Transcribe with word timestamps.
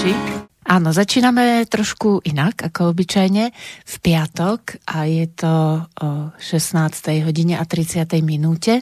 poslucháči. 0.00 0.48
Áno, 0.70 0.96
začíname 0.96 1.66
trošku 1.68 2.24
inak 2.24 2.72
ako 2.72 2.96
obyčajne 2.96 3.44
v 3.84 3.94
piatok 4.00 4.80
a 4.88 5.04
je 5.04 5.26
to 5.28 5.54
o 5.84 6.08
16. 6.40 7.26
hodine 7.26 7.60
a 7.60 7.64
30. 7.68 8.08
minúte. 8.24 8.80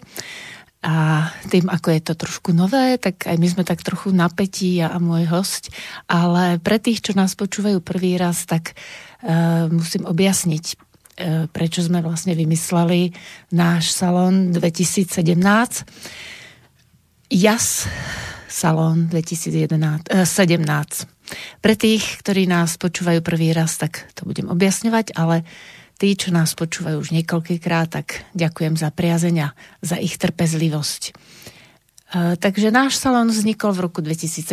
A 0.84 1.26
tým, 1.50 1.66
ako 1.66 1.88
je 1.90 2.00
to 2.06 2.14
trošku 2.14 2.54
nové, 2.54 3.02
tak 3.02 3.26
aj 3.26 3.34
my 3.34 3.48
sme 3.50 3.66
tak 3.66 3.82
trochu 3.82 4.14
napätí 4.14 4.78
ja 4.78 4.94
a 4.94 5.02
môj 5.02 5.26
host, 5.26 5.74
ale 6.06 6.62
pre 6.62 6.78
tých, 6.78 7.02
čo 7.02 7.18
nás 7.18 7.34
počúvajú 7.34 7.82
prvý 7.82 8.14
raz, 8.14 8.46
tak 8.46 8.78
uh, 9.26 9.66
musím 9.74 10.06
objasniť, 10.06 10.64
uh, 10.70 11.50
prečo 11.50 11.82
sme 11.82 11.98
vlastne 11.98 12.38
vymysleli 12.38 13.10
náš 13.50 13.90
salón 13.90 14.54
2017. 14.54 15.34
JAS 17.26 17.90
Salón 18.48 19.12
2017. 19.12 20.16
Pre 21.60 21.74
tých, 21.76 22.04
ktorí 22.24 22.48
nás 22.48 22.80
počúvajú 22.80 23.20
prvý 23.20 23.52
raz, 23.52 23.76
tak 23.76 24.08
to 24.16 24.24
budem 24.24 24.48
objasňovať, 24.48 25.12
ale 25.12 25.44
tí, 26.00 26.16
čo 26.16 26.32
nás 26.32 26.56
počúvajú 26.56 26.96
už 26.96 27.12
niekoľkýkrát, 27.12 27.92
tak 27.92 28.24
ďakujem 28.32 28.80
za 28.80 28.88
priazenia, 28.88 29.52
za 29.84 30.00
ich 30.00 30.16
trpezlivosť. 30.16 31.02
E, 31.08 31.12
takže 32.40 32.72
náš 32.72 32.96
salón 32.96 33.28
vznikol 33.28 33.76
v 33.76 33.84
roku 33.84 34.00
2017 34.00 34.48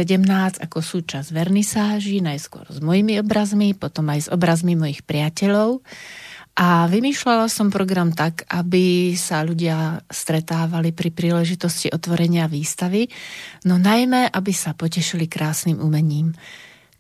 ako 0.60 0.78
súčasť 0.84 1.32
vernisáží, 1.32 2.20
najskôr 2.20 2.68
s 2.68 2.84
mojimi 2.84 3.24
obrazmi, 3.24 3.72
potom 3.72 4.12
aj 4.12 4.28
s 4.28 4.30
obrazmi 4.30 4.76
mojich 4.76 5.08
priateľov. 5.08 5.80
A 6.56 6.88
vymýšľala 6.88 7.52
som 7.52 7.68
program 7.68 8.16
tak, 8.16 8.48
aby 8.48 9.12
sa 9.20 9.44
ľudia 9.44 10.00
stretávali 10.08 10.96
pri 10.96 11.12
príležitosti 11.12 11.92
otvorenia 11.92 12.48
výstavy, 12.48 13.12
no 13.68 13.76
najmä, 13.76 14.32
aby 14.32 14.56
sa 14.56 14.72
potešili 14.72 15.28
krásnym 15.28 15.84
umením. 15.84 16.32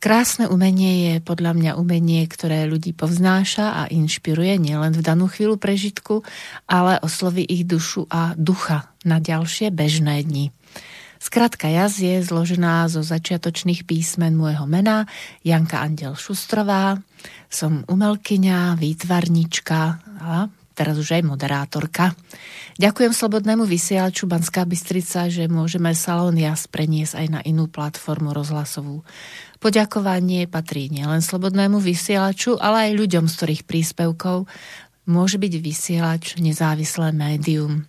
Krásne 0.03 0.51
umenie 0.51 0.93
je 1.07 1.13
podľa 1.23 1.55
mňa 1.55 1.71
umenie, 1.79 2.27
ktoré 2.27 2.67
ľudí 2.67 2.91
povznáša 2.91 3.79
a 3.79 3.81
inšpiruje 3.87 4.59
nielen 4.59 4.91
v 4.91 5.01
danú 5.01 5.31
chvíľu 5.31 5.55
prežitku, 5.55 6.21
ale 6.67 6.99
osloví 6.99 7.47
ich 7.47 7.63
dušu 7.63 8.11
a 8.11 8.35
ducha 8.35 8.91
na 9.07 9.23
ďalšie 9.23 9.71
bežné 9.71 10.19
dni. 10.27 10.51
Skratka 11.19 11.71
jaz 11.71 11.97
je 11.99 12.21
zložená 12.21 12.85
zo 12.91 13.01
začiatočných 13.01 13.87
písmen 13.87 14.35
môjho 14.35 14.67
mena 14.67 15.07
Janka 15.41 15.81
Andel 15.81 16.13
Šustrová. 16.19 16.99
Som 17.47 17.87
umelkyňa, 17.87 18.75
výtvarnička 18.75 19.79
a 20.21 20.51
teraz 20.75 20.99
už 20.99 21.15
aj 21.15 21.23
moderátorka. 21.23 22.11
Ďakujem 22.75 23.15
Slobodnému 23.15 23.63
vysielaču 23.63 24.27
Banská 24.27 24.67
Bystrica, 24.67 25.31
že 25.31 25.47
môžeme 25.47 25.95
Salón 25.95 26.35
Jas 26.35 26.67
preniesť 26.67 27.15
aj 27.15 27.27
na 27.31 27.41
inú 27.47 27.71
platformu 27.71 28.35
rozhlasovú. 28.35 29.07
Poďakovanie 29.63 30.51
patrí 30.51 30.91
nielen 30.91 31.23
Slobodnému 31.23 31.79
vysielaču, 31.79 32.59
ale 32.59 32.91
aj 32.91 32.99
ľuďom, 32.99 33.25
z 33.31 33.33
ktorých 33.39 33.63
príspevkov 33.63 34.51
môže 35.07 35.39
byť 35.39 35.53
vysielač 35.63 36.23
nezávislé 36.43 37.15
médium. 37.15 37.87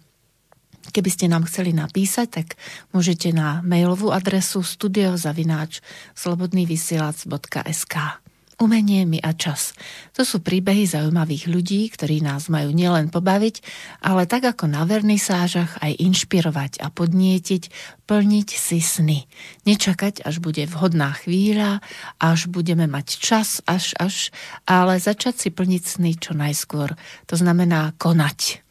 Keby 0.92 1.10
ste 1.12 1.30
nám 1.30 1.46
chceli 1.50 1.72
napísať, 1.72 2.42
tak 2.42 2.48
môžete 2.90 3.32
na 3.32 3.62
mailovú 3.62 4.10
adresu 4.10 4.62
studiozavináč 4.62 5.80
slobodnývysielac.sk 6.14 8.26
Umenie 8.56 9.04
mi 9.04 9.20
a 9.20 9.36
čas. 9.36 9.76
To 10.16 10.24
sú 10.24 10.40
príbehy 10.40 10.88
zaujímavých 10.88 11.44
ľudí, 11.44 11.92
ktorí 11.92 12.24
nás 12.24 12.48
majú 12.48 12.72
nielen 12.72 13.12
pobaviť, 13.12 13.60
ale 14.00 14.24
tak 14.24 14.48
ako 14.48 14.64
na 14.64 14.88
vernisážach 14.88 15.76
aj 15.84 16.00
inšpirovať 16.00 16.80
a 16.80 16.88
podnietiť, 16.88 17.68
plniť 18.08 18.48
si 18.48 18.80
sny. 18.80 19.28
Nečakať, 19.68 20.24
až 20.24 20.40
bude 20.40 20.64
vhodná 20.72 21.12
chvíľa, 21.20 21.84
až 22.16 22.48
budeme 22.48 22.88
mať 22.88 23.20
čas, 23.20 23.60
až, 23.68 23.92
až, 24.00 24.32
ale 24.64 25.04
začať 25.04 25.36
si 25.36 25.48
plniť 25.52 25.82
sny 25.84 26.16
čo 26.16 26.32
najskôr. 26.32 26.96
To 27.28 27.36
znamená 27.36 27.92
konať 28.00 28.65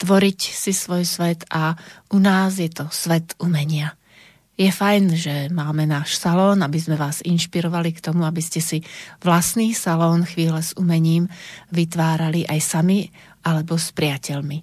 tvoriť 0.00 0.40
si 0.40 0.72
svoj 0.72 1.04
svet 1.04 1.44
a 1.52 1.76
u 2.10 2.18
nás 2.18 2.56
je 2.56 2.72
to 2.72 2.88
svet 2.88 3.36
umenia. 3.36 3.92
Je 4.60 4.68
fajn, 4.68 5.04
že 5.16 5.34
máme 5.48 5.88
náš 5.88 6.20
salón, 6.20 6.60
aby 6.60 6.76
sme 6.76 7.00
vás 7.00 7.24
inšpirovali 7.24 7.96
k 7.96 8.04
tomu, 8.04 8.28
aby 8.28 8.44
ste 8.44 8.60
si 8.60 8.84
vlastný 9.24 9.72
salón 9.72 10.28
chvíle 10.28 10.60
s 10.60 10.76
umením 10.76 11.32
vytvárali 11.72 12.44
aj 12.44 12.60
sami 12.60 13.08
alebo 13.40 13.80
s 13.80 13.88
priateľmi. 13.96 14.60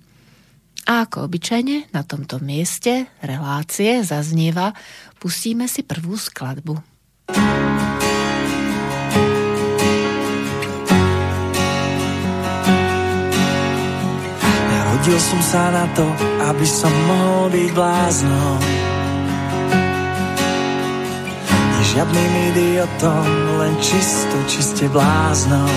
A 0.88 1.04
ako 1.10 1.26
obyčajne 1.26 1.90
na 1.98 2.06
tomto 2.06 2.38
mieste 2.40 3.10
relácie 3.26 4.06
zaznieva, 4.06 4.78
pustíme 5.18 5.66
si 5.66 5.82
prvú 5.82 6.14
skladbu. 6.14 6.78
Narodil 15.08 15.24
som 15.24 15.40
sa 15.40 15.72
na 15.72 15.88
to, 15.96 16.04
aby 16.52 16.68
som 16.68 16.92
mohol 17.08 17.48
byť 17.48 17.70
bláznom. 17.72 18.60
Nie 21.48 21.84
žiadnym 21.96 22.32
idiotom, 22.52 23.28
len 23.56 23.72
čisto, 23.80 24.36
čiste 24.52 24.92
bláznom. 24.92 25.72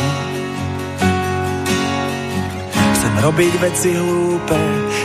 Chcem 2.74 3.14
robiť 3.22 3.54
veci 3.62 3.94
hlúpe, 3.94 4.58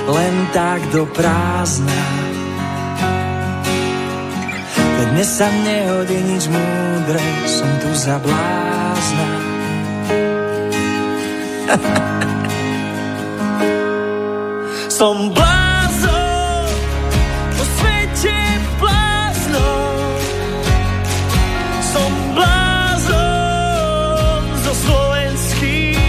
len 0.10 0.34
tak 0.58 0.82
do 0.90 1.06
prázdna. 1.06 2.02
Veď 4.74 5.08
mne 5.14 5.26
sa 5.30 5.54
nehodí 5.54 6.18
nič 6.34 6.50
múdre, 6.50 7.22
som 7.46 7.70
tu 7.78 7.94
za 7.94 8.18
blázna. 8.18 9.28
Som 14.96 15.28
blázon, 15.28 16.72
po 17.52 17.64
svete 17.68 18.40
bláznon. 18.80 20.16
Som 21.84 22.12
blázon 22.32 24.40
zo 24.64 24.74
slovenských. 24.88 26.00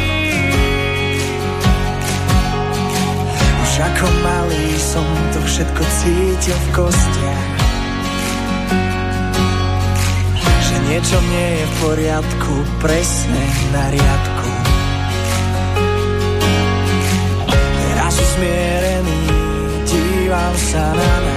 Už 3.59 3.73
ako 3.91 4.07
malý 4.23 4.71
som 4.79 5.03
to 5.35 5.43
všetko 5.51 5.83
cítil 5.83 6.55
v 6.55 6.69
kostiach. 6.79 7.59
Že 10.63 10.77
niečo 10.95 11.19
nie 11.35 11.49
je 11.59 11.65
v 11.67 11.75
poriadku, 11.83 12.55
presne 12.79 13.43
na 13.75 13.91
riadku. 13.91 14.36
Dívam 20.27 20.55
sa 20.59 20.91
na 20.91 21.36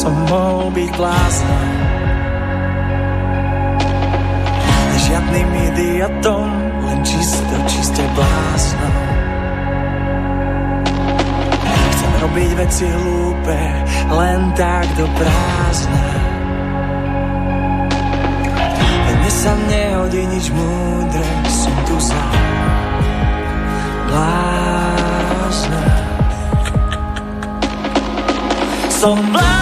som 0.00 0.16
mohol 0.32 0.72
byť 0.72 0.90
bláznom. 0.96 1.68
Žiadnym 4.96 5.48
idiotom, 5.68 6.48
len 6.88 6.98
čisto, 7.04 7.54
čiste 7.68 8.00
bláznom. 8.16 8.96
Chcem 11.92 12.12
robiť 12.24 12.50
veci 12.64 12.86
hlúpe, 12.88 13.60
len 14.08 14.40
tak 14.56 14.88
do 14.96 15.04
prázdna. 15.04 16.08
Mne 19.20 19.30
sa 19.36 19.52
nehodí 19.68 20.22
nič 20.32 20.48
múdre, 20.48 21.28
som 21.44 21.76
tu 21.84 21.96
sám. 22.00 22.40
Blázna. 24.08 25.82
Som 29.00 29.20
blázna. 29.28 29.59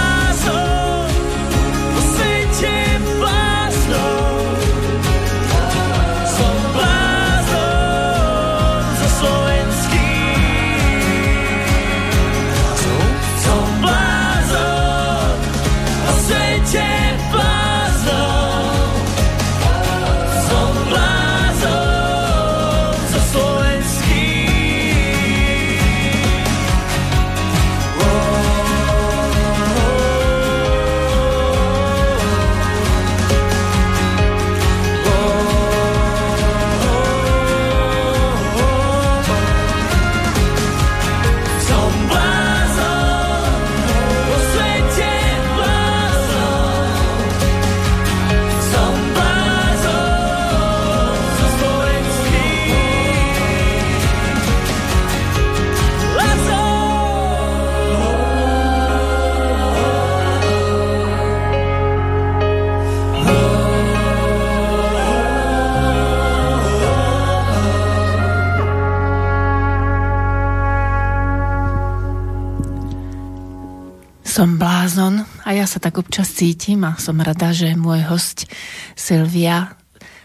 A 75.49 75.57
ja 75.57 75.65
sa 75.65 75.81
tak 75.81 75.97
občas 75.97 76.29
cítim 76.29 76.85
a 76.85 77.01
som 77.01 77.17
rada, 77.25 77.57
že 77.57 77.73
môj 77.73 78.05
host 78.05 78.45
Silvia 78.93 79.73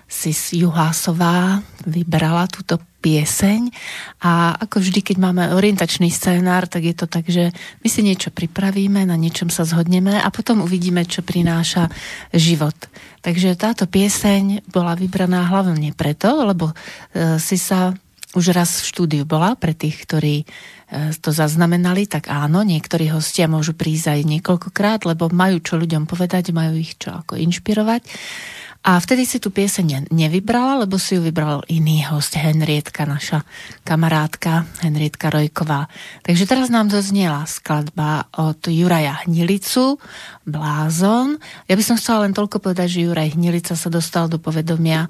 Sis 0.04 0.52
Juhásová 0.52 1.64
vybrala 1.88 2.44
túto 2.52 2.76
pieseň 3.00 3.72
a 4.20 4.52
ako 4.60 4.84
vždy, 4.84 5.00
keď 5.00 5.18
máme 5.24 5.56
orientačný 5.56 6.12
scénár, 6.12 6.68
tak 6.68 6.84
je 6.84 6.96
to 6.96 7.08
tak, 7.08 7.24
že 7.32 7.56
my 7.56 7.88
si 7.88 8.04
niečo 8.04 8.36
pripravíme, 8.36 9.08
na 9.08 9.16
niečom 9.16 9.48
sa 9.48 9.64
zhodneme 9.64 10.20
a 10.20 10.28
potom 10.28 10.60
uvidíme, 10.60 11.08
čo 11.08 11.24
prináša 11.24 11.88
život. 12.36 12.76
Takže 13.24 13.56
táto 13.56 13.88
pieseň 13.88 14.68
bola 14.76 14.92
vybraná 15.00 15.48
hlavne 15.48 15.96
preto, 15.96 16.44
lebo 16.44 16.72
e, 16.72 17.40
si 17.40 17.56
sa 17.56 17.96
už 18.34 18.52
raz 18.52 18.82
v 18.84 18.90
štúdiu 18.92 19.24
bola 19.24 19.54
pre 19.54 19.78
tých, 19.78 20.04
ktorí 20.04 20.44
to 21.20 21.34
zaznamenali, 21.34 22.06
tak 22.06 22.30
áno, 22.30 22.62
niektorí 22.62 23.10
hostia 23.10 23.50
môžu 23.50 23.74
prísť 23.74 24.14
aj 24.14 24.22
niekoľkokrát, 24.30 25.10
lebo 25.10 25.34
majú 25.34 25.58
čo 25.60 25.82
ľuďom 25.82 26.06
povedať, 26.06 26.54
majú 26.54 26.78
ich 26.78 26.96
čo 27.02 27.14
ako 27.18 27.36
inšpirovať. 27.36 28.02
A 28.84 29.00
vtedy 29.00 29.24
si 29.24 29.40
tú 29.40 29.48
pieseň 29.48 30.12
nevybrala, 30.12 30.84
lebo 30.84 31.00
si 31.00 31.16
ju 31.16 31.24
vybral 31.24 31.64
iný 31.72 32.04
host, 32.12 32.36
Henrietka, 32.36 33.08
naša 33.08 33.48
kamarátka, 33.88 34.68
Henrietka 34.84 35.32
Rojková. 35.32 35.88
Takže 36.20 36.44
teraz 36.44 36.68
nám 36.68 36.92
dozniela 36.92 37.48
skladba 37.48 38.28
od 38.36 38.60
Juraja 38.68 39.24
Hnilicu, 39.24 40.04
Blázon. 40.44 41.40
Ja 41.72 41.80
by 41.80 41.84
som 41.88 41.96
chcela 41.96 42.28
len 42.28 42.36
toľko 42.36 42.60
povedať, 42.60 43.00
že 43.00 43.08
Juraj 43.08 43.40
Hnilica 43.40 43.80
sa 43.80 43.88
dostal 43.88 44.28
do 44.28 44.36
povedomia 44.36 45.08
e, 45.08 45.10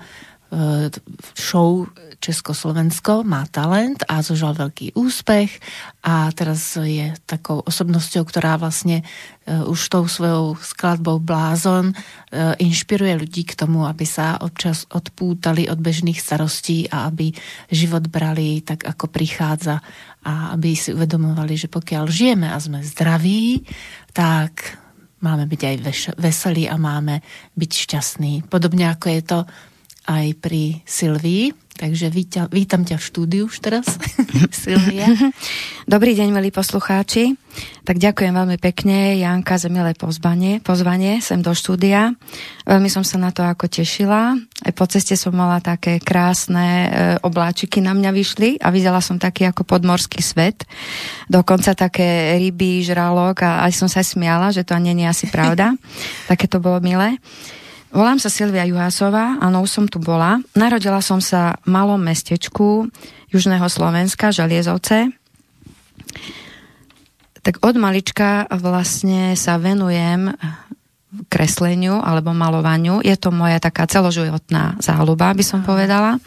show 1.33 1.89
Československo 2.23 3.27
má 3.27 3.43
talent 3.51 4.07
a 4.07 4.23
zožal 4.23 4.55
veľký 4.55 4.95
úspech 4.95 5.59
a 6.07 6.31
teraz 6.31 6.79
je 6.79 7.11
takou 7.27 7.59
osobnosťou, 7.59 8.23
ktorá 8.23 8.55
vlastne 8.55 9.03
uh, 9.03 9.67
už 9.67 9.91
tou 9.91 10.07
svojou 10.07 10.55
skladbou 10.55 11.19
Blázon 11.19 11.91
uh, 11.91 12.55
inšpiruje 12.63 13.27
ľudí 13.27 13.43
k 13.43 13.59
tomu, 13.59 13.83
aby 13.83 14.07
sa 14.07 14.39
občas 14.39 14.87
odpútali 14.87 15.67
od 15.67 15.83
bežných 15.83 16.15
starostí 16.15 16.87
a 16.87 17.11
aby 17.11 17.35
život 17.67 18.07
brali 18.07 18.63
tak, 18.63 18.87
ako 18.87 19.11
prichádza 19.11 19.83
a 20.23 20.55
aby 20.55 20.79
si 20.79 20.95
uvedomovali, 20.95 21.59
že 21.59 21.67
pokiaľ 21.67 22.07
žijeme 22.07 22.47
a 22.47 22.55
sme 22.55 22.79
zdraví, 22.79 23.67
tak 24.15 24.79
máme 25.19 25.43
byť 25.43 25.61
aj 25.67 25.75
veselí 26.15 26.71
a 26.71 26.79
máme 26.79 27.19
byť 27.59 27.71
šťastní. 27.75 28.47
Podobne 28.47 28.87
ako 28.95 29.07
je 29.11 29.21
to 29.27 29.39
aj 30.03 30.35
pri 30.43 30.83
Silvii, 30.83 31.55
takže 31.79 32.11
vítam, 32.11 32.45
vítam 32.51 32.83
ťa 32.83 32.99
v 32.99 33.07
štúdiu 33.07 33.43
už 33.47 33.63
teraz, 33.63 33.87
Silvia. 34.63 35.07
Dobrý 35.87 36.11
deň, 36.11 36.35
milí 36.35 36.51
poslucháči. 36.51 37.39
Tak 37.87 37.99
ďakujem 37.99 38.33
veľmi 38.35 38.57
pekne, 38.59 39.15
Janka, 39.19 39.55
za 39.55 39.71
milé 39.71 39.95
pozvanie, 39.95 40.59
pozvanie 40.59 41.23
sem 41.23 41.39
do 41.39 41.55
štúdia. 41.55 42.15
Veľmi 42.67 42.91
som 42.91 43.03
sa 43.07 43.15
na 43.15 43.31
to 43.31 43.47
ako 43.47 43.71
tešila. 43.71 44.35
Aj 44.39 44.73
po 44.75 44.87
ceste 44.91 45.15
som 45.15 45.35
mala 45.35 45.59
také 45.59 45.99
krásne 45.99 46.67
e, 46.67 46.87
obláčiky 47.23 47.79
na 47.79 47.95
mňa 47.95 48.11
vyšli 48.11 48.49
a 48.59 48.71
videla 48.71 48.99
som 48.99 49.19
taký 49.19 49.47
ako 49.47 49.63
podmorský 49.63 50.19
svet. 50.19 50.67
Dokonca 51.31 51.75
také 51.75 52.35
ryby, 52.39 52.83
žralok 52.83 53.43
a 53.43 53.67
aj 53.67 53.71
som 53.75 53.87
sa 53.91 54.03
smiala, 54.03 54.51
že 54.51 54.67
to 54.67 54.75
nie 54.79 54.95
je 54.99 55.07
asi 55.07 55.25
pravda. 55.31 55.75
Také 56.31 56.47
to 56.47 56.63
bolo 56.63 56.79
milé. 56.79 57.19
Volám 57.93 58.17
sa 58.17 58.25
Silvia 58.25 58.65
Juhásová, 58.65 59.37
áno, 59.37 59.61
už 59.61 59.69
som 59.69 59.85
tu 59.85 60.01
bola. 60.01 60.41
Narodila 60.57 60.97
som 60.97 61.21
sa 61.21 61.61
v 61.61 61.77
malom 61.77 62.01
mestečku 62.01 62.89
Južného 63.29 63.69
Slovenska, 63.69 64.33
Žaliezovce. 64.33 65.13
Tak 67.45 67.61
od 67.61 67.77
malička 67.77 68.49
vlastne 68.49 69.37
sa 69.37 69.61
venujem 69.61 70.33
kresleniu 71.29 72.01
alebo 72.01 72.33
malovaniu. 72.33 73.05
Je 73.05 73.13
to 73.13 73.29
moja 73.29 73.61
taká 73.61 73.85
celoživotná 73.85 74.81
záľuba, 74.81 75.37
by 75.37 75.45
som 75.45 75.61
povedala. 75.61 76.17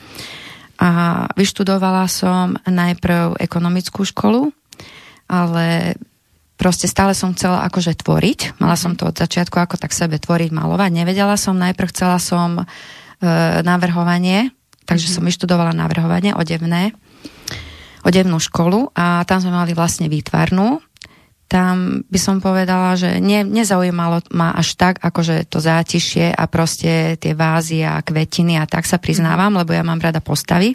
A 0.78 0.88
vyštudovala 1.34 2.06
som 2.06 2.54
najprv 2.62 3.42
ekonomickú 3.42 4.06
školu, 4.06 4.54
ale 5.26 5.98
proste 6.56 6.88
stále 6.88 7.12
som 7.12 7.36
chcela 7.36 7.64
akože 7.68 7.96
tvoriť. 8.00 8.60
Mala 8.60 8.74
som 8.74 8.96
to 8.96 9.08
od 9.08 9.16
začiatku 9.16 9.56
ako 9.56 9.76
tak 9.76 9.92
sebe 9.92 10.16
tvoriť, 10.16 10.50
malovať. 10.50 10.90
Nevedela 10.92 11.36
som, 11.36 11.56
najprv 11.56 11.92
chcela 11.92 12.16
som 12.16 12.60
e, 12.60 12.64
navrhovanie, 13.62 14.50
takže 14.88 15.08
mm-hmm. 15.08 15.16
som 15.20 15.28
vyštudovala 15.28 15.72
navrhovanie 15.76 16.32
odevné, 16.32 16.96
odevnú 18.02 18.40
školu 18.40 18.90
a 18.96 19.22
tam 19.28 19.44
sme 19.44 19.52
mali 19.52 19.76
vlastne 19.76 20.08
výtvarnú. 20.08 20.80
Tam 21.46 22.02
by 22.10 22.18
som 22.18 22.42
povedala, 22.42 22.98
že 22.98 23.22
ne, 23.22 23.46
nezaujímalo 23.46 24.34
ma 24.34 24.50
až 24.54 24.74
tak, 24.74 24.98
akože 24.98 25.46
to 25.46 25.62
zátišie 25.62 26.34
a 26.34 26.44
proste 26.50 27.14
tie 27.22 27.38
vázy 27.38 27.86
a 27.86 28.02
kvetiny 28.02 28.58
a 28.58 28.66
tak 28.66 28.82
sa 28.82 28.98
priznávam, 28.98 29.54
lebo 29.54 29.70
ja 29.70 29.86
mám 29.86 30.02
rada 30.02 30.18
postavy 30.18 30.74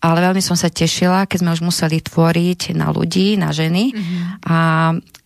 ale 0.00 0.24
veľmi 0.24 0.40
som 0.40 0.56
sa 0.56 0.72
tešila, 0.72 1.28
keď 1.28 1.38
sme 1.44 1.52
už 1.52 1.60
museli 1.60 2.00
tvoriť 2.00 2.72
na 2.72 2.88
ľudí, 2.88 3.36
na 3.36 3.52
ženy 3.52 3.92
mm-hmm. 3.92 4.20
a 4.48 4.58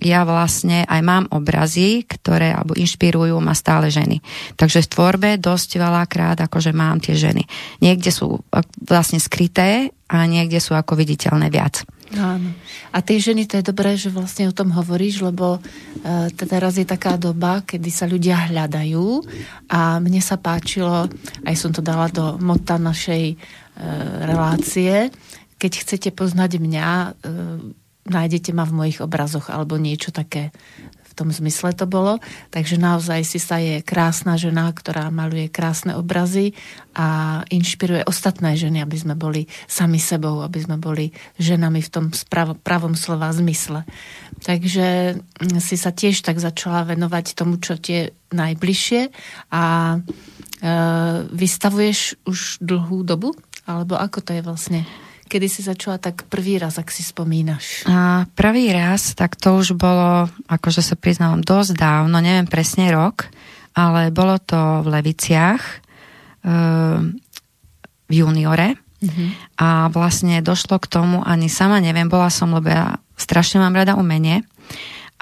ja 0.03 0.21
vlastne 0.27 0.83
aj 0.83 1.01
mám 1.07 1.25
obrazy, 1.31 2.03
ktoré 2.03 2.51
alebo 2.51 2.75
inšpirujú 2.75 3.39
ma 3.39 3.55
stále 3.55 3.87
ženy. 3.95 4.19
Takže 4.59 4.83
v 4.85 4.91
tvorbe 4.91 5.31
dosť 5.39 5.79
veľakrát 5.79 6.43
akože 6.51 6.75
mám 6.75 6.99
tie 6.99 7.15
ženy. 7.15 7.47
Niekde 7.79 8.11
sú 8.11 8.43
vlastne 8.83 9.23
skryté 9.23 9.95
a 10.11 10.27
niekde 10.27 10.59
sú 10.59 10.75
ako 10.75 10.99
viditeľné 10.99 11.55
viac. 11.55 11.87
Áno. 12.15 12.55
A 12.95 13.03
tie 13.03 13.19
ženy, 13.19 13.51
to 13.51 13.59
je 13.59 13.67
dobré, 13.67 13.99
že 13.99 14.07
vlastne 14.07 14.47
o 14.47 14.55
tom 14.55 14.71
hovoríš, 14.71 15.27
lebo 15.27 15.59
e, 15.59 16.31
teda 16.31 16.63
raz 16.63 16.79
je 16.79 16.87
taká 16.87 17.19
doba, 17.19 17.67
kedy 17.67 17.91
sa 17.91 18.07
ľudia 18.07 18.55
hľadajú 18.55 19.07
a 19.67 19.99
mne 19.99 20.23
sa 20.23 20.39
páčilo, 20.39 21.11
aj 21.43 21.55
som 21.59 21.75
to 21.75 21.83
dala 21.83 22.07
do 22.15 22.39
mota 22.39 22.79
našej 22.79 23.35
E, 23.75 23.87
relácie. 24.23 25.11
Keď 25.59 25.73
chcete 25.83 26.09
poznať 26.15 26.63
mňa, 26.63 26.89
e, 26.89 27.09
nájdete 28.07 28.55
ma 28.55 28.63
v 28.63 28.77
mojich 28.85 29.03
obrazoch 29.03 29.51
alebo 29.51 29.75
niečo 29.75 30.15
také 30.15 30.55
v 31.15 31.19
tom 31.23 31.31
zmysle 31.31 31.71
to 31.79 31.87
bolo. 31.87 32.19
Takže 32.51 32.75
naozaj 32.75 33.23
si 33.23 33.39
sa 33.39 33.63
je 33.63 33.87
krásna 33.87 34.35
žena, 34.35 34.67
ktorá 34.75 35.15
maluje 35.15 35.47
krásne 35.47 35.95
obrazy 35.95 36.59
a 36.91 37.41
inšpiruje 37.55 38.03
ostatné 38.03 38.59
ženy, 38.59 38.83
aby 38.83 38.99
sme 38.99 39.15
boli 39.15 39.47
sami 39.71 40.03
sebou, 40.03 40.43
aby 40.43 40.59
sme 40.59 40.75
boli 40.75 41.15
ženami 41.39 41.79
v 41.79 41.93
tom 41.95 42.07
sprav- 42.11 42.59
pravom 42.59 42.99
slova 42.99 43.31
zmysle. 43.31 43.87
Takže 44.43 45.15
mm, 45.23 45.63
si 45.63 45.79
sa 45.79 45.95
tiež 45.95 46.27
tak 46.27 46.43
začala 46.43 46.83
venovať 46.83 47.39
tomu, 47.39 47.63
čo 47.63 47.79
tie 47.79 48.11
najbližšie 48.35 49.15
a 49.55 49.63
vystavuješ 51.31 52.25
už 52.25 52.65
dlhú 52.65 53.05
dobu? 53.05 53.37
Alebo 53.65 53.97
ako 53.97 54.25
to 54.25 54.33
je 54.37 54.43
vlastne? 54.45 54.81
Kedy 55.25 55.49
si 55.49 55.65
začala 55.65 55.97
tak 55.97 56.29
prvý 56.29 56.61
raz, 56.61 56.77
ak 56.77 56.93
si 56.93 57.01
spomínaš? 57.01 57.89
A 57.89 58.29
prvý 58.37 58.69
raz, 58.77 59.17
tak 59.17 59.41
to 59.41 59.57
už 59.57 59.73
bolo, 59.73 60.29
akože 60.47 60.85
sa 60.85 60.95
priznávam, 61.01 61.41
dosť 61.41 61.81
dávno, 61.81 62.21
neviem 62.21 62.45
presne 62.45 62.93
rok, 62.93 63.33
ale 63.73 64.13
bolo 64.13 64.37
to 64.37 64.85
v 64.85 65.01
Leviciach 65.01 65.63
e, 65.65 65.75
v 68.05 68.13
juniore. 68.13 68.77
Mm-hmm. 69.05 69.29
A 69.61 69.89
vlastne 69.93 70.45
došlo 70.45 70.81
k 70.81 70.89
tomu, 70.93 71.21
ani 71.25 71.49
sama 71.49 71.81
neviem, 71.81 72.09
bola 72.09 72.29
som, 72.29 72.53
lebo 72.53 72.69
ja 72.69 73.01
strašne 73.17 73.61
mám 73.61 73.77
rada 73.77 73.97
umenie. 73.97 74.45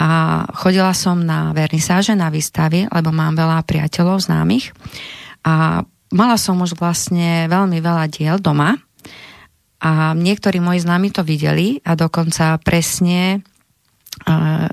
A 0.03 0.43
chodila 0.59 0.91
som 0.99 1.23
na 1.23 1.55
vernisáže, 1.55 2.19
na 2.19 2.27
výstavy, 2.33 2.91
lebo 2.91 3.15
mám 3.15 3.39
veľa 3.39 3.63
priateľov 3.63 4.25
známych. 4.25 4.75
A 5.47 5.87
mala 6.11 6.37
som 6.39 6.59
už 6.59 6.75
vlastne 6.75 7.47
veľmi 7.47 7.79
veľa 7.79 8.05
diel 8.11 8.37
doma 8.43 8.79
a 9.83 10.15
niektorí 10.15 10.63
moji 10.63 10.87
známi 10.87 11.11
to 11.11 11.27
videli 11.27 11.83
a 11.83 11.99
dokonca 11.99 12.57
presne 12.63 13.43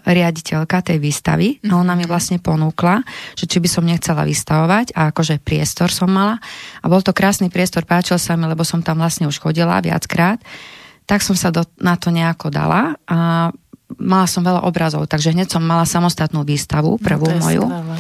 riaditeľka 0.06 0.84
tej 0.84 0.98
výstavy 1.02 1.64
a 1.66 1.80
ona 1.80 1.98
mi 1.98 2.06
mhm. 2.06 2.12
vlastne 2.12 2.38
ponúkla, 2.38 3.02
že 3.34 3.50
či 3.50 3.58
by 3.58 3.70
som 3.72 3.88
nechcela 3.88 4.28
vystavovať 4.28 4.94
a 4.94 5.10
akože 5.10 5.42
priestor 5.42 5.90
som 5.90 6.12
mala 6.12 6.38
a 6.84 6.86
bol 6.86 7.02
to 7.02 7.16
krásny 7.16 7.50
priestor, 7.50 7.88
páčil 7.88 8.22
sa 8.22 8.38
mi, 8.38 8.46
lebo 8.46 8.62
som 8.62 8.84
tam 8.86 9.02
vlastne 9.02 9.26
už 9.26 9.42
chodila 9.42 9.82
viackrát, 9.82 10.38
tak 11.10 11.26
som 11.26 11.34
sa 11.34 11.50
do, 11.50 11.66
na 11.82 11.98
to 11.98 12.14
nejako 12.14 12.54
dala 12.54 13.00
a 13.10 13.50
mala 13.98 14.28
som 14.30 14.46
veľa 14.46 14.62
obrazov, 14.70 15.10
takže 15.10 15.34
hneď 15.34 15.50
som 15.50 15.66
mala 15.66 15.90
samostatnú 15.90 16.46
výstavu, 16.46 17.00
no, 17.00 17.02
prvú 17.02 17.26
no, 17.26 17.42
moju. 17.42 17.64
Skvelé. 17.66 17.98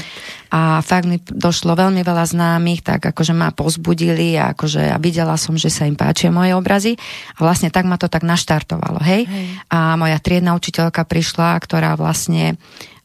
A 0.50 0.82
fakt 0.82 1.06
mi 1.06 1.22
došlo 1.22 1.77
veľmi 1.77 2.01
veľa 2.01 2.25
známych, 2.25 2.82
tak 2.82 3.06
akože 3.13 3.38
ma 3.38 3.53
pozbudili 3.53 4.34
a 4.34 4.58
akože 4.58 4.89
ja 4.89 4.98
videla 4.98 5.38
som, 5.38 5.53
že 5.53 5.70
sa 5.70 5.86
im 5.86 5.94
páčia 5.94 6.34
moje 6.34 6.58
obrazy 6.58 6.98
a 7.38 7.46
vlastne 7.46 7.70
tak 7.70 7.86
ma 7.86 8.01
to 8.01 8.10
tak 8.10 8.25
naštartovalo, 8.25 8.98
hej. 9.06 9.29
hej. 9.29 9.46
A 9.70 9.94
moja 9.94 10.18
triedna 10.18 10.58
učiteľka 10.58 11.06
prišla, 11.06 11.53
ktorá 11.62 11.94
vlastne 11.94 12.58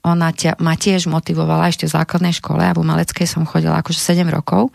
ona 0.04 0.32
ťa, 0.32 0.60
ma 0.60 0.76
tiež 0.76 1.08
motivovala 1.08 1.68
ešte 1.68 1.88
v 1.88 1.96
základnej 1.96 2.32
škole 2.36 2.60
a 2.64 2.72
v 2.72 2.80
umeleckej 2.80 3.28
som 3.28 3.48
chodila 3.48 3.80
akože 3.80 4.00
7 4.00 4.24
rokov 4.28 4.72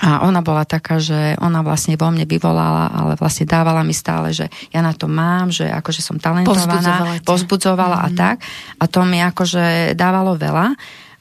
a 0.00 0.24
ona 0.24 0.40
bola 0.40 0.64
taká, 0.64 0.96
že 0.96 1.36
ona 1.42 1.60
vlastne 1.60 1.98
vo 2.00 2.08
mne 2.08 2.24
vyvolala, 2.24 2.88
ale 2.88 3.12
vlastne 3.20 3.44
dávala 3.44 3.84
mi 3.84 3.92
stále, 3.92 4.32
že 4.32 4.48
ja 4.72 4.80
na 4.80 4.96
to 4.96 5.10
mám, 5.10 5.52
že 5.52 5.68
akože 5.68 6.00
som 6.00 6.16
talentovaná, 6.16 7.20
pozbudzovala 7.20 8.08
mm-hmm. 8.08 8.16
a 8.16 8.18
tak. 8.18 8.36
A 8.80 8.84
to 8.88 9.04
mi 9.04 9.20
akože 9.20 9.92
dávalo 9.92 10.40
veľa 10.40 10.72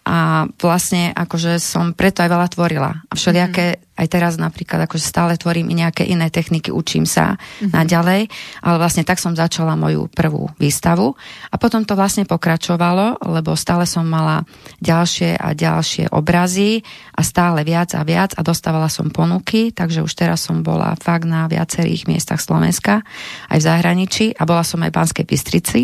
a 0.10 0.50
vlastne 0.58 1.14
akože 1.14 1.62
som 1.62 1.94
preto 1.94 2.26
aj 2.26 2.30
veľa 2.34 2.48
tvorila. 2.50 2.92
A 3.06 3.14
všelijaké 3.14 3.78
mm 3.78 3.90
aj 4.00 4.08
teraz 4.08 4.34
napríklad 4.40 4.88
akože 4.88 5.04
stále 5.04 5.36
tvorím 5.36 5.76
i 5.76 5.84
nejaké 5.84 6.08
iné 6.08 6.32
techniky, 6.32 6.72
učím 6.72 7.04
sa 7.04 7.36
mm-hmm. 7.36 7.76
naďalej, 7.76 8.22
ale 8.64 8.76
vlastne 8.80 9.04
tak 9.04 9.20
som 9.20 9.36
začala 9.36 9.76
moju 9.76 10.08
prvú 10.08 10.48
výstavu 10.56 11.20
a 11.52 11.56
potom 11.60 11.84
to 11.84 12.00
vlastne 12.00 12.24
pokračovalo, 12.24 13.20
lebo 13.28 13.60
stále 13.60 13.84
som 13.84 14.08
mala 14.08 14.48
ďalšie 14.80 15.36
a 15.36 15.52
ďalšie 15.52 16.16
obrazy 16.16 16.80
a 17.20 17.22
stále 17.22 17.68
viac 17.68 17.92
a 18.00 18.08
viac 18.08 18.32
a 18.40 18.42
dostávala 18.48 18.88
som 18.88 19.12
ponuky, 19.12 19.76
takže 19.76 20.00
už 20.00 20.16
teraz 20.16 20.48
som 20.48 20.64
bola 20.64 20.96
fakt 20.96 21.28
na 21.28 21.52
viacerých 21.52 22.08
miestach 22.08 22.40
Slovenska, 22.40 23.04
aj 23.52 23.60
v 23.60 23.68
zahraničí 23.68 24.26
a 24.40 24.48
bola 24.48 24.64
som 24.64 24.80
aj 24.80 24.88
v 24.88 24.98
Banskej 25.04 25.26
Bystrici, 25.28 25.82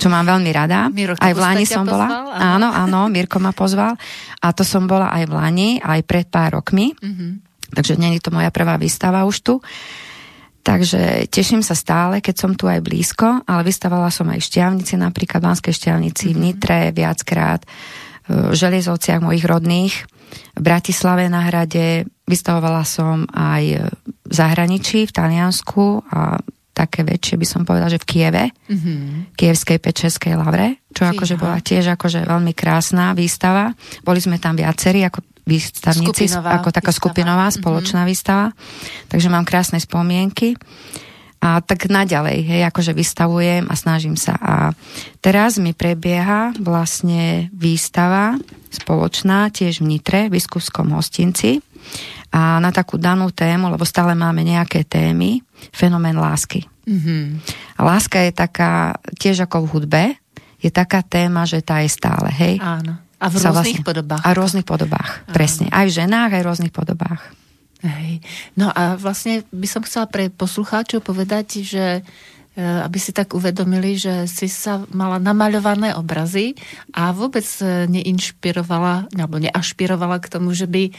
čo 0.00 0.08
mám 0.08 0.24
veľmi 0.24 0.48
rada. 0.48 0.88
Miro, 0.96 1.12
aj 1.20 1.32
v 1.36 1.40
Lani 1.44 1.68
som 1.68 1.84
pozval, 1.84 2.08
bola. 2.08 2.40
Áno, 2.40 2.72
áno, 2.72 3.12
Mirko 3.12 3.36
ma 3.36 3.52
pozval. 3.52 4.00
A 4.40 4.48
to 4.56 4.64
som 4.64 4.88
bola 4.88 5.12
aj 5.12 5.28
v 5.28 5.32
Lani, 5.36 5.70
aj 5.76 6.00
pred 6.08 6.24
pár 6.32 6.56
rokmi. 6.56 6.96
Mm-hmm. 6.96 7.30
Takže 7.68 8.00
není 8.00 8.16
to 8.16 8.32
moja 8.32 8.48
prvá 8.48 8.80
výstava 8.80 9.28
už 9.28 9.44
tu. 9.44 9.54
Takže 10.64 11.28
teším 11.28 11.60
sa 11.60 11.76
stále, 11.76 12.24
keď 12.24 12.34
som 12.36 12.52
tu 12.56 12.64
aj 12.64 12.80
blízko, 12.80 13.44
ale 13.44 13.60
vystavala 13.64 14.08
som 14.08 14.28
aj 14.28 14.40
v 14.40 14.48
Šťavnici, 14.52 14.94
napríklad 14.96 15.40
v 15.44 15.46
Banskej 15.52 15.74
Šťavnici, 15.76 16.32
mm-hmm. 16.32 16.36
v 16.36 16.40
mhm. 16.40 16.44
Nitre 16.48 16.80
viackrát, 16.96 17.60
Železovciach 18.28 19.24
mojich 19.24 19.44
rodných, 19.48 19.94
v 20.54 20.62
Bratislave 20.62 21.26
na 21.32 21.48
hrade, 21.48 22.04
vystavovala 22.28 22.84
som 22.84 23.24
aj 23.32 23.92
v 24.04 24.32
zahraničí, 24.32 25.08
v 25.08 25.14
Taliansku 25.14 26.04
a 26.12 26.36
také 26.76 27.02
väčšie 27.02 27.34
by 27.34 27.46
som 27.48 27.66
povedala, 27.66 27.90
že 27.90 27.98
v 27.98 28.06
Kieve, 28.06 28.44
mm-hmm. 28.54 29.34
Kievskej 29.34 29.82
Pečeskej 29.82 30.38
lavre, 30.38 30.78
čo 30.94 31.10
akože 31.10 31.34
bola 31.34 31.58
tiež 31.58 31.98
akože 31.98 32.22
veľmi 32.22 32.54
krásna 32.54 33.18
výstava. 33.18 33.74
Boli 34.06 34.22
sme 34.22 34.38
tam 34.38 34.54
viacerí, 34.54 35.02
ako 35.02 35.26
výstavníci, 35.48 36.28
skupinová 36.28 36.60
ako 36.60 36.68
taká 36.70 36.92
výstava. 36.92 37.00
skupinová 37.02 37.46
mhm. 37.50 37.54
spoločná 37.58 38.00
mm-hmm. 38.04 38.12
výstava. 38.14 38.46
Takže 39.10 39.28
mám 39.32 39.48
krásne 39.48 39.82
spomienky. 39.82 40.54
A 41.38 41.62
tak 41.62 41.86
naďalej, 41.86 42.42
hej, 42.42 42.62
akože 42.66 42.90
vystavujem 42.98 43.70
a 43.70 43.74
snažím 43.78 44.18
sa. 44.18 44.34
A 44.42 44.54
teraz 45.22 45.62
mi 45.62 45.70
prebieha 45.70 46.50
vlastne 46.58 47.46
výstava 47.54 48.34
spoločná, 48.74 49.48
tiež 49.54 49.80
v 49.80 49.96
Nitre, 49.96 50.26
v 50.26 50.34
biskupskom 50.34 50.90
hostinci. 50.98 51.62
A 52.34 52.58
na 52.58 52.74
takú 52.74 52.98
danú 52.98 53.30
tému, 53.30 53.70
lebo 53.70 53.86
stále 53.86 54.12
máme 54.18 54.42
nejaké 54.42 54.82
témy, 54.84 55.40
fenomén 55.70 56.18
lásky. 56.18 56.66
Mm-hmm. 56.84 57.22
A 57.78 57.80
láska 57.86 58.18
je 58.26 58.32
taká, 58.34 58.98
tiež 59.16 59.46
ako 59.46 59.64
v 59.64 59.70
hudbe, 59.72 60.04
je 60.58 60.70
taká 60.74 61.06
téma, 61.06 61.46
že 61.46 61.62
tá 61.62 61.80
je 61.86 61.90
stále, 61.92 62.28
hej? 62.34 62.58
Áno. 62.58 62.98
A 63.18 63.26
v 63.30 63.34
rôznych 63.34 63.82
vlastne, 63.82 63.86
podobách. 63.86 64.22
A 64.22 64.28
v 64.30 64.36
rôznych 64.38 64.66
podobách, 64.66 65.10
Aha. 65.26 65.34
presne. 65.34 65.66
Aj 65.70 65.86
v 65.86 65.92
ženách, 65.94 66.30
aj 66.38 66.42
v 66.42 66.48
rôznych 66.48 66.74
podobách. 66.74 67.22
Hej. 67.78 68.18
No 68.58 68.74
a 68.74 68.98
vlastne 68.98 69.46
by 69.54 69.68
som 69.70 69.82
chcela 69.86 70.10
pre 70.10 70.34
poslucháčov 70.34 71.02
povedať, 71.06 71.62
že 71.62 72.02
aby 72.58 72.98
si 72.98 73.14
tak 73.14 73.38
uvedomili, 73.38 73.94
že 73.94 74.26
si 74.26 74.50
sa 74.50 74.82
mala 74.90 75.22
namaľované 75.22 75.94
obrazy 75.94 76.58
a 76.90 77.14
vôbec 77.14 77.46
e, 77.62 77.86
neinšpirovala 77.86 79.14
alebo 79.14 79.38
neašpirovala 79.38 80.18
k 80.18 80.26
tomu, 80.26 80.50
že 80.50 80.66
by 80.66 80.90
e, 80.90 80.92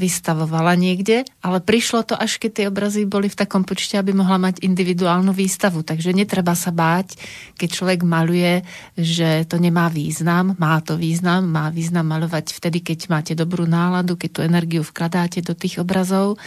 vystavovala 0.00 0.72
niekde, 0.80 1.28
ale 1.44 1.60
prišlo 1.60 2.08
to 2.08 2.16
až 2.16 2.40
keď 2.40 2.50
tie 2.56 2.66
obrazy 2.72 3.04
boli 3.04 3.28
v 3.28 3.36
takom 3.36 3.68
počte, 3.68 4.00
aby 4.00 4.16
mohla 4.16 4.40
mať 4.40 4.64
individuálnu 4.64 5.36
výstavu. 5.36 5.84
Takže 5.84 6.16
netreba 6.16 6.56
sa 6.56 6.72
báť, 6.72 7.20
keď 7.60 7.68
človek 7.68 8.00
maluje, 8.08 8.64
že 8.96 9.44
to 9.44 9.60
nemá 9.60 9.92
význam. 9.92 10.56
Má 10.56 10.80
to 10.80 10.96
význam, 10.96 11.52
má 11.52 11.68
význam 11.68 12.08
malovať 12.08 12.56
vtedy, 12.56 12.80
keď 12.80 13.12
máte 13.12 13.32
dobrú 13.36 13.68
náladu, 13.68 14.16
keď 14.16 14.30
tú 14.32 14.40
energiu 14.40 14.80
vkladáte 14.80 15.44
do 15.44 15.52
tých 15.52 15.84
obrazov 15.84 16.40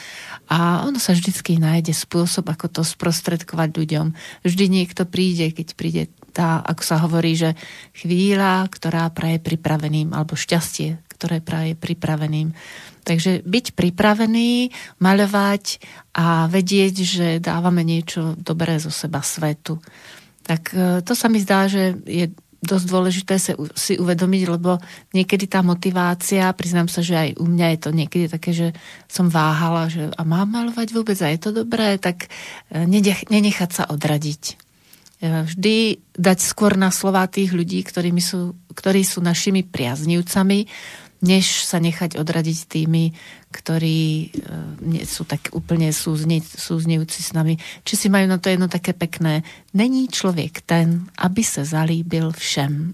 a 0.49 0.81
ono 0.81 0.97
sa 0.97 1.13
vždycky 1.13 1.61
nájde 1.61 1.93
spôsob, 1.93 2.49
ako 2.49 2.81
to 2.81 2.81
sprostredkovať 2.81 3.69
ľuďom 3.69 4.14
vždy 4.43 4.65
niekto 4.71 5.03
príde, 5.07 5.51
keď 5.51 5.67
príde 5.75 6.03
tá, 6.35 6.59
ako 6.59 6.83
sa 6.83 6.99
hovorí, 6.99 7.39
že 7.39 7.55
chvíľa, 7.95 8.67
ktorá 8.67 9.07
praje 9.15 9.39
pripraveným, 9.39 10.11
alebo 10.11 10.35
šťastie, 10.35 10.99
ktoré 11.15 11.39
praje 11.39 11.79
pripraveným. 11.79 12.51
Takže 13.07 13.45
byť 13.47 13.65
pripravený, 13.77 14.73
maľovať 14.99 15.79
a 16.19 16.51
vedieť, 16.51 16.95
že 17.05 17.27
dávame 17.39 17.87
niečo 17.87 18.35
dobré 18.35 18.81
zo 18.83 18.91
seba 18.91 19.23
svetu. 19.23 19.79
Tak 20.45 20.61
e, 20.73 21.01
to 21.01 21.13
sa 21.15 21.31
mi 21.31 21.39
zdá, 21.39 21.65
že 21.71 21.95
je 22.05 22.29
dosť 22.65 22.85
dôležité 22.89 23.35
si 23.77 23.93
uvedomiť, 23.95 24.41
lebo 24.49 24.81
niekedy 25.13 25.45
tá 25.45 25.61
motivácia, 25.61 26.51
priznám 26.57 26.89
sa, 26.89 27.05
že 27.05 27.15
aj 27.15 27.29
u 27.37 27.45
mňa 27.45 27.67
je 27.75 27.79
to 27.79 27.89
niekedy 27.93 28.25
také, 28.27 28.51
že 28.51 28.67
som 29.05 29.29
váhala, 29.29 29.87
že 29.87 30.11
a 30.11 30.21
mám 30.25 30.51
malovať 30.51 30.87
vôbec 30.91 31.17
a 31.21 31.31
je 31.31 31.39
to 31.39 31.53
dobré, 31.53 32.01
tak 32.01 32.27
e, 32.73 32.85
nenechať 33.29 33.69
sa 33.71 33.83
odradiť. 33.87 34.43
E, 35.21 35.47
vždy 35.47 35.77
dať 36.17 36.39
skôr 36.43 36.75
na 36.75 36.91
slova 36.91 37.23
tých 37.31 37.55
ľudí, 37.55 37.87
sú, 38.19 38.57
ktorí 38.75 39.01
sú 39.07 39.23
našimi 39.23 39.63
priaznivcami, 39.63 40.67
než 41.25 41.65
sa 41.65 41.81
nechať 41.81 42.21
odradiť 42.21 42.69
tými, 42.69 43.17
ktorí 43.49 44.29
nie 44.85 45.03
sú 45.09 45.25
tak 45.25 45.49
úplne 45.57 45.89
súzni, 45.89 46.45
súznivci 46.45 47.25
s 47.25 47.33
nami. 47.33 47.57
Či 47.81 48.05
si 48.05 48.07
majú 48.13 48.29
na 48.29 48.37
to 48.37 48.53
jedno 48.53 48.69
také 48.69 48.93
pekné. 48.93 49.41
Není 49.73 50.13
človek 50.13 50.61
ten, 50.61 51.09
aby 51.17 51.41
sa 51.41 51.65
zalíbil 51.65 52.29
všem. 52.29 52.93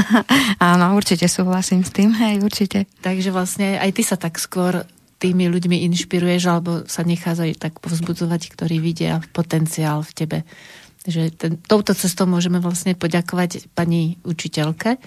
Áno, 0.74 0.98
určite 0.98 1.30
súhlasím 1.30 1.86
s 1.86 1.94
tým, 1.94 2.10
hej, 2.18 2.42
určite. 2.42 2.90
Takže 2.98 3.30
vlastne 3.30 3.78
aj 3.78 3.94
ty 3.94 4.02
sa 4.02 4.18
tak 4.18 4.42
skôr 4.42 4.82
tými 5.18 5.50
ľuďmi 5.50 5.86
inšpiruješ, 5.92 6.42
alebo 6.46 6.86
sa 6.86 7.02
aj 7.02 7.58
tak 7.58 7.78
povzbudzovať, 7.82 8.54
ktorí 8.54 8.78
vidia 8.78 9.22
potenciál 9.34 10.02
v 10.06 10.12
tebe. 10.14 10.38
Že 11.06 11.22
ten, 11.34 11.52
touto 11.58 11.94
cestou 11.94 12.26
môžeme 12.26 12.62
vlastne 12.62 12.94
poďakovať 12.94 13.70
pani 13.74 14.18
učiteľke, 14.22 14.98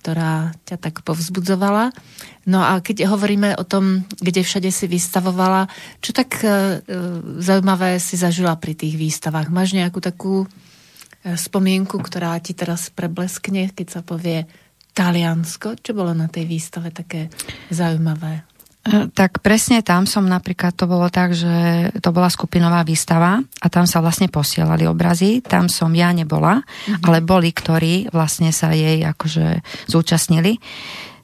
ktorá 0.00 0.56
ťa 0.64 0.80
tak 0.80 1.04
povzbudzovala. 1.04 1.92
No 2.48 2.64
a 2.64 2.80
keď 2.80 3.04
hovoríme 3.12 3.52
o 3.60 3.68
tom, 3.68 4.08
kde 4.16 4.40
všade 4.40 4.72
si 4.72 4.88
vystavovala, 4.88 5.68
čo 6.00 6.16
tak 6.16 6.40
e, 6.40 6.48
e, 6.48 6.52
zaujímavé 7.44 8.00
si 8.00 8.16
zažila 8.16 8.56
pri 8.56 8.72
tých 8.72 8.96
výstavách? 8.96 9.52
Máš 9.52 9.76
nejakú 9.76 10.00
takú 10.00 10.48
e, 11.22 11.36
spomienku, 11.36 12.00
ktorá 12.00 12.40
ti 12.40 12.56
teraz 12.56 12.88
prebleskne, 12.88 13.68
keď 13.76 13.86
sa 13.86 14.00
povie 14.00 14.48
Taliansko? 14.96 15.76
Čo 15.76 15.92
bolo 15.92 16.16
na 16.16 16.32
tej 16.32 16.48
výstave 16.48 16.88
také 16.90 17.28
zaujímavé? 17.68 18.49
E, 18.80 19.12
tak 19.12 19.44
presne 19.44 19.84
tam 19.84 20.08
som 20.08 20.24
napríklad, 20.24 20.72
to 20.72 20.88
bolo 20.88 21.12
tak, 21.12 21.36
že 21.36 21.92
to 22.00 22.16
bola 22.16 22.32
skupinová 22.32 22.80
výstava 22.80 23.44
a 23.60 23.66
tam 23.68 23.84
sa 23.84 24.00
vlastne 24.00 24.32
posielali 24.32 24.88
obrazy. 24.88 25.44
Tam 25.44 25.68
som 25.68 25.92
ja 25.92 26.08
nebola, 26.16 26.64
mm-hmm. 26.64 27.04
ale 27.04 27.20
boli, 27.20 27.52
ktorí 27.52 28.08
vlastne 28.08 28.56
sa 28.56 28.72
jej 28.72 29.04
akože 29.04 29.60
zúčastnili. 29.84 30.56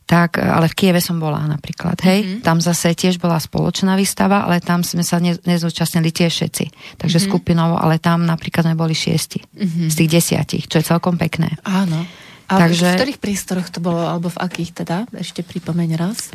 Tak, 0.05 0.37
e, 0.37 0.45
ale 0.45 0.69
v 0.69 0.77
Kieve 0.77 1.01
som 1.01 1.17
bola 1.17 1.41
napríklad, 1.49 1.97
hej. 2.05 2.21
Mm-hmm. 2.23 2.43
Tam 2.45 2.61
zase 2.61 2.93
tiež 2.93 3.17
bola 3.17 3.41
spoločná 3.41 3.97
výstava, 3.97 4.45
ale 4.45 4.61
tam 4.61 4.85
sme 4.85 5.01
sa 5.01 5.17
ne, 5.17 5.33
nezúčastnili 5.41 6.13
tiež 6.13 6.33
všetci. 6.37 6.65
Takže 7.01 7.19
mm-hmm. 7.19 7.33
skupinovo, 7.33 7.81
ale 7.81 7.97
tam 7.97 8.29
napríklad 8.29 8.69
sme 8.69 8.77
boli 8.77 8.93
šiesti 8.93 9.41
mm-hmm. 9.41 9.89
z 9.89 9.95
tých 9.97 10.11
desiatich, 10.13 10.65
čo 10.69 10.77
je 10.77 10.89
celkom 10.93 11.17
pekné. 11.17 11.57
Áno. 11.65 12.05
A 12.47 12.63
Takže... 12.63 12.95
v 12.95 13.01
ktorých 13.01 13.19
prístoroch 13.19 13.69
to 13.73 13.83
bolo, 13.83 14.07
alebo 14.07 14.31
v 14.31 14.39
akých 14.39 14.85
teda? 14.85 15.09
Ešte 15.11 15.43
pripomeň 15.43 15.99
raz. 15.99 16.31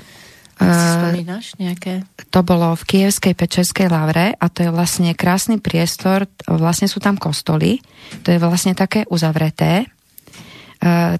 Spomínaš 0.70 1.58
nejaké? 1.58 2.06
To 2.30 2.46
bolo 2.46 2.78
v 2.78 2.84
Kievskej 2.86 3.34
Pečerskej 3.34 3.90
Lavre 3.90 4.38
a 4.38 4.46
to 4.48 4.68
je 4.68 4.70
vlastne 4.70 5.12
krásny 5.18 5.58
priestor, 5.58 6.30
vlastne 6.46 6.86
sú 6.86 7.02
tam 7.02 7.18
kostoly, 7.18 7.82
to 8.22 8.30
je 8.30 8.38
vlastne 8.38 8.78
také 8.78 9.10
uzavreté. 9.10 9.90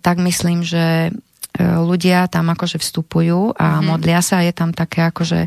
Tak 0.02 0.18
myslím, 0.18 0.66
že 0.66 1.10
e, 1.10 1.12
ľudia 1.62 2.26
tam 2.34 2.50
akože 2.50 2.82
vstupujú 2.82 3.54
a 3.54 3.78
mm-hmm. 3.78 3.86
modlia 3.86 4.22
sa 4.26 4.42
a 4.42 4.46
je 4.46 4.54
tam 4.58 4.74
také 4.74 5.06
akože 5.06 5.46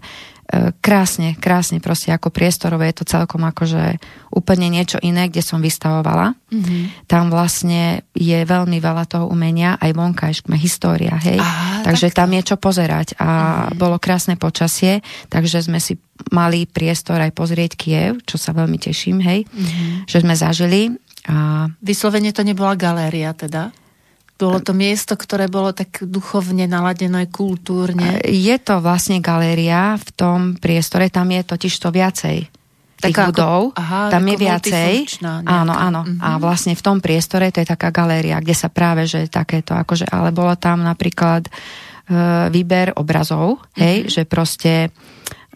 krásne, 0.84 1.34
krásne 1.40 1.80
proste 1.80 2.12
ako 2.12 2.28
priestorové, 2.28 2.92
je 2.92 3.00
to 3.00 3.06
celkom 3.08 3.42
akože 3.48 3.96
úplne 4.30 4.68
niečo 4.68 5.00
iné, 5.00 5.32
kde 5.32 5.40
som 5.40 5.58
vystavovala. 5.58 6.36
Mm-hmm. 6.52 7.08
Tam 7.08 7.32
vlastne 7.32 8.04
je 8.12 8.38
veľmi 8.44 8.78
veľa 8.78 9.04
toho 9.08 9.26
umenia, 9.26 9.80
aj 9.80 9.96
vonkajškme 9.96 10.56
história, 10.60 11.16
hej. 11.16 11.40
Aha, 11.40 11.82
takže 11.82 12.12
tak... 12.12 12.16
tam 12.24 12.30
je 12.36 12.42
čo 12.44 12.56
pozerať 12.60 13.16
a 13.16 13.28
mm-hmm. 13.28 13.80
bolo 13.80 13.96
krásne 13.96 14.36
počasie, 14.36 15.00
takže 15.32 15.64
sme 15.64 15.80
si 15.80 15.96
mali 16.30 16.68
priestor 16.68 17.18
aj 17.18 17.32
pozrieť 17.34 17.72
Kiev, 17.74 18.22
čo 18.28 18.36
sa 18.38 18.52
veľmi 18.52 18.76
teším, 18.78 19.24
hej, 19.24 19.48
mm-hmm. 19.48 20.06
že 20.06 20.18
sme 20.20 20.34
zažili. 20.36 20.92
A... 21.24 21.66
Vyslovene 21.80 22.36
to 22.36 22.44
nebola 22.44 22.76
galéria 22.76 23.32
teda? 23.32 23.72
Bolo 24.34 24.58
to 24.58 24.74
miesto, 24.74 25.14
ktoré 25.14 25.46
bolo 25.46 25.70
tak 25.70 26.02
duchovne 26.02 26.66
naladené, 26.66 27.30
kultúrne. 27.30 28.18
Je 28.26 28.56
to 28.59 28.82
vlastne 28.82 29.22
galéria 29.22 29.94
v 29.94 30.09
tom 30.11 30.38
priestore, 30.59 31.06
tam 31.06 31.30
je 31.30 31.46
totiž 31.46 31.74
to 31.78 31.94
viacej 31.94 32.50
tých 33.04 33.14
taká 33.14 33.30
budov, 33.30 33.61
ako, 33.74 33.78
aha, 33.78 34.02
tam 34.11 34.24
je 34.24 34.37
viacej. 34.38 34.92
Áno, 35.44 35.74
áno. 35.74 36.00
Uh-huh. 36.02 36.18
A 36.24 36.28
vlastne 36.40 36.72
v 36.72 36.82
tom 36.82 36.98
priestore 37.04 37.52
to 37.52 37.61
je 37.61 37.68
taká 37.68 37.92
galéria, 37.92 38.40
kde 38.40 38.56
sa 38.56 38.72
práve, 38.72 39.04
že 39.04 39.28
takéto, 39.28 39.76
akože, 39.76 40.09
ale 40.09 40.32
bolo 40.32 40.56
tam 40.56 40.80
napríklad 40.80 41.46
uh, 41.46 42.48
výber 42.48 42.96
obrazov, 42.96 43.61
hej, 43.76 44.06
uh-huh. 44.06 44.12
že 44.12 44.22
proste 44.24 44.72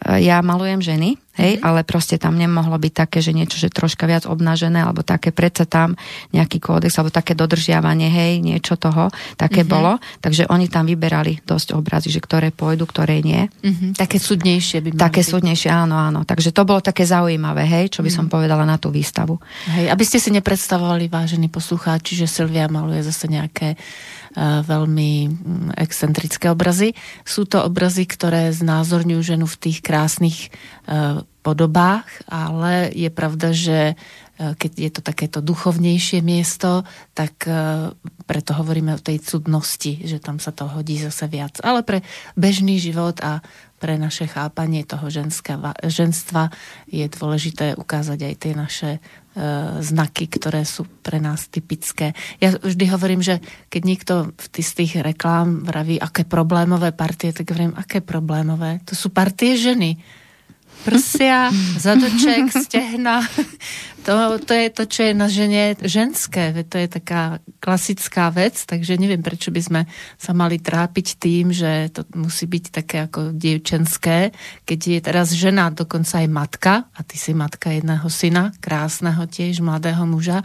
ja 0.03 0.39
malujem 0.43 0.83
ženy, 0.83 1.19
Hej, 1.39 1.63
mm-hmm. 1.63 1.69
ale 1.71 1.81
proste 1.87 2.19
tam 2.19 2.35
nemohlo 2.35 2.75
byť 2.75 2.93
také, 3.07 3.23
že 3.23 3.31
niečo, 3.31 3.63
že 3.63 3.71
troška 3.71 4.11
viac 4.11 4.27
obnažené, 4.27 4.83
alebo 4.83 5.07
také 5.07 5.31
predsa 5.31 5.71
tam 5.71 5.95
nejaký 6.35 6.59
kódex, 6.59 6.99
alebo 6.99 7.15
také 7.15 7.39
dodržiavanie, 7.39 8.11
hej, 8.11 8.43
niečo 8.43 8.75
toho, 8.75 9.07
také 9.39 9.63
mm-hmm. 9.63 9.71
bolo. 9.71 10.03
Takže 10.19 10.51
oni 10.51 10.67
tam 10.67 10.91
vyberali 10.91 11.47
dosť 11.47 11.79
obrazy, 11.79 12.11
že 12.11 12.19
ktoré 12.19 12.51
pôjdu, 12.51 12.91
ktoré 12.91 13.23
nie. 13.23 13.47
Mm-hmm. 13.63 13.95
Také 13.95 14.19
súdnejšie 14.19 14.83
by 14.83 14.89
Také 14.99 15.23
byť. 15.23 15.31
súdnejšie, 15.31 15.71
áno, 15.71 15.95
áno. 15.95 16.27
Takže 16.27 16.51
to 16.51 16.67
bolo 16.67 16.83
také 16.83 17.07
zaujímavé, 17.07 17.71
hej, 17.71 17.95
čo 17.95 18.03
by 18.03 18.11
mm-hmm. 18.11 18.27
som 18.27 18.27
povedala 18.27 18.67
na 18.67 18.75
tú 18.75 18.91
výstavu. 18.91 19.39
Hej, 19.71 19.95
aby 19.95 20.03
ste 20.03 20.19
si 20.19 20.35
nepredstavovali, 20.35 21.07
vážení 21.07 21.47
poslucháči, 21.47 22.19
že 22.19 22.27
Silvia 22.27 22.67
maluje 22.67 23.07
zase 23.07 23.31
nejaké 23.31 23.79
veľmi 24.39 25.13
mm, 25.27 25.35
excentrické 25.75 26.55
obrazy. 26.55 26.95
Sú 27.27 27.43
to 27.43 27.67
obrazy, 27.67 28.07
ktoré 28.07 28.55
znázorňujú 28.55 29.21
ženu 29.35 29.47
v 29.51 29.59
tých 29.59 29.83
krásnych 29.83 30.55
uh, 30.87 31.27
podobách, 31.49 32.05
ale 32.29 32.93
je 32.93 33.09
pravda, 33.09 33.57
že 33.57 33.79
e, 33.89 33.95
keď 34.37 34.73
je 34.77 34.91
to 34.93 35.01
takéto 35.01 35.39
duchovnejšie 35.41 36.21
miesto, 36.21 36.85
tak 37.17 37.49
e, 37.49 37.89
preto 38.29 38.53
hovoríme 38.53 38.93
o 38.93 39.01
tej 39.01 39.25
cudnosti, 39.25 40.05
že 40.05 40.21
tam 40.21 40.37
sa 40.43 40.53
to 40.53 40.69
hodí 40.69 41.01
zase 41.01 41.25
viac. 41.31 41.57
Ale 41.65 41.81
pre 41.87 42.05
bežný 42.37 42.77
život 42.77 43.17
a 43.25 43.41
pre 43.81 43.97
naše 43.97 44.29
chápanie 44.29 44.85
toho 44.85 45.09
ženstva, 45.09 45.73
ženstva 45.87 46.53
je 46.91 47.07
dôležité 47.09 47.79
ukázať 47.81 48.19
aj 48.29 48.35
tie 48.37 48.53
naše 48.53 48.91
e, 48.93 49.01
znaky, 49.79 50.27
ktoré 50.27 50.67
sú 50.67 50.85
pre 50.85 51.23
nás 51.23 51.47
typické. 51.47 52.13
Ja 52.43 52.59
vždy 52.59 52.85
hovorím, 52.91 53.23
že 53.23 53.39
keď 53.71 53.83
niekto 53.87 54.15
v 54.35 54.47
tých, 54.51 54.67
z 54.67 54.75
tých 54.75 54.93
reklám 55.01 55.63
vraví, 55.63 55.97
aké 56.03 56.27
problémové 56.27 56.91
partie, 56.91 57.31
tak 57.31 57.55
hovorím, 57.55 57.79
aké 57.79 58.03
problémové? 58.03 58.83
To 58.91 58.99
sú 58.99 59.15
partie 59.15 59.55
ženy 59.55 59.99
prsia, 60.87 61.51
zadoček, 61.85 62.51
stehna. 62.55 63.23
To, 64.07 64.39
to 64.39 64.53
je 64.55 64.69
to, 64.71 64.85
čo 64.87 65.01
je 65.11 65.13
na 65.13 65.27
žene 65.27 65.75
ženské. 65.81 66.55
To 66.67 66.77
je 66.79 66.89
taká 66.89 67.43
klasická 67.59 68.31
vec, 68.31 68.61
takže 68.65 68.95
neviem, 69.01 69.21
prečo 69.21 69.51
by 69.51 69.61
sme 69.61 69.81
sa 70.17 70.33
mali 70.33 70.63
trápiť 70.63 71.19
tým, 71.19 71.51
že 71.51 71.91
to 71.91 72.07
musí 72.15 72.47
byť 72.47 72.65
také 72.71 72.97
ako 73.05 73.35
dievčenské. 73.35 74.31
Keď 74.65 74.81
je 74.81 75.01
teraz 75.03 75.35
žena, 75.35 75.75
dokonca 75.75 76.23
aj 76.25 76.29
matka, 76.31 76.73
a 76.95 77.01
ty 77.03 77.19
si 77.19 77.35
matka 77.35 77.75
jedného 77.75 78.07
syna, 78.07 78.55
krásneho 78.63 79.27
tiež, 79.27 79.61
mladého 79.61 80.07
muža, 80.07 80.41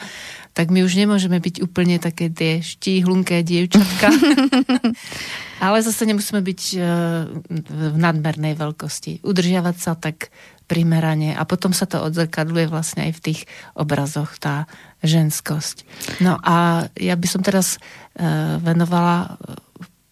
tak 0.53 0.69
my 0.69 0.85
už 0.85 0.93
nemôžeme 0.97 1.41
byť 1.41 1.65
úplne 1.65 1.97
také 1.97 2.29
tie 2.29 2.61
štíhlunké 2.61 3.41
dievčatka. 3.41 4.09
Ale 5.63 5.79
zase 5.81 6.03
nemusíme 6.05 6.43
byť 6.43 6.61
e, 6.75 6.79
v 7.71 7.97
nadmernej 7.97 8.53
veľkosti. 8.53 9.23
Udržiavať 9.23 9.75
sa 9.79 9.95
tak 9.97 10.29
primerane 10.65 11.35
a 11.35 11.43
potom 11.43 11.71
sa 11.75 11.85
to 11.85 12.01
odzrkadluje 12.01 12.71
vlastne 12.71 13.09
aj 13.09 13.11
v 13.19 13.23
tých 13.31 13.41
obrazoch, 13.75 14.39
tá 14.39 14.65
ženskosť. 15.03 15.87
No 16.23 16.39
a 16.39 16.87
ja 16.95 17.15
by 17.19 17.27
som 17.27 17.41
teraz 17.43 17.77
e, 17.77 18.27
venovala 18.63 19.17
e, 19.23 19.29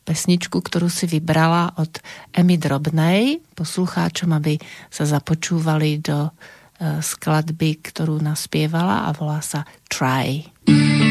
pesničku, 0.03 0.59
ktorú 0.59 0.91
si 0.91 1.07
vybrala 1.07 1.77
od 1.79 2.01
Emy 2.35 2.55
Drobnej, 2.59 3.39
poslucháčom, 3.55 4.33
aby 4.35 4.59
sa 4.89 5.07
započúvali 5.07 6.01
do 6.01 6.33
skladby, 6.81 7.93
ktorú 7.93 8.17
naspievala 8.17 9.05
a 9.05 9.13
volá 9.13 9.37
sa 9.45 9.69
Try. 9.85 10.49
How 10.65 11.10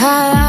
high. 0.00 0.39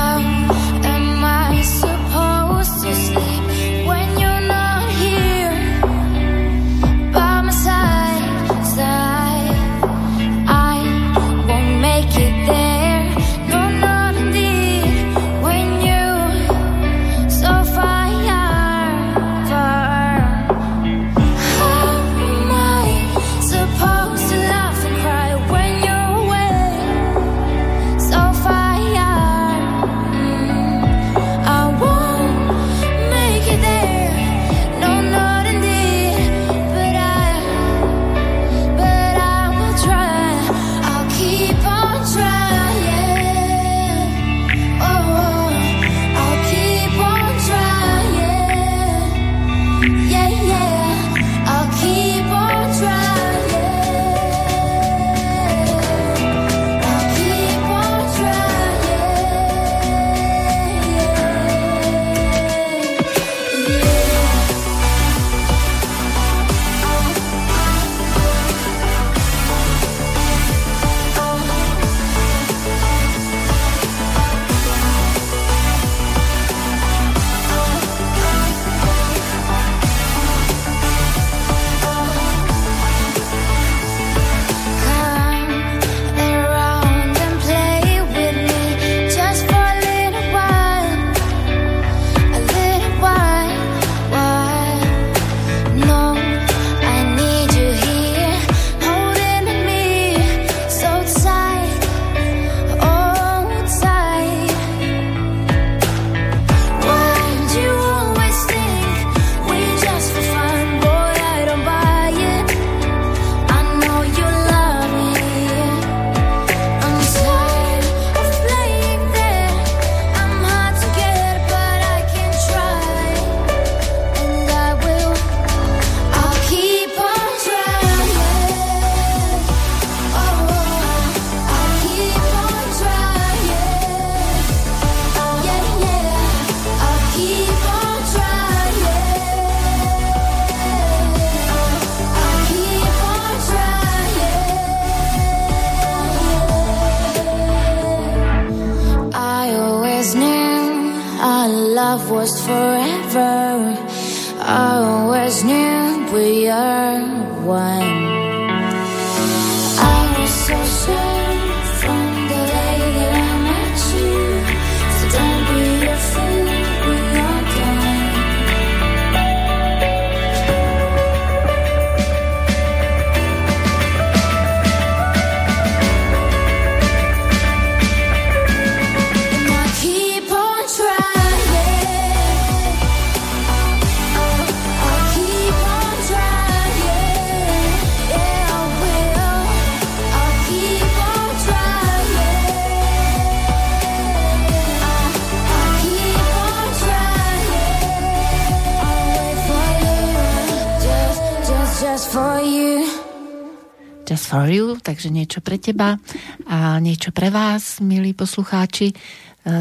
Niečo 205.32 205.48
pre 205.48 205.64
teba 205.64 205.96
a 206.44 206.84
niečo 206.84 207.16
pre 207.16 207.32
vás, 207.32 207.80
milí 207.80 208.12
poslucháči. 208.12 208.92
E, 208.92 208.96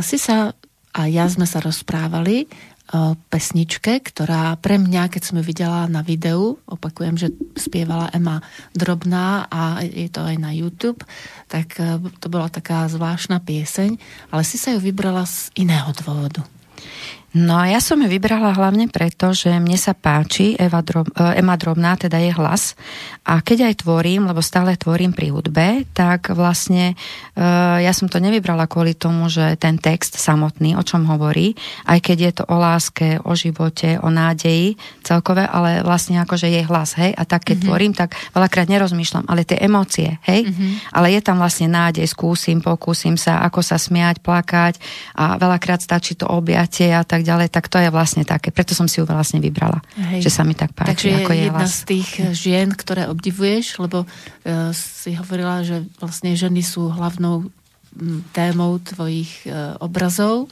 si 0.02 0.18
sa 0.18 0.50
a 0.90 1.06
ja 1.06 1.30
sme 1.30 1.46
sa 1.46 1.62
rozprávali 1.62 2.50
o 2.90 3.14
pesničke, 3.30 4.02
ktorá 4.02 4.58
pre 4.58 4.82
mňa, 4.82 5.06
keď 5.06 5.22
som 5.22 5.38
ju 5.38 5.46
videla 5.46 5.86
na 5.86 6.02
videu, 6.02 6.58
opakujem, 6.66 7.14
že 7.14 7.30
spievala 7.54 8.10
Ema 8.10 8.42
Drobná 8.74 9.46
a 9.46 9.78
je 9.86 10.10
to 10.10 10.26
aj 10.26 10.42
na 10.42 10.50
YouTube, 10.50 11.06
tak 11.46 11.78
e, 11.78 12.02
to 12.18 12.26
bola 12.26 12.50
taká 12.50 12.90
zvláštna 12.90 13.38
pieseň, 13.38 13.94
ale 14.34 14.42
si 14.42 14.58
sa 14.58 14.74
ju 14.74 14.82
vybrala 14.82 15.22
z 15.22 15.54
iného 15.54 15.86
dôvodu. 16.02 16.42
No 17.30 17.62
ja 17.62 17.78
som 17.78 18.02
ju 18.02 18.10
vybrala 18.10 18.50
hlavne 18.50 18.90
preto, 18.90 19.30
že 19.30 19.54
mne 19.62 19.78
sa 19.78 19.94
páči 19.94 20.58
Eva 20.58 20.82
Drob, 20.82 21.06
e, 21.14 21.38
Ema 21.38 21.54
Drobná, 21.54 21.94
teda 21.94 22.18
je 22.18 22.34
hlas. 22.34 22.74
A 23.22 23.38
keď 23.38 23.70
aj 23.70 23.86
tvorím, 23.86 24.26
lebo 24.26 24.42
stále 24.42 24.74
tvorím 24.74 25.14
pri 25.14 25.30
hudbe, 25.30 25.86
tak 25.94 26.34
vlastne 26.34 26.98
uh, 27.38 27.78
ja 27.78 27.94
som 27.94 28.10
to 28.10 28.18
nevybrala 28.18 28.66
kvôli 28.66 28.98
tomu, 28.98 29.30
že 29.30 29.54
ten 29.54 29.78
text 29.78 30.18
samotný, 30.18 30.74
o 30.74 30.82
čom 30.82 31.06
hovorí, 31.06 31.54
aj 31.86 31.98
keď 32.02 32.18
je 32.18 32.32
to 32.42 32.44
o 32.50 32.56
láske, 32.58 33.22
o 33.22 33.32
živote, 33.38 34.02
o 34.02 34.10
nádeji 34.10 34.74
celkové, 35.06 35.46
ale 35.46 35.86
vlastne 35.86 36.18
akože 36.18 36.50
je 36.50 36.62
hlas, 36.66 36.98
hej. 36.98 37.14
A 37.14 37.22
tak 37.22 37.46
keď 37.46 37.62
mm-hmm. 37.62 37.70
tvorím, 37.70 37.92
tak 37.94 38.18
veľakrát 38.34 38.66
nerozmýšľam, 38.66 39.30
ale 39.30 39.46
tie 39.46 39.62
emócie, 39.62 40.18
hej. 40.26 40.50
Mm-hmm. 40.50 40.70
Ale 40.90 41.14
je 41.14 41.20
tam 41.22 41.38
vlastne 41.38 41.70
nádej, 41.70 42.10
skúsim, 42.10 42.58
pokúsim 42.58 43.14
sa, 43.14 43.46
ako 43.46 43.62
sa 43.62 43.78
smiať, 43.78 44.18
plakať 44.26 44.82
a 45.14 45.38
veľakrát 45.38 45.78
stačí 45.78 46.18
to 46.18 46.26
objatie 46.26 46.90
a 46.90 47.06
tak 47.06 47.19
tak 47.20 47.28
ďalej, 47.28 47.48
tak 47.52 47.68
to 47.68 47.76
je 47.76 47.92
vlastne 47.92 48.24
také. 48.24 48.48
Preto 48.48 48.72
som 48.72 48.88
si 48.88 48.96
ju 48.96 49.04
vlastne 49.04 49.44
vybrala, 49.44 49.84
Hej. 50.00 50.24
že 50.24 50.30
sa 50.32 50.42
mi 50.42 50.56
tak 50.56 50.72
páči. 50.72 50.88
Takže 50.96 51.08
ako 51.20 51.32
je 51.36 51.42
jedna 51.52 51.66
z 51.68 51.78
tých 51.84 52.10
eh, 52.16 52.32
žien, 52.32 52.68
ktoré 52.72 53.12
obdivuješ, 53.12 53.76
lebo 53.76 54.08
uh, 54.08 54.72
si 54.72 55.12
hovorila, 55.12 55.60
že 55.60 55.84
vlastne 56.00 56.32
ženy 56.32 56.64
sú 56.64 56.88
hlavnou 56.88 57.52
mm, 57.92 58.32
témou 58.32 58.80
tvojich 58.80 59.44
uh, 59.44 59.76
obrazov. 59.84 60.48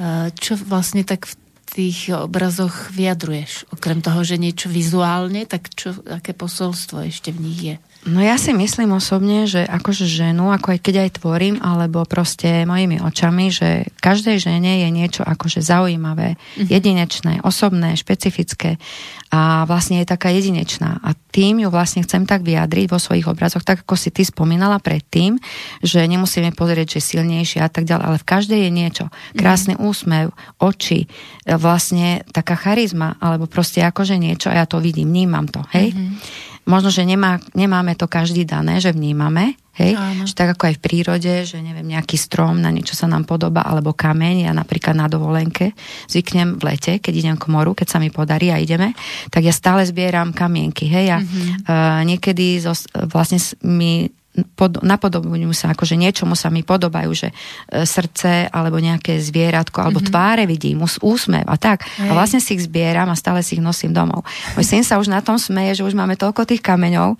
Uh, 0.00 0.32
čo 0.40 0.56
vlastne 0.56 1.04
tak 1.04 1.28
v 1.28 1.34
tých 1.68 2.08
obrazoch 2.16 2.88
vyjadruješ? 2.96 3.68
Okrem 3.76 4.00
toho, 4.00 4.24
že 4.24 4.40
niečo 4.40 4.72
vizuálne, 4.72 5.44
tak 5.44 5.68
čo, 5.76 5.92
aké 6.08 6.32
posolstvo 6.32 7.04
ešte 7.04 7.30
v 7.30 7.38
nich 7.44 7.60
je? 7.60 7.76
No 8.08 8.24
ja 8.24 8.40
si 8.40 8.56
myslím 8.56 8.96
osobne, 8.96 9.44
že 9.44 9.60
akože 9.60 10.08
ženu, 10.08 10.48
ako 10.48 10.72
aj 10.72 10.80
keď 10.80 10.94
aj 11.04 11.10
tvorím, 11.20 11.60
alebo 11.60 12.08
proste 12.08 12.64
mojimi 12.64 12.96
očami, 12.96 13.52
že 13.52 13.92
každej 14.00 14.40
žene 14.40 14.80
je 14.80 14.88
niečo 14.88 15.20
akože 15.20 15.60
zaujímavé, 15.60 16.40
mm-hmm. 16.40 16.68
jedinečné, 16.72 17.34
osobné, 17.44 18.00
špecifické 18.00 18.80
a 19.28 19.68
vlastne 19.68 20.00
je 20.00 20.08
taká 20.08 20.32
jedinečná. 20.32 20.96
A 21.04 21.12
tým 21.12 21.60
ju 21.60 21.68
vlastne 21.68 22.00
chcem 22.00 22.24
tak 22.24 22.40
vyjadriť 22.40 22.88
vo 22.88 22.96
svojich 22.96 23.28
obrazoch, 23.28 23.68
tak 23.68 23.84
ako 23.84 24.00
si 24.00 24.08
ty 24.08 24.24
spomínala 24.24 24.80
predtým, 24.80 25.36
že 25.84 26.00
nemusíme 26.00 26.56
pozrieť, 26.56 26.96
že 26.96 27.20
silnejšie 27.20 27.60
a 27.60 27.68
tak 27.68 27.84
ďalej, 27.84 28.04
ale 28.10 28.16
v 28.16 28.28
každej 28.32 28.60
je 28.64 28.70
niečo. 28.72 29.04
Krásny 29.36 29.76
mm-hmm. 29.76 29.90
úsmev, 29.92 30.26
oči, 30.56 31.04
vlastne 31.44 32.24
taká 32.32 32.56
charizma, 32.56 33.20
alebo 33.20 33.44
proste 33.44 33.84
akože 33.84 34.16
niečo 34.16 34.48
a 34.48 34.56
ja 34.56 34.64
to 34.64 34.80
vidím, 34.80 35.12
vnímam 35.12 35.44
to, 35.52 35.60
hej? 35.76 35.92
Mm-hmm 35.92 36.48
možno, 36.70 36.94
že 36.94 37.02
nemá, 37.02 37.42
nemáme 37.58 37.98
to 37.98 38.06
každý 38.06 38.46
dané, 38.46 38.78
že 38.78 38.94
vnímame, 38.94 39.58
hej, 39.74 39.98
že 40.22 40.38
tak 40.38 40.54
ako 40.54 40.70
aj 40.70 40.74
v 40.78 40.84
prírode, 40.84 41.32
že 41.42 41.58
neviem, 41.58 41.90
nejaký 41.90 42.14
strom, 42.14 42.62
na 42.62 42.70
niečo 42.70 42.94
sa 42.94 43.10
nám 43.10 43.26
podoba, 43.26 43.66
alebo 43.66 43.90
kameň, 43.90 44.46
ja 44.46 44.52
napríklad 44.54 44.94
na 44.94 45.10
dovolenke 45.10 45.74
zvyknem 46.06 46.60
v 46.60 46.62
lete, 46.70 46.92
keď 47.02 47.12
idem 47.16 47.36
k 47.40 47.50
moru, 47.50 47.74
keď 47.74 47.88
sa 47.90 47.98
mi 47.98 48.14
podarí 48.14 48.54
a 48.54 48.62
ideme, 48.62 48.94
tak 49.34 49.42
ja 49.42 49.50
stále 49.50 49.82
zbieram 49.82 50.30
kamienky, 50.30 50.86
hej, 50.86 51.06
a 51.10 51.18
mm-hmm. 51.18 51.66
uh, 51.66 52.00
niekedy 52.06 52.62
zo, 52.62 52.78
vlastne 53.10 53.42
mi 53.66 54.06
pod, 54.54 54.78
napodobujú 54.80 55.50
sa, 55.50 55.74
akože 55.74 55.98
niečomu 55.98 56.38
sa 56.38 56.48
mi 56.54 56.62
podobajú, 56.62 57.10
že 57.10 57.28
e, 57.30 57.82
srdce 57.82 58.46
alebo 58.46 58.78
nejaké 58.78 59.18
zvieratko, 59.18 59.82
alebo 59.82 59.98
mm-hmm. 59.98 60.14
tváre 60.14 60.44
vidím, 60.46 60.86
ús, 60.86 61.02
úsmev 61.02 61.46
a 61.50 61.56
tak. 61.58 61.82
Hej. 61.98 62.08
A 62.08 62.12
vlastne 62.14 62.38
si 62.38 62.54
ich 62.54 62.62
zbieram 62.62 63.10
a 63.10 63.18
stále 63.18 63.42
si 63.42 63.58
ich 63.58 63.64
nosím 63.64 63.90
domov. 63.90 64.22
Môj 64.54 64.66
syn 64.66 64.82
sa 64.86 65.02
už 65.02 65.10
na 65.10 65.18
tom 65.18 65.36
smeje, 65.36 65.82
že 65.82 65.86
už 65.86 65.98
máme 65.98 66.14
toľko 66.14 66.46
tých 66.46 66.62
kameňov, 66.62 67.18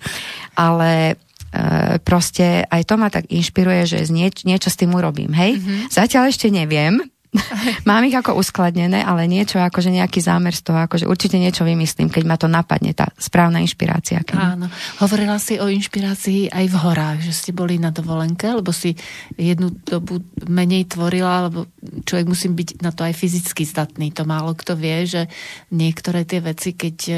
ale 0.55 1.19
e, 1.51 1.99
proste 1.99 2.63
aj 2.71 2.81
to 2.87 2.95
ma 2.95 3.11
tak 3.11 3.27
inšpiruje, 3.27 3.81
že 3.91 3.97
nieč, 4.07 4.47
niečo 4.47 4.71
s 4.71 4.79
tým 4.79 4.95
urobím, 4.95 5.35
hej? 5.35 5.59
Mm-hmm. 5.59 5.91
Zatiaľ 5.91 6.31
ešte 6.31 6.47
neviem, 6.47 7.03
Mám 7.89 8.03
ich 8.03 8.15
ako 8.15 8.35
uskladnené, 8.35 9.07
ale 9.07 9.23
niečo, 9.23 9.55
akože 9.55 9.87
nejaký 9.87 10.19
zámer 10.19 10.51
z 10.51 10.67
toho, 10.67 10.83
akože 10.83 11.07
určite 11.07 11.39
niečo 11.39 11.63
vymyslím, 11.63 12.11
keď 12.11 12.23
ma 12.27 12.35
to 12.35 12.51
napadne, 12.51 12.91
tá 12.91 13.07
správna 13.15 13.63
inšpirácia. 13.63 14.19
Keď... 14.19 14.35
Áno. 14.35 14.67
Hovorila 14.99 15.39
si 15.39 15.55
o 15.55 15.71
inšpirácii 15.71 16.51
aj 16.51 16.65
v 16.67 16.75
horách, 16.75 17.19
že 17.23 17.31
ste 17.31 17.51
boli 17.55 17.79
na 17.79 17.87
dovolenke, 17.95 18.51
lebo 18.51 18.75
si 18.75 18.99
jednu 19.39 19.71
dobu 19.71 20.19
menej 20.43 20.91
tvorila, 20.91 21.47
lebo 21.47 21.71
človek 22.03 22.27
musí 22.27 22.51
byť 22.51 22.83
na 22.83 22.91
to 22.91 23.07
aj 23.07 23.15
fyzicky 23.15 23.63
zdatný. 23.63 24.11
To 24.19 24.27
málo 24.27 24.51
kto 24.51 24.75
vie, 24.75 25.07
že 25.07 25.31
niektoré 25.71 26.27
tie 26.27 26.43
veci, 26.43 26.75
keď 26.75 26.97
e, 27.07 27.13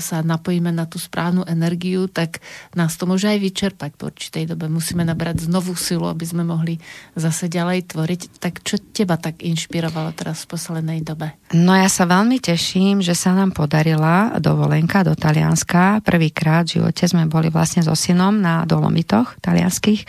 sa 0.00 0.24
napojíme 0.24 0.72
na 0.72 0.88
tú 0.88 0.96
správnu 0.96 1.44
energiu, 1.44 2.08
tak 2.08 2.40
nás 2.72 2.96
to 2.96 3.04
môže 3.04 3.28
aj 3.28 3.36
vyčerpať 3.36 4.00
po 4.00 4.08
určitej 4.08 4.48
dobe. 4.48 4.72
Musíme 4.72 5.04
nabrať 5.04 5.44
znovu 5.44 5.76
silu, 5.76 6.08
aby 6.08 6.24
sme 6.24 6.40
mohli 6.48 6.80
zase 7.12 7.52
ďalej 7.52 7.92
tvoriť. 7.92 8.40
Tak 8.40 8.64
čo 8.64 8.80
teba 8.80 9.20
tak 9.20 9.44
inšpiruje? 9.44 9.57
Inšpirovalo 9.58 10.14
teraz 10.14 10.46
v 10.46 10.54
poslednej 10.54 11.02
dobe? 11.02 11.34
No 11.50 11.74
ja 11.74 11.90
sa 11.90 12.06
veľmi 12.06 12.38
teším, 12.38 13.02
že 13.02 13.18
sa 13.18 13.34
nám 13.34 13.50
podarila 13.50 14.38
dovolenka 14.38 15.02
do 15.02 15.18
Talianska. 15.18 15.98
Prvýkrát 16.06 16.62
v 16.70 16.78
živote 16.78 17.10
sme 17.10 17.26
boli 17.26 17.50
vlastne 17.50 17.82
so 17.82 17.98
synom 17.98 18.38
na 18.38 18.62
Dolomitoch 18.62 19.34
talianských 19.42 20.06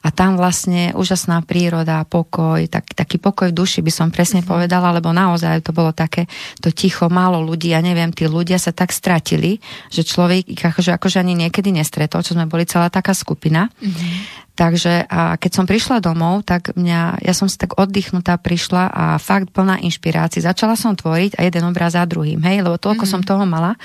a 0.00 0.08
tam 0.08 0.40
vlastne 0.40 0.96
úžasná 0.96 1.44
príroda, 1.44 2.08
pokoj, 2.08 2.64
tak, 2.72 2.96
taký 2.96 3.20
pokoj 3.20 3.52
v 3.52 3.58
duši 3.60 3.84
by 3.84 3.92
som 3.92 4.08
presne 4.08 4.40
mm-hmm. 4.40 4.52
povedala, 4.56 4.96
lebo 4.96 5.12
naozaj 5.12 5.60
to 5.60 5.76
bolo 5.76 5.92
také 5.92 6.24
to 6.64 6.72
ticho, 6.72 7.12
málo 7.12 7.44
ľudí, 7.44 7.76
ja 7.76 7.84
neviem, 7.84 8.08
tí 8.14 8.24
ľudia 8.24 8.56
sa 8.56 8.72
tak 8.72 8.96
stratili, 8.96 9.60
že 9.92 10.06
človek 10.06 10.48
ich 10.48 10.62
akože, 10.62 10.96
akože 10.96 11.20
ani 11.20 11.36
niekedy 11.36 11.68
nestretol, 11.74 12.24
čo 12.24 12.32
sme 12.32 12.48
boli 12.48 12.64
celá 12.64 12.88
taká 12.88 13.12
skupina. 13.12 13.68
Mm-hmm. 13.82 14.45
Takže 14.56 15.04
a 15.04 15.36
keď 15.36 15.52
som 15.52 15.68
prišla 15.68 16.00
domov, 16.00 16.40
tak 16.48 16.72
mňa, 16.72 17.20
ja 17.20 17.34
som 17.36 17.44
si 17.44 17.60
tak 17.60 17.76
oddychnutá 17.76 18.40
prišla 18.40 18.88
a 18.88 19.04
fakt 19.20 19.52
plná 19.52 19.84
inšpirácií. 19.84 20.40
Začala 20.40 20.80
som 20.80 20.96
tvoriť 20.96 21.36
a 21.36 21.44
jeden 21.44 21.68
obraz 21.68 21.92
za 21.92 22.08
druhým, 22.08 22.40
hej, 22.40 22.64
lebo 22.64 22.80
toľko 22.80 23.04
mm-hmm. 23.04 23.20
som 23.20 23.28
toho 23.28 23.44
mala. 23.44 23.76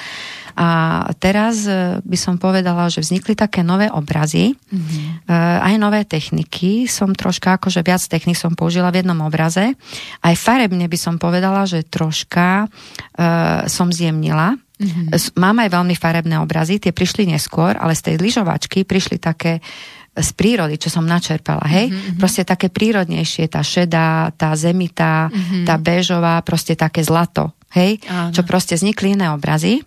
A 0.55 1.03
teraz 1.19 1.67
e, 1.67 1.99
by 1.99 2.17
som 2.19 2.39
povedala, 2.39 2.87
že 2.87 3.03
vznikli 3.03 3.35
také 3.35 3.67
nové 3.67 3.91
obrazy, 3.91 4.55
mm-hmm. 4.55 5.27
aj 5.59 5.75
nové 5.75 6.07
techniky. 6.07 6.87
Som 6.87 7.19
troška, 7.19 7.59
akože 7.59 7.83
viac 7.83 7.99
technik 8.07 8.39
som 8.39 8.55
použila 8.55 8.95
v 8.95 9.03
jednom 9.03 9.19
obraze. 9.27 9.75
Aj 10.23 10.35
farebne 10.39 10.87
by 10.87 10.97
som 10.99 11.19
povedala, 11.19 11.67
že 11.67 11.83
troška 11.83 12.67
uh, 12.67 13.67
som 13.67 13.91
zjemnila. 13.91 14.55
Mm-hmm. 14.79 15.35
Mám 15.35 15.67
aj 15.67 15.69
veľmi 15.75 15.95
farebné 15.99 16.39
obrazy, 16.39 16.79
tie 16.79 16.95
prišli 16.95 17.27
neskôr, 17.27 17.75
ale 17.75 17.91
z 17.91 18.11
tej 18.11 18.15
lyžovačky 18.17 18.81
prišli 18.87 19.21
také 19.21 19.59
uh, 19.59 20.00
z 20.11 20.29
prírody, 20.35 20.75
čo 20.75 20.91
som 20.91 21.07
načerpala, 21.07 21.63
hej? 21.71 21.87
Mm-hmm. 21.87 22.19
Proste 22.19 22.43
také 22.43 22.67
prírodnejšie, 22.67 23.47
tá 23.47 23.63
šedá, 23.63 24.35
tá 24.35 24.51
zemitá, 24.59 25.31
mm-hmm. 25.31 25.63
tá 25.63 25.79
béžová, 25.79 26.43
proste 26.43 26.75
také 26.75 26.99
zlato, 26.99 27.55
hej? 27.71 28.03
Áno. 28.11 28.35
Čo 28.35 28.43
proste 28.43 28.75
vznikli 28.75 29.15
iné 29.15 29.31
obrazy. 29.31 29.79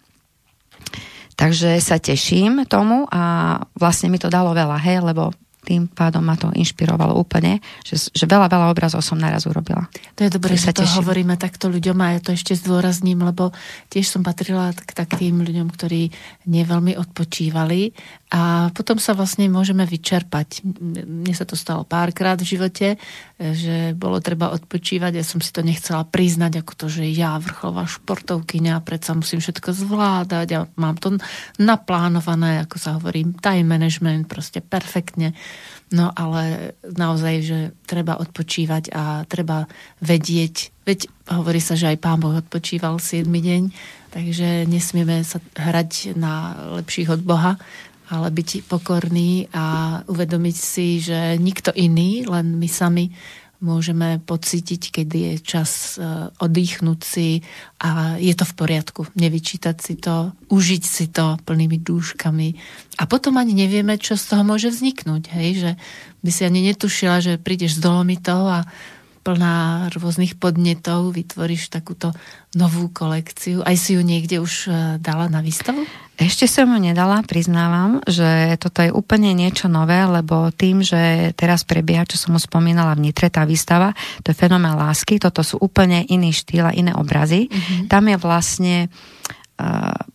Takže 1.35 1.77
sa 1.83 1.99
teším 1.99 2.65
tomu 2.65 3.11
a 3.11 3.59
vlastne 3.77 4.09
mi 4.09 4.23
to 4.23 4.31
dalo 4.31 4.55
veľa, 4.55 4.79
hej, 4.81 5.03
lebo 5.03 5.35
tým 5.65 5.89
pádom 5.89 6.21
ma 6.21 6.37
to 6.37 6.53
inšpirovalo 6.53 7.17
úplne, 7.17 7.59
že, 7.83 7.97
že 8.13 8.29
veľa, 8.29 8.53
veľa 8.53 8.69
obrazov 8.69 9.01
som 9.01 9.17
naraz 9.17 9.49
urobila. 9.49 9.89
To 10.21 10.29
je 10.29 10.31
dobré, 10.31 10.61
že, 10.61 10.77
to 10.77 10.85
teším. 10.85 11.01
hovoríme 11.01 11.35
takto 11.41 11.73
ľuďom 11.73 11.97
a 12.05 12.07
ja 12.15 12.21
to 12.21 12.37
ešte 12.37 12.53
zdôrazním, 12.53 13.25
lebo 13.25 13.51
tiež 13.89 14.05
som 14.05 14.21
patrila 14.21 14.77
k 14.77 14.91
takým 14.93 15.41
ľuďom, 15.41 15.73
ktorí 15.73 16.13
neveľmi 16.45 17.01
odpočívali 17.01 17.97
a 18.35 18.75
potom 18.75 18.99
sa 18.99 19.15
vlastne 19.15 19.47
môžeme 19.47 19.87
vyčerpať. 19.87 20.67
Mne 20.67 21.31
sa 21.39 21.47
to 21.47 21.55
stalo 21.55 21.87
párkrát 21.87 22.35
v 22.35 22.51
živote, 22.59 22.89
že 23.39 23.95
bolo 23.95 24.19
treba 24.19 24.51
odpočívať. 24.51 25.15
Ja 25.15 25.23
som 25.23 25.39
si 25.39 25.55
to 25.55 25.63
nechcela 25.63 26.03
priznať, 26.03 26.67
ako 26.67 26.73
to, 26.75 26.87
že 26.91 27.07
ja 27.15 27.39
vrcholová 27.39 27.87
športovkyňa, 27.87 28.83
predsa 28.83 29.15
musím 29.15 29.39
všetko 29.39 29.71
zvládať 29.71 30.49
a 30.51 30.67
mám 30.75 30.99
to 30.99 31.15
naplánované, 31.63 32.67
ako 32.67 32.77
sa 32.83 32.99
hovorí, 32.99 33.23
time 33.39 33.71
management, 33.71 34.27
proste 34.27 34.59
perfektne. 34.59 35.31
No 35.95 36.11
ale 36.11 36.75
naozaj, 36.83 37.35
že 37.47 37.59
treba 37.87 38.19
odpočívať 38.19 38.91
a 38.91 39.23
treba 39.31 39.71
vedieť, 40.03 40.75
veď 40.83 41.07
hovorí 41.31 41.63
sa, 41.63 41.79
že 41.79 41.95
aj 41.95 42.03
pán 42.03 42.19
Boh 42.19 42.35
odpočíval 42.35 42.99
7 42.99 43.31
deň, 43.31 43.63
takže 44.11 44.67
nesmieme 44.67 45.23
sa 45.23 45.39
hrať 45.55 46.19
na 46.19 46.59
lepších 46.83 47.15
od 47.15 47.23
Boha, 47.23 47.63
ale 48.13 48.29
byť 48.29 48.69
pokorný 48.69 49.49
a 49.55 50.01
uvedomiť 50.05 50.57
si, 50.57 51.01
že 51.01 51.41
nikto 51.41 51.73
iný, 51.73 52.29
len 52.29 52.61
my 52.61 52.69
sami 52.69 53.09
môžeme 53.65 54.21
pocítiť, 54.21 54.93
kedy 54.93 55.19
je 55.25 55.35
čas 55.41 55.97
e, 55.97 56.29
oddychnúť 56.37 57.01
si 57.01 57.41
a 57.81 58.21
je 58.21 58.37
to 58.37 58.45
v 58.45 58.55
poriadku. 58.61 59.01
Nevyčítať 59.17 59.77
si 59.81 59.97
to, 59.97 60.37
užiť 60.53 60.83
si 60.85 61.09
to 61.09 61.41
plnými 61.49 61.81
dúškami. 61.81 62.49
A 63.01 63.09
potom 63.09 63.41
ani 63.41 63.57
nevieme, 63.57 63.97
čo 63.97 64.21
z 64.21 64.37
toho 64.37 64.45
môže 64.45 64.69
vzniknúť. 64.69 65.33
Hej? 65.33 65.51
Že 65.57 65.71
by 66.21 66.31
si 66.31 66.43
ani 66.45 66.61
netušila, 66.69 67.17
že 67.25 67.41
prídeš 67.41 67.81
z 67.81 67.89
dolomitov 67.89 68.45
a 68.45 68.61
plná 69.25 69.89
rôznych 69.97 70.37
podnetov, 70.37 71.17
vytvoríš 71.17 71.73
takúto 71.73 72.13
novú 72.53 72.93
kolekciu. 72.93 73.65
Aj 73.65 73.75
si 73.75 73.97
ju 73.97 74.05
niekde 74.05 74.39
už 74.39 74.69
e, 74.69 74.71
dala 75.01 75.33
na 75.33 75.41
výstavu? 75.41 75.83
Ešte 76.15 76.47
som 76.47 76.71
ho 76.71 76.79
nedala, 76.79 77.27
priznávam, 77.27 77.99
že 78.07 78.55
toto 78.63 78.87
je 78.87 78.95
úplne 78.95 79.35
niečo 79.35 79.67
nové, 79.67 79.99
lebo 80.07 80.55
tým, 80.55 80.87
že 80.87 81.35
teraz 81.35 81.67
prebieha, 81.67 82.07
čo 82.07 82.21
som 82.21 82.37
mu 82.37 82.39
spomínala 82.39 82.95
v 82.95 83.11
Nitre, 83.11 83.27
tá 83.35 83.43
výstava, 83.43 83.91
to 84.23 84.31
je 84.31 84.39
fenomén 84.39 84.79
lásky, 84.79 85.19
toto 85.19 85.43
sú 85.43 85.59
úplne 85.59 86.07
iný 86.07 86.31
štýl 86.31 86.71
a 86.71 86.77
iné 86.77 86.95
obrazy. 86.95 87.51
Mm-hmm. 87.51 87.91
Tam 87.91 88.07
je 88.07 88.17
vlastne 88.23 88.77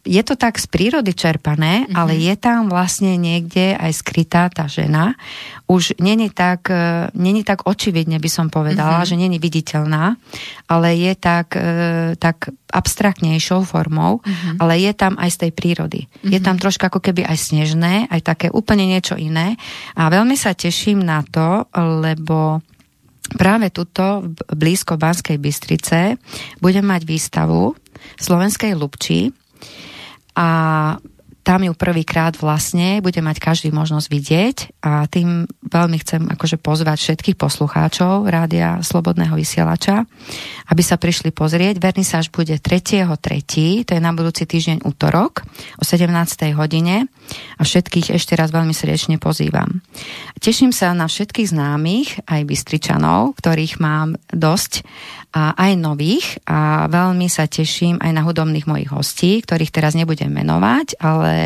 je 0.03 0.21
to 0.25 0.35
tak 0.35 0.59
z 0.59 0.67
prírody 0.67 1.15
čerpané, 1.15 1.87
mm-hmm. 1.87 1.95
ale 1.95 2.19
je 2.19 2.35
tam 2.35 2.67
vlastne 2.67 3.15
niekde 3.15 3.71
aj 3.79 4.03
skrytá 4.03 4.51
tá 4.51 4.67
žena. 4.67 5.15
Už 5.63 5.95
není 6.01 6.27
tak, 6.27 6.67
uh, 6.67 7.07
není 7.15 7.47
tak 7.47 7.63
očividne, 7.63 8.19
by 8.19 8.27
som 8.27 8.51
povedala, 8.51 8.99
mm-hmm. 8.99 9.15
že 9.15 9.21
není 9.21 9.37
viditeľná, 9.39 10.19
ale 10.67 10.87
je 10.97 11.13
tak, 11.15 11.55
uh, 11.55 12.19
tak 12.19 12.51
abstraktnejšou 12.67 13.63
formou, 13.63 14.19
mm-hmm. 14.19 14.59
ale 14.59 14.83
je 14.83 14.91
tam 14.91 15.15
aj 15.15 15.29
z 15.31 15.37
tej 15.47 15.51
prírody. 15.55 16.01
Mm-hmm. 16.03 16.31
Je 16.35 16.39
tam 16.43 16.59
troška 16.59 16.91
ako 16.91 16.99
keby 16.99 17.23
aj 17.23 17.37
snežné, 17.39 18.11
aj 18.11 18.21
také 18.27 18.47
úplne 18.51 18.91
niečo 18.91 19.15
iné. 19.15 19.55
A 19.95 20.11
veľmi 20.11 20.35
sa 20.35 20.51
teším 20.51 20.99
na 20.99 21.23
to, 21.23 21.63
lebo 21.75 22.59
práve 23.39 23.69
tuto 23.71 24.25
blízko 24.51 24.97
Banskej 24.97 25.37
Bystrice 25.37 26.17
budem 26.59 26.83
mať 26.83 27.01
výstavu 27.05 27.77
Slovenskej 28.19 28.75
Lubči. 28.75 29.31
A 30.35 30.47
tam 31.49 31.65
ju 31.65 31.73
prvýkrát 31.73 32.37
vlastne 32.37 33.01
bude 33.01 33.17
mať 33.25 33.41
každý 33.41 33.73
možnosť 33.73 34.05
vidieť 34.05 34.57
a 34.85 35.09
tým 35.09 35.49
veľmi 35.49 35.97
chcem 36.05 36.29
akože 36.37 36.61
pozvať 36.61 37.01
všetkých 37.01 37.41
poslucháčov 37.41 38.29
Rádia 38.29 38.85
Slobodného 38.85 39.33
vysielača, 39.33 40.05
aby 40.69 40.81
sa 40.85 41.01
prišli 41.01 41.33
pozrieť. 41.33 41.81
Vernisáž 41.81 42.29
bude 42.29 42.53
3.3., 42.53 43.81
to 43.81 43.97
je 43.97 44.01
na 44.01 44.13
budúci 44.13 44.45
týždeň 44.45 44.85
útorok 44.85 45.41
o 45.81 45.83
17. 45.83 46.13
hodine 46.53 47.09
a 47.57 47.61
všetkých 47.65 48.13
ešte 48.13 48.37
raz 48.37 48.53
veľmi 48.53 48.77
srdečne 48.77 49.17
pozývam. 49.17 49.81
Teším 50.37 50.69
sa 50.69 50.93
na 50.93 51.09
všetkých 51.09 51.49
známych, 51.49 52.29
aj 52.29 52.45
Bystričanov, 52.45 53.33
ktorých 53.41 53.81
mám 53.81 54.21
dosť 54.29 54.85
a 55.29 55.53
aj 55.53 55.71
nových 55.77 56.41
a 56.49 56.89
veľmi 56.89 57.29
sa 57.29 57.45
teším 57.45 58.01
aj 58.01 58.11
na 58.17 58.25
hudobných 58.25 58.65
mojich 58.65 58.89
hostí, 58.89 59.45
ktorých 59.45 59.69
teraz 59.69 59.93
nebudem 59.93 60.33
menovať, 60.33 60.97
ale 60.97 61.38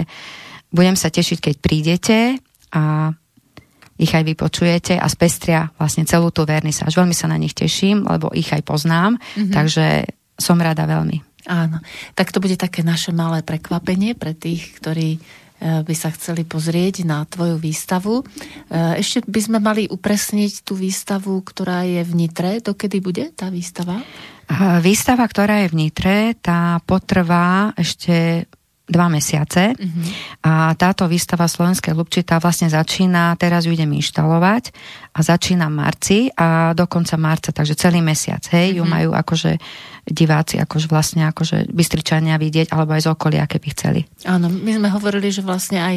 budem 0.74 0.98
sa 0.98 1.14
tešiť, 1.14 1.40
keď 1.40 1.56
prídete 1.62 2.18
a 2.74 3.14
ich 4.02 4.10
aj 4.10 4.26
vypočujete 4.26 4.98
a 4.98 5.06
spestria 5.06 5.70
vlastne 5.78 6.04
celú 6.10 6.34
tú 6.34 6.44
vernisáž. 6.50 6.98
Veľmi 6.98 7.14
sa 7.14 7.30
na 7.30 7.38
nich 7.38 7.54
teším, 7.54 8.10
lebo 8.10 8.34
ich 8.34 8.50
aj 8.50 8.66
poznám, 8.66 9.22
mm-hmm. 9.22 9.54
takže 9.54 10.10
som 10.36 10.58
rada 10.58 10.90
veľmi. 10.90 11.22
Áno, 11.44 11.84
tak 12.18 12.32
to 12.34 12.42
bude 12.42 12.56
také 12.56 12.82
naše 12.82 13.12
malé 13.14 13.44
prekvapenie 13.44 14.16
pre 14.16 14.34
tých, 14.34 14.80
ktorí 14.80 15.20
Eh, 15.64 15.80
by 15.80 15.96
sa 15.96 16.12
chceli 16.12 16.44
pozrieť 16.44 17.08
na 17.08 17.24
tvoju 17.24 17.56
výstavu. 17.56 18.20
Eh, 18.20 19.00
ešte 19.00 19.24
by 19.24 19.40
sme 19.40 19.58
mali 19.64 19.88
upresniť 19.88 20.68
tú 20.68 20.76
výstavu, 20.76 21.40
ktorá 21.40 21.88
je 21.88 22.04
v 22.04 22.12
Nitre. 22.20 22.60
Dokedy 22.60 23.00
bude 23.00 23.32
tá 23.32 23.48
výstava? 23.48 24.04
Výstava, 24.84 25.24
ktorá 25.24 25.64
je 25.64 25.72
v 25.72 25.88
Nitre, 25.88 26.18
tá 26.36 26.84
potrvá 26.84 27.72
ešte 27.80 28.44
dva 28.84 29.08
mesiace 29.08 29.72
uh-huh. 29.72 30.06
a 30.44 30.76
táto 30.76 31.08
výstava 31.08 31.48
Slovenskej 31.48 31.96
Lubčita 31.96 32.36
vlastne 32.44 32.68
začína, 32.68 33.32
teraz 33.40 33.64
ju 33.64 33.72
idem 33.72 33.88
inštalovať 33.96 34.76
a 35.16 35.20
začína 35.24 35.72
v 35.72 35.76
marci 35.80 36.20
a 36.36 36.76
do 36.76 36.84
konca 36.84 37.16
marca, 37.16 37.56
takže 37.56 37.80
celý 37.80 38.04
mesiac, 38.04 38.44
hej, 38.52 38.76
uh-huh. 38.76 38.78
ju 38.80 38.84
mhm. 38.84 38.92
majú 38.92 39.10
akože 39.16 39.52
diváci, 40.04 40.60
akože 40.60 40.92
vlastne 40.92 41.32
akože 41.32 41.72
Bystričania 41.72 42.36
vidieť, 42.36 42.76
alebo 42.76 42.92
aj 42.92 43.08
z 43.08 43.12
okolia, 43.16 43.48
keby 43.48 43.68
chceli. 43.72 44.02
Áno, 44.28 44.52
my 44.52 44.72
sme 44.76 44.92
hovorili, 44.92 45.32
že 45.32 45.40
vlastne 45.40 45.80
aj 45.80 45.96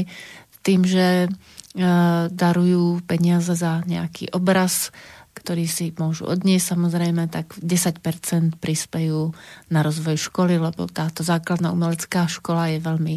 tým, 0.62 0.87
že 0.87 1.27
uh, 1.27 2.31
darujú 2.31 3.03
peniaze 3.03 3.51
za 3.59 3.83
nejaký 3.83 4.31
obraz, 4.31 4.94
ktorí 5.37 5.68
si 5.68 5.92
môžu 6.01 6.25
odniesť 6.25 6.72
samozrejme, 6.72 7.29
tak 7.29 7.53
10% 7.61 8.57
prispejú 8.57 9.37
na 9.68 9.85
rozvoj 9.85 10.16
školy, 10.16 10.57
lebo 10.57 10.88
táto 10.88 11.20
základná 11.20 11.77
umelecká 11.77 12.25
škola 12.25 12.72
je 12.72 12.79
veľmi 12.81 13.14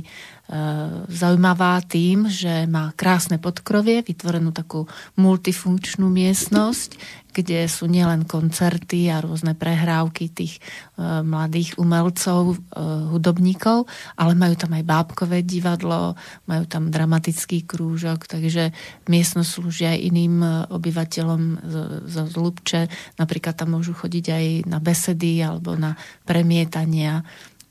zaujímavá 1.06 1.78
tým, 1.86 2.26
že 2.26 2.66
má 2.66 2.90
krásne 2.98 3.38
podkrovie, 3.38 4.02
vytvorenú 4.02 4.50
takú 4.50 4.90
multifunkčnú 5.14 6.10
miestnosť, 6.10 6.98
kde 7.30 7.70
sú 7.70 7.86
nielen 7.86 8.26
koncerty 8.26 9.14
a 9.14 9.22
rôzne 9.22 9.54
prehrávky 9.54 10.34
tých 10.34 10.58
e, 10.58 10.62
mladých 11.22 11.78
umelcov, 11.78 12.58
e, 12.58 12.82
hudobníkov, 13.14 13.86
ale 14.18 14.34
majú 14.34 14.58
tam 14.58 14.74
aj 14.74 14.84
bábkové 14.90 15.46
divadlo, 15.46 16.18
majú 16.50 16.66
tam 16.66 16.90
dramatický 16.90 17.70
krúžok, 17.70 18.26
takže 18.26 18.74
miestnosť 19.06 19.50
slúži 19.50 19.86
aj 19.86 20.00
iným 20.02 20.42
obyvateľom 20.74 21.42
zo 22.10 22.24
Zlubče. 22.26 22.90
Napríklad 23.22 23.54
tam 23.54 23.78
môžu 23.78 23.94
chodiť 23.94 24.26
aj 24.34 24.46
na 24.66 24.82
besedy 24.82 25.38
alebo 25.46 25.78
na 25.78 25.94
premietania. 26.26 27.22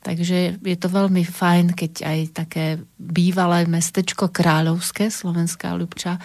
Takže 0.08 0.56
je 0.64 0.76
to 0.80 0.88
veľmi 0.88 1.20
fajn, 1.20 1.76
keď 1.76 1.92
aj 2.00 2.18
také 2.32 2.80
bývalé 2.96 3.68
mestečko 3.68 4.32
kráľovské, 4.32 5.12
Slovenská 5.12 5.76
Ľubča, 5.76 6.16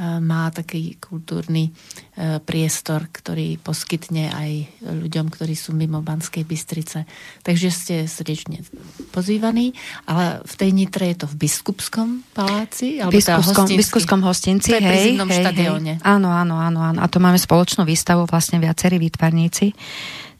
má 0.00 0.48
taký 0.48 0.96
kultúrny 0.96 1.68
e, 1.68 2.40
priestor, 2.40 3.12
ktorý 3.12 3.60
poskytne 3.60 4.32
aj 4.32 4.50
ľuďom, 4.80 5.28
ktorí 5.28 5.52
sú 5.52 5.76
mimo 5.76 6.00
Banskej 6.00 6.48
Bystrice. 6.48 7.04
Takže 7.44 7.68
ste 7.68 7.96
srdečne 8.08 8.64
pozývaní, 9.12 9.76
ale 10.08 10.40
v 10.40 10.54
tej 10.56 10.70
Nitre 10.72 11.12
je 11.12 11.16
to 11.20 11.26
v 11.28 11.44
Biskupskom 11.44 12.24
paláci? 12.32 12.96
Alebo 12.96 13.12
biskupskom, 13.12 13.68
teda 13.68 13.76
biskupskom 13.76 14.20
hostinci, 14.24 14.72
hej, 14.72 14.80
hej, 14.80 14.88
hej. 14.88 15.12
Áno, 16.00 16.32
áno, 16.32 16.56
áno, 16.56 16.80
áno. 16.80 16.98
A 17.04 17.06
to 17.12 17.20
máme 17.20 17.36
spoločnú 17.36 17.84
výstavu, 17.84 18.24
vlastne 18.24 18.56
viacerí 18.56 18.96
výtvarníci. 18.96 19.76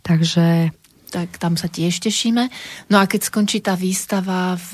Takže 0.00 0.72
tak 1.10 1.36
tam 1.36 1.58
sa 1.58 1.66
tiež 1.66 2.00
tešíme. 2.00 2.48
No 2.88 2.96
a 3.02 3.04
keď 3.04 3.26
skončí 3.26 3.58
tá 3.60 3.74
výstava 3.74 4.54
v 4.56 4.70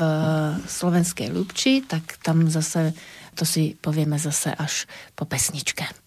Slovenskej 0.68 1.32
Ľubči, 1.32 1.88
tak 1.88 2.20
tam 2.20 2.46
zase 2.52 2.92
to 3.36 3.44
si 3.44 3.76
povieme 3.76 4.16
zase 4.16 4.48
až 4.56 4.88
po 5.12 5.28
pesničke. 5.28 6.05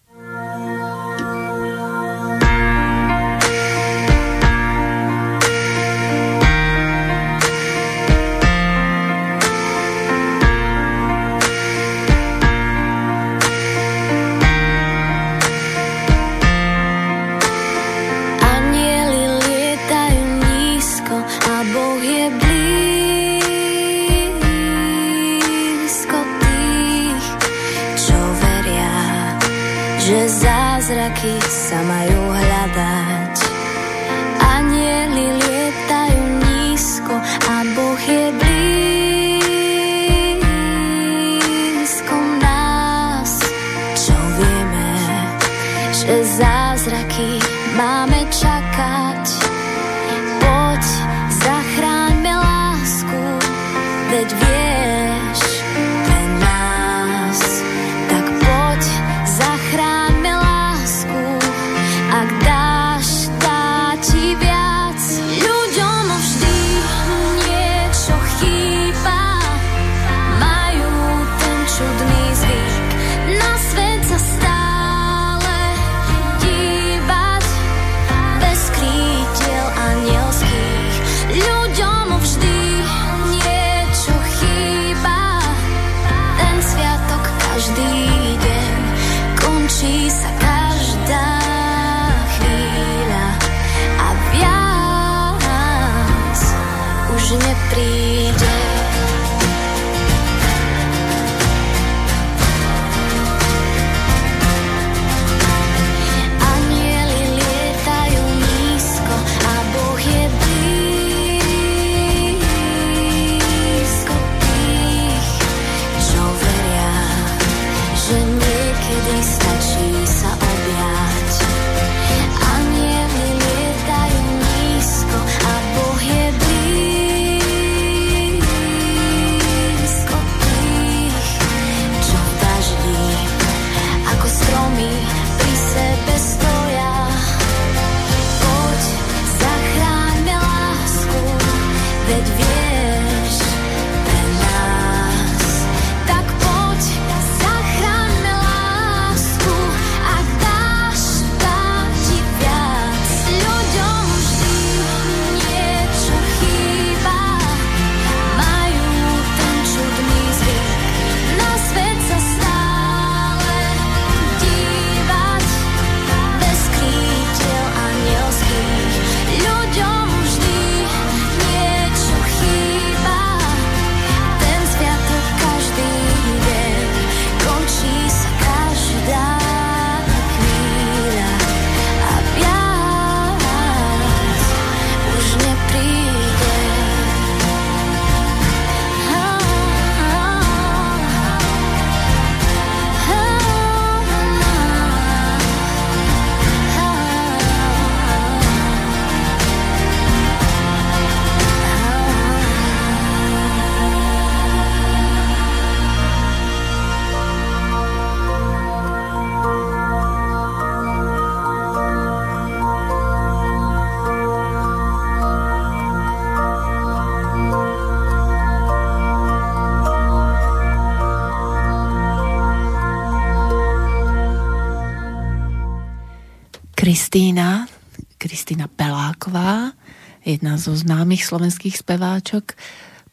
Kristýna, 226.90 227.70
Kristýna 228.18 228.66
Peláková, 228.66 229.78
jedna 230.26 230.58
zo 230.58 230.74
známych 230.74 231.22
slovenských 231.22 231.78
speváčok, 231.86 232.58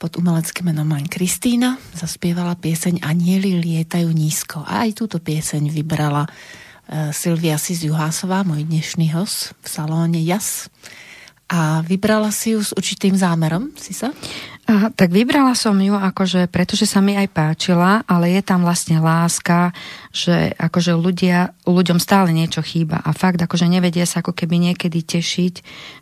pod 0.02 0.18
umeleckým 0.18 0.74
menom 0.74 0.90
len 0.98 1.06
Kristýna, 1.06 1.78
zaspievala 1.94 2.58
pieseň 2.58 3.06
Anieli 3.06 3.62
lietajú 3.62 4.10
nízko. 4.10 4.66
A 4.66 4.90
aj 4.90 4.98
túto 4.98 5.22
pieseň 5.22 5.70
vybrala 5.70 6.26
e, 6.26 6.30
Silvia 7.14 7.62
Sis 7.62 7.86
Juhásová, 7.86 8.42
môj 8.42 8.66
dnešný 8.66 9.14
host 9.14 9.54
v 9.62 9.68
salóne 9.70 10.26
JAS. 10.26 10.74
A 11.46 11.86
vybrala 11.86 12.34
si 12.34 12.58
ju 12.58 12.66
s 12.66 12.74
určitým 12.74 13.14
zámerom, 13.14 13.78
si 13.78 13.94
sa? 13.94 14.10
Aha, 14.68 14.92
tak 14.92 15.16
vybrala 15.16 15.56
som 15.56 15.80
ju, 15.80 15.96
akože, 15.96 16.52
pretože 16.52 16.84
sa 16.84 17.00
mi 17.00 17.16
aj 17.16 17.32
páčila, 17.32 18.04
ale 18.04 18.36
je 18.36 18.44
tam 18.44 18.68
vlastne 18.68 19.00
láska, 19.00 19.72
že 20.12 20.52
akože 20.60 20.92
ľudia, 20.92 21.56
ľuďom 21.64 22.04
stále 22.04 22.36
niečo 22.36 22.60
chýba 22.60 23.00
a 23.00 23.16
fakt 23.16 23.40
akože 23.40 23.64
nevedia 23.64 24.04
sa 24.04 24.20
ako 24.20 24.36
keby 24.36 24.60
niekedy 24.60 25.08
tešiť, 25.08 25.54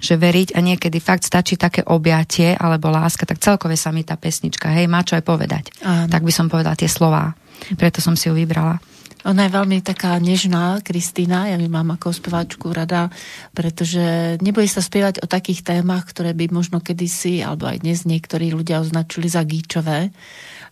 že 0.01 0.13
veriť 0.17 0.57
a 0.57 0.65
niekedy 0.65 0.97
fakt 0.97 1.29
stačí 1.29 1.61
také 1.61 1.85
objatie 1.85 2.57
alebo 2.57 2.89
láska, 2.89 3.29
tak 3.29 3.37
celkové 3.37 3.77
sa 3.77 3.93
mi 3.93 4.01
tá 4.01 4.17
pesnička, 4.17 4.73
hej, 4.73 4.89
má 4.89 5.05
čo 5.05 5.13
aj 5.13 5.23
povedať. 5.29 5.69
Áno. 5.85 6.09
Tak 6.09 6.25
by 6.25 6.33
som 6.33 6.49
povedala 6.49 6.73
tie 6.73 6.89
slová. 6.89 7.37
Preto 7.77 8.01
som 8.01 8.17
si 8.17 8.27
ju 8.29 8.33
vybrala. 8.33 8.81
Ona 9.25 9.49
je 9.49 9.55
veľmi 9.57 9.81
taká 9.81 10.21
nežná, 10.21 10.85
Kristýna, 10.85 11.49
ja 11.49 11.57
ju 11.57 11.65
mám 11.65 11.97
ako 11.97 12.13
speváčku 12.13 12.69
rada, 12.69 13.09
pretože 13.57 14.37
nebojí 14.37 14.69
sa 14.69 14.85
spievať 14.85 15.25
o 15.25 15.27
takých 15.27 15.65
témach, 15.65 16.05
ktoré 16.05 16.37
by 16.37 16.53
možno 16.53 16.77
kedysi, 16.77 17.41
alebo 17.41 17.65
aj 17.65 17.81
dnes 17.81 18.05
niektorí 18.05 18.53
ľudia 18.53 18.85
označili 18.85 19.25
za 19.25 19.41
gíčové, 19.41 20.13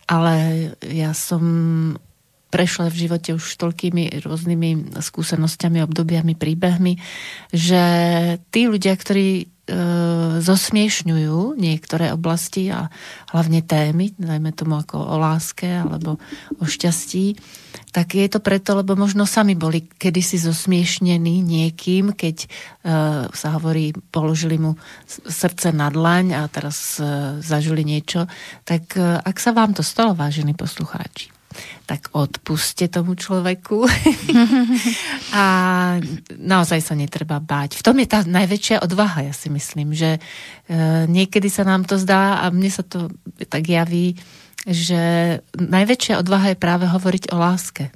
ale 0.06 0.34
ja 0.86 1.10
som 1.18 1.42
prešla 2.54 2.86
v 2.86 3.00
živote 3.10 3.34
už 3.34 3.58
toľkými 3.58 4.22
rôznymi 4.22 4.94
skúsenosťami, 5.02 5.82
obdobiami, 5.82 6.38
príbehmi, 6.38 7.02
že 7.50 7.82
tí 8.54 8.70
ľudia, 8.70 8.94
ktorí 8.94 9.53
zosmiešňujú 10.44 11.56
niektoré 11.56 12.12
oblasti 12.12 12.68
a 12.68 12.92
hlavne 13.32 13.64
témy, 13.64 14.12
dajme 14.20 14.52
tomu 14.52 14.76
ako 14.76 15.00
o 15.00 15.16
láske 15.16 15.64
alebo 15.64 16.20
o 16.60 16.64
šťastí, 16.68 17.40
tak 17.94 18.18
je 18.18 18.26
to 18.26 18.42
preto, 18.42 18.74
lebo 18.74 18.98
možno 18.98 19.24
sami 19.24 19.54
boli 19.54 19.86
kedysi 19.86 20.38
zosmiešnení 20.38 21.42
niekým, 21.42 22.14
keď 22.14 22.36
e, 22.42 22.46
sa 23.30 23.48
hovorí, 23.54 23.94
položili 24.10 24.58
mu 24.58 24.78
srdce 25.06 25.74
na 25.74 25.90
dlaň 25.90 26.38
a 26.38 26.42
teraz 26.50 26.98
e, 26.98 27.06
zažili 27.42 27.86
niečo. 27.86 28.26
Tak 28.66 28.84
e, 28.98 29.22
ak 29.22 29.36
sa 29.38 29.50
vám 29.54 29.74
to 29.74 29.82
stalo, 29.82 30.14
vážení 30.14 30.54
poslucháči, 30.54 31.33
tak 31.84 32.12
odpuste 32.12 32.88
tomu 32.88 33.14
človeku. 33.14 33.84
a 35.42 35.44
naozaj 36.34 36.80
sa 36.80 36.94
netreba 36.96 37.38
báť. 37.40 37.78
V 37.78 37.84
tom 37.84 37.96
je 38.00 38.08
tá 38.08 38.22
najväčšia 38.24 38.82
odvaha, 38.84 39.28
ja 39.28 39.34
si 39.34 39.48
myslím, 39.52 39.92
že 39.92 40.16
e, 40.16 40.20
niekedy 41.06 41.48
sa 41.48 41.66
nám 41.66 41.84
to 41.84 42.00
zdá 42.00 42.44
a 42.44 42.50
mne 42.50 42.70
sa 42.70 42.82
to 42.84 43.12
tak 43.48 43.68
javí, 43.68 44.16
že 44.64 45.02
najväčšia 45.56 46.20
odvaha 46.24 46.56
je 46.56 46.62
práve 46.62 46.88
hovoriť 46.88 47.30
o 47.32 47.36
láske. 47.36 47.92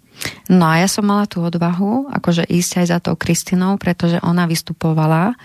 No 0.51 0.69
a 0.69 0.83
ja 0.83 0.89
som 0.91 1.07
mala 1.07 1.25
tú 1.25 1.41
odvahu, 1.41 2.11
akože 2.11 2.45
ísť 2.45 2.85
aj 2.85 2.87
za 2.91 2.99
tou 3.01 3.15
Kristinou, 3.15 3.79
pretože 3.81 4.21
ona 4.21 4.45
vystupovala 4.45 5.39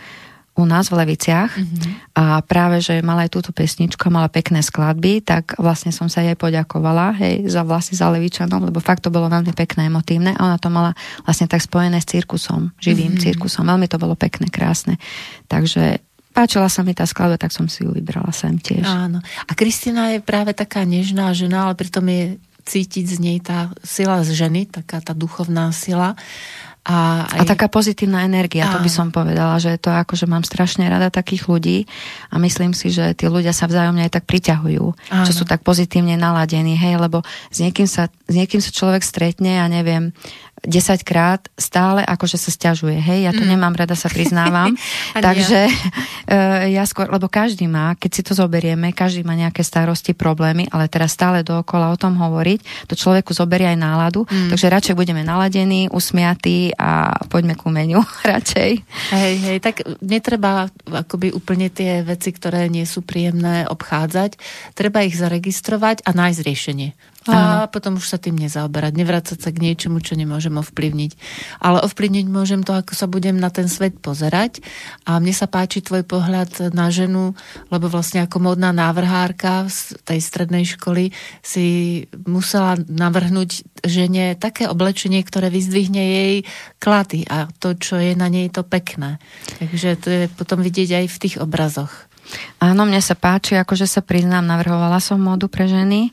u 0.54 0.70
nás 0.70 0.94
v 0.94 1.02
Leviciach 1.02 1.58
mm-hmm. 1.58 2.14
a 2.14 2.46
práve, 2.46 2.78
že 2.78 3.02
mala 3.02 3.26
aj 3.26 3.34
túto 3.34 3.50
pesničku, 3.50 4.06
mala 4.14 4.30
pekné 4.30 4.62
skladby, 4.62 5.26
tak 5.26 5.58
vlastne 5.58 5.90
som 5.90 6.06
sa 6.06 6.22
jej 6.22 6.38
poďakovala, 6.38 7.18
hej, 7.18 7.50
za 7.50 7.66
vlastne 7.66 7.98
za 7.98 8.14
Levičanom, 8.14 8.70
lebo 8.70 8.78
fakt 8.78 9.02
to 9.02 9.10
bolo 9.10 9.34
veľmi 9.34 9.50
pekné, 9.58 9.90
emotívne 9.90 10.38
a 10.38 10.54
ona 10.54 10.58
to 10.62 10.70
mala 10.70 10.94
vlastne 11.26 11.50
tak 11.50 11.66
spojené 11.66 11.98
s 11.98 12.06
cirkusom, 12.06 12.70
živým 12.78 13.18
mm-hmm. 13.18 13.26
cirkusom. 13.26 13.66
Veľmi 13.66 13.90
to 13.90 13.98
bolo 13.98 14.14
pekné, 14.14 14.54
krásne. 14.54 15.02
Takže 15.50 15.98
páčila 16.38 16.70
sa 16.70 16.86
mi 16.86 16.94
tá 16.94 17.10
skladba, 17.10 17.42
tak 17.42 17.50
som 17.50 17.66
si 17.66 17.82
ju 17.82 17.90
vybrala 17.90 18.30
sem 18.30 18.54
tiež. 18.54 18.86
Áno. 18.86 19.26
A 19.50 19.52
Kristina 19.58 20.14
je 20.14 20.22
práve 20.22 20.54
taká 20.54 20.86
nežná 20.86 21.34
žena, 21.34 21.66
ale 21.66 21.74
pritom 21.74 22.06
je 22.06 22.38
cítiť 22.64 23.06
z 23.10 23.18
nej 23.20 23.38
tá 23.44 23.74
sila 23.84 24.24
z 24.24 24.38
ženy, 24.38 24.70
taká 24.70 25.04
tá 25.04 25.12
duchovná 25.12 25.74
sila. 25.76 26.16
A, 26.84 27.24
aj... 27.32 27.40
a 27.40 27.44
taká 27.48 27.72
pozitívna 27.72 28.28
energia, 28.28 28.68
a... 28.68 28.76
to 28.76 28.84
by 28.84 28.92
som 28.92 29.08
povedala, 29.08 29.56
že 29.56 29.80
to 29.80 29.88
ako, 29.88 30.20
že 30.20 30.28
mám 30.28 30.44
strašne 30.44 30.84
rada 30.92 31.08
takých 31.08 31.48
ľudí 31.48 31.88
a 32.28 32.36
myslím 32.44 32.76
si, 32.76 32.92
že 32.92 33.16
tí 33.16 33.32
ľudia 33.32 33.56
sa 33.56 33.72
vzájomne 33.72 34.04
aj 34.04 34.20
tak 34.20 34.28
priťahujú, 34.28 34.84
Áno. 34.92 35.24
že 35.24 35.32
sú 35.32 35.48
tak 35.48 35.64
pozitívne 35.64 36.20
naladení, 36.20 36.76
hej, 36.76 37.00
lebo 37.00 37.24
s 37.48 37.64
niekým 37.64 37.88
sa, 37.88 38.12
s 38.28 38.34
niekým 38.36 38.60
sa 38.60 38.76
človek 38.76 39.00
stretne, 39.00 39.64
ja 39.64 39.68
neviem, 39.72 40.12
10 40.64 41.04
krát 41.04 41.44
stále 41.60 42.08
akože 42.08 42.40
sa 42.40 42.48
stiažuje, 42.48 42.96
hej, 42.96 43.28
ja 43.28 43.32
to 43.36 43.44
mm. 43.44 43.52
nemám 43.52 43.76
rada, 43.76 44.00
sa 44.00 44.08
priznávam, 44.08 44.72
takže 45.28 45.68
uh, 45.68 46.66
ja 46.72 46.88
skôr, 46.88 47.12
lebo 47.12 47.28
každý 47.28 47.68
má, 47.68 48.00
keď 48.00 48.12
si 48.12 48.22
to 48.24 48.32
zoberieme, 48.32 48.96
každý 48.96 49.28
má 49.28 49.36
nejaké 49.36 49.60
starosti, 49.60 50.16
problémy, 50.16 50.72
ale 50.72 50.88
teraz 50.88 51.12
stále 51.12 51.44
dookola 51.44 51.92
o 51.92 52.00
tom 52.00 52.16
hovoriť, 52.16 52.88
to 52.88 52.96
človeku 52.96 53.36
zoberie 53.36 53.76
aj 53.76 53.80
náladu, 53.80 54.24
mm. 54.24 54.56
takže 54.56 54.72
radšej 54.72 54.96
budeme 54.96 55.22
naladení, 55.28 55.92
usmiatí 55.92 56.72
a 56.80 57.12
poďme 57.28 57.60
ku 57.60 57.68
menu 57.68 58.00
radšej. 58.32 58.72
Hej, 59.12 59.34
hej, 59.44 59.58
tak 59.60 59.84
netreba 60.00 60.72
akoby 60.88 61.36
úplne 61.36 61.68
tie 61.68 62.08
veci, 62.08 62.32
ktoré 62.32 62.72
nie 62.72 62.88
sú 62.88 63.04
príjemné 63.04 63.68
obchádzať, 63.68 64.40
treba 64.80 65.04
ich 65.04 65.20
zaregistrovať 65.20 66.08
a 66.08 66.16
nájsť 66.16 66.40
riešenie. 66.40 66.90
A 67.32 67.72
potom 67.72 67.96
už 67.96 68.12
sa 68.12 68.20
tým 68.20 68.36
nezaoberať, 68.36 69.00
nevrácať 69.00 69.40
sa 69.40 69.50
k 69.56 69.64
niečomu, 69.64 70.04
čo 70.04 70.20
nemôžem 70.20 70.52
ovplyvniť. 70.60 71.12
Ale 71.64 71.80
ovplyvniť 71.80 72.26
môžem 72.28 72.62
to, 72.68 72.76
ako 72.76 72.92
sa 73.00 73.08
budem 73.08 73.40
na 73.40 73.48
ten 73.48 73.72
svet 73.72 73.96
pozerať. 74.04 74.60
A 75.08 75.24
mne 75.24 75.32
sa 75.32 75.48
páči 75.48 75.80
tvoj 75.80 76.04
pohľad 76.04 76.76
na 76.76 76.92
ženu, 76.92 77.32
lebo 77.72 77.88
vlastne 77.88 78.28
ako 78.28 78.44
modná 78.44 78.76
návrhárka 78.76 79.72
z 79.72 79.96
tej 80.04 80.20
strednej 80.20 80.68
školy 80.68 81.16
si 81.40 81.66
musela 82.28 82.76
navrhnúť 82.76 83.64
žene 83.88 84.36
také 84.36 84.68
oblečenie, 84.68 85.24
ktoré 85.24 85.48
vyzdvihne 85.48 86.04
jej 86.04 86.34
klaty 86.84 87.24
a 87.32 87.48
to, 87.64 87.76
čo 87.80 88.00
je 88.00 88.20
na 88.20 88.28
nej 88.28 88.52
to 88.52 88.68
pekné. 88.68 89.24
Takže 89.64 89.90
to 90.00 90.08
je 90.12 90.24
potom 90.28 90.60
vidieť 90.60 91.04
aj 91.04 91.06
v 91.08 91.22
tých 91.24 91.36
obrazoch. 91.40 91.92
Áno, 92.64 92.88
mne 92.88 93.04
sa 93.04 93.20
páči, 93.20 93.60
akože 93.60 93.84
sa 93.84 94.00
priznám, 94.00 94.48
navrhovala 94.48 95.04
som 95.04 95.20
modu 95.20 95.52
pre 95.52 95.68
ženy 95.68 96.12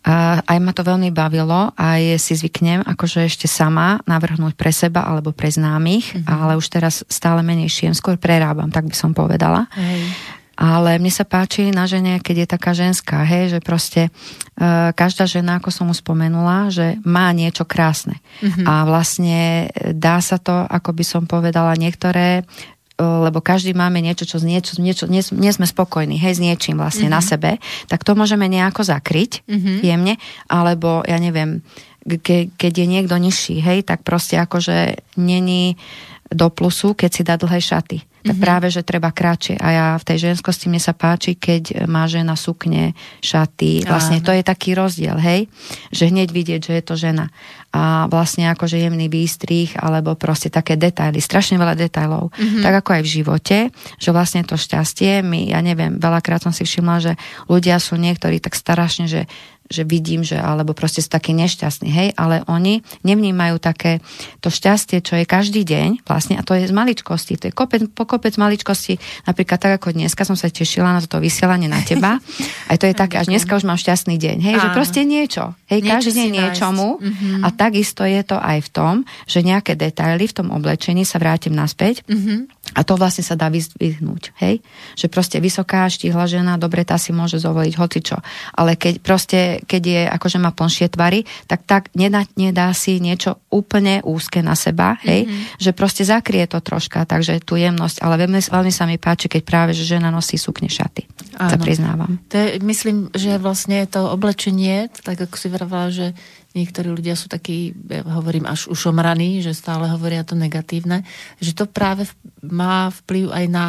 a 0.00 0.40
aj 0.40 0.58
ma 0.64 0.72
to 0.72 0.80
veľmi 0.80 1.12
bavilo 1.12 1.76
a 1.76 2.00
je, 2.00 2.16
si 2.16 2.32
zvyknem 2.32 2.80
akože 2.88 3.28
ešte 3.28 3.44
sama 3.44 4.00
navrhnúť 4.08 4.56
pre 4.56 4.72
seba 4.72 5.04
alebo 5.04 5.36
pre 5.36 5.52
známych, 5.52 6.16
mm-hmm. 6.16 6.28
ale 6.28 6.56
už 6.56 6.72
teraz 6.72 7.04
stále 7.04 7.44
menej 7.44 7.68
šiem, 7.68 7.92
skôr 7.92 8.16
prerábam, 8.16 8.72
tak 8.72 8.88
by 8.88 8.96
som 8.96 9.12
povedala. 9.12 9.68
Hej. 9.76 10.00
Ale 10.60 11.00
mne 11.00 11.08
sa 11.08 11.24
páči 11.24 11.72
na 11.72 11.88
žene, 11.88 12.20
keď 12.20 12.44
je 12.44 12.52
taká 12.52 12.76
ženská, 12.76 13.24
hej, 13.24 13.56
že 13.56 13.60
proste 13.64 14.08
e, 14.08 14.10
každá 14.92 15.24
žena, 15.24 15.56
ako 15.56 15.72
som 15.72 15.88
mu 15.88 15.96
spomenula, 15.96 16.68
že 16.68 17.00
má 17.00 17.32
niečo 17.32 17.64
krásne. 17.64 18.20
Mm-hmm. 18.44 18.64
A 18.68 18.84
vlastne 18.84 19.72
dá 19.96 20.20
sa 20.20 20.36
to, 20.36 20.68
ako 20.68 20.92
by 20.92 21.04
som 21.04 21.24
povedala, 21.24 21.80
niektoré 21.80 22.44
lebo 23.00 23.40
každý 23.40 23.72
máme 23.72 24.04
niečo, 24.04 24.28
čo 24.28 24.36
z 24.36 24.44
niečo, 24.44 24.76
niečo 24.76 25.08
nie, 25.08 25.24
nie 25.32 25.52
sme 25.52 25.64
spokojní, 25.64 26.20
hej, 26.20 26.36
s 26.36 26.40
niečím 26.44 26.76
vlastne 26.76 27.08
mm-hmm. 27.08 27.16
na 27.16 27.22
mhm. 27.24 27.28
sebe, 27.28 27.50
tak 27.88 28.04
to 28.04 28.12
môžeme 28.12 28.44
nejako 28.44 28.84
zakryť 28.84 29.42
mm-hmm. 29.48 29.76
jemne, 29.80 30.14
alebo 30.52 31.00
ja 31.08 31.16
neviem, 31.16 31.64
ke, 32.04 32.52
keď 32.54 32.72
je 32.84 32.86
niekto 32.86 33.16
nižší, 33.16 33.60
hej, 33.64 33.88
tak 33.88 34.04
proste 34.04 34.36
akože 34.36 35.00
není 35.16 35.80
do 36.30 36.46
plusu, 36.52 36.94
keď 36.94 37.10
si 37.10 37.22
dá 37.26 37.34
dlhé 37.34 37.58
šaty. 37.58 38.09
Tak 38.20 38.36
mm-hmm. 38.36 38.44
práve, 38.44 38.66
že 38.68 38.84
treba 38.84 39.10
kratšie. 39.12 39.56
A 39.56 39.68
ja 39.72 39.86
v 39.96 40.04
tej 40.04 40.30
ženskosti 40.30 40.68
mne 40.68 40.80
sa 40.80 40.92
páči, 40.92 41.36
keď 41.36 41.88
má 41.88 42.04
žena 42.04 42.36
sukne, 42.36 42.92
šaty. 43.24 43.88
Vlastne 43.88 44.20
Áno. 44.20 44.26
to 44.28 44.32
je 44.36 44.42
taký 44.44 44.76
rozdiel, 44.76 45.16
hej? 45.16 45.48
Že 45.88 46.04
hneď 46.12 46.28
vidieť, 46.28 46.60
že 46.60 46.72
je 46.78 46.84
to 46.84 46.94
žena 47.00 47.32
a 47.70 48.10
vlastne 48.10 48.50
akože 48.50 48.82
jemný 48.82 49.06
výstrih 49.06 49.78
alebo 49.78 50.18
proste 50.18 50.50
také 50.50 50.74
detaily, 50.74 51.22
strašne 51.22 51.54
veľa 51.54 51.78
detailov. 51.78 52.34
Mm-hmm. 52.34 52.62
Tak 52.66 52.74
ako 52.82 52.90
aj 52.98 53.02
v 53.06 53.12
živote, 53.14 53.58
že 54.02 54.10
vlastne 54.10 54.42
to 54.42 54.58
šťastie, 54.58 55.22
my, 55.22 55.54
ja 55.54 55.62
neviem, 55.62 56.02
veľakrát 56.02 56.42
som 56.42 56.50
si 56.50 56.66
všimla, 56.66 56.98
že 56.98 57.12
ľudia 57.46 57.78
sú 57.78 57.94
niektorí 57.94 58.42
tak 58.42 58.58
strašne, 58.58 59.06
že 59.06 59.30
že 59.70 59.86
vidím, 59.86 60.26
že 60.26 60.34
alebo 60.34 60.74
proste 60.74 60.98
sú 60.98 61.08
takí 61.08 61.30
nešťastní, 61.30 61.88
hej, 61.88 62.08
ale 62.18 62.42
oni 62.50 62.82
nevnímajú 63.06 63.62
také 63.62 64.02
to 64.42 64.50
šťastie, 64.50 64.98
čo 64.98 65.14
je 65.14 65.24
každý 65.24 65.62
deň 65.62 66.02
vlastne 66.02 66.34
a 66.34 66.42
to 66.42 66.58
je 66.58 66.66
z 66.66 66.74
maličkosti, 66.74 67.38
to 67.38 67.48
je 67.48 67.54
kopec, 67.54 67.86
po 67.94 68.02
kopec 68.02 68.34
maličkosti, 68.34 68.98
napríklad 69.30 69.62
tak 69.62 69.72
ako 69.78 69.94
dneska 69.94 70.26
som 70.26 70.34
sa 70.34 70.50
tešila 70.50 70.90
na 70.90 71.00
toto 71.00 71.22
vysielanie 71.22 71.70
na 71.70 71.78
teba, 71.86 72.18
aj 72.70 72.76
to 72.82 72.90
je 72.90 72.94
tak, 72.98 73.14
až 73.14 73.30
dneska 73.30 73.54
už 73.54 73.62
mám 73.62 73.78
šťastný 73.78 74.18
deň, 74.18 74.36
hej, 74.42 74.54
Áno. 74.58 74.62
že 74.66 74.68
proste 74.74 75.00
niečo, 75.06 75.54
hej, 75.70 75.86
niečo 75.86 75.92
každý 75.94 76.10
deň 76.18 76.30
niečomu. 76.34 76.88
Mm-hmm. 77.00 77.46
a 77.46 77.48
takisto 77.54 78.02
je 78.02 78.20
to 78.26 78.36
aj 78.42 78.58
v 78.66 78.68
tom, 78.74 78.94
že 79.30 79.46
nejaké 79.46 79.78
detaily 79.78 80.26
v 80.26 80.34
tom 80.34 80.50
oblečení 80.50 81.06
sa 81.06 81.22
vrátim 81.22 81.54
naspäť. 81.54 82.02
Mm-hmm 82.10 82.59
a 82.74 82.80
to 82.86 82.94
vlastne 82.94 83.26
sa 83.26 83.34
dá 83.34 83.50
vyzdvihnúť, 83.50 84.36
hej? 84.42 84.62
Že 84.94 85.06
proste 85.10 85.36
vysoká, 85.42 85.90
štíhla 85.90 86.30
žena, 86.30 86.60
dobre, 86.60 86.86
tá 86.86 86.96
si 86.96 87.10
môže 87.10 87.42
zovoliť 87.42 87.74
hocičo. 87.74 88.18
Ale 88.54 88.78
keď 88.78 88.94
proste, 89.02 89.40
keď 89.66 89.82
je, 89.82 90.02
akože 90.06 90.38
má 90.38 90.54
plnšie 90.54 90.86
tvary, 90.92 91.26
tak 91.50 91.66
tak 91.66 91.90
nedá, 91.98 92.26
nedá 92.38 92.70
si 92.74 93.02
niečo 93.02 93.42
úplne 93.50 94.02
úzke 94.06 94.40
na 94.40 94.54
seba, 94.54 94.98
hej? 95.02 95.26
Mm-hmm. 95.26 95.58
Že 95.58 95.70
proste 95.74 96.02
zakrie 96.06 96.46
to 96.46 96.62
troška, 96.62 97.02
takže 97.06 97.42
tú 97.42 97.58
jemnosť. 97.58 98.02
Ale 98.02 98.26
veľmi, 98.26 98.38
veľmi 98.38 98.72
sa 98.72 98.86
mi 98.86 98.96
páči, 98.96 99.26
keď 99.26 99.42
práve, 99.42 99.70
že 99.74 99.86
žena 99.86 100.14
nosí 100.14 100.38
sukne 100.38 100.70
šaty. 100.70 101.06
Áno. 101.40 101.50
Sa 101.50 101.58
priznávam. 101.58 102.22
To 102.30 102.36
je, 102.36 102.62
myslím, 102.62 103.10
že 103.14 103.40
vlastne 103.40 103.86
to 103.90 104.10
oblečenie, 104.10 104.90
tak 105.02 105.18
ako 105.26 105.36
si 105.36 105.48
vravala, 105.50 105.88
že 105.90 106.06
niektorí 106.54 106.90
ľudia 106.90 107.14
sú 107.14 107.30
takí, 107.30 107.74
ja 107.86 108.02
hovorím, 108.02 108.46
až 108.46 108.66
ušomraní, 108.66 109.38
že 109.38 109.54
stále 109.54 109.86
hovoria 109.86 110.26
to 110.26 110.34
negatívne, 110.34 111.06
že 111.38 111.54
to 111.54 111.70
práve 111.70 112.10
má 112.42 112.90
vplyv 113.04 113.30
aj 113.30 113.46
na 113.46 113.66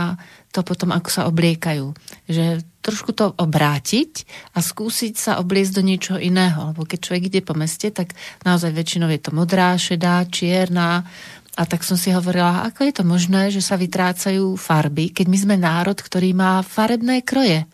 to 0.52 0.66
potom, 0.66 0.92
ako 0.92 1.10
sa 1.10 1.30
obliekajú. 1.32 1.96
Že 2.28 2.66
trošku 2.84 3.14
to 3.16 3.32
obrátiť 3.38 4.26
a 4.58 4.60
skúsiť 4.60 5.14
sa 5.16 5.32
obliecť 5.40 5.74
do 5.78 5.86
niečoho 5.86 6.20
iného. 6.20 6.74
Lebo 6.74 6.84
keď 6.84 7.00
človek 7.00 7.24
ide 7.32 7.42
po 7.46 7.56
meste, 7.56 7.94
tak 7.94 8.18
naozaj 8.44 8.74
väčšinou 8.74 9.08
je 9.14 9.22
to 9.22 9.32
modrá, 9.32 9.78
šedá, 9.78 10.26
čierna, 10.28 11.06
a 11.52 11.68
tak 11.68 11.84
som 11.84 12.00
si 12.00 12.16
hovorila, 12.16 12.64
ako 12.64 12.88
je 12.88 12.94
to 12.96 13.04
možné, 13.04 13.52
že 13.52 13.60
sa 13.60 13.76
vytrácajú 13.76 14.56
farby, 14.56 15.12
keď 15.12 15.26
my 15.28 15.38
sme 15.38 15.56
národ, 15.60 16.00
ktorý 16.00 16.32
má 16.32 16.64
farebné 16.64 17.28
kroje 17.28 17.68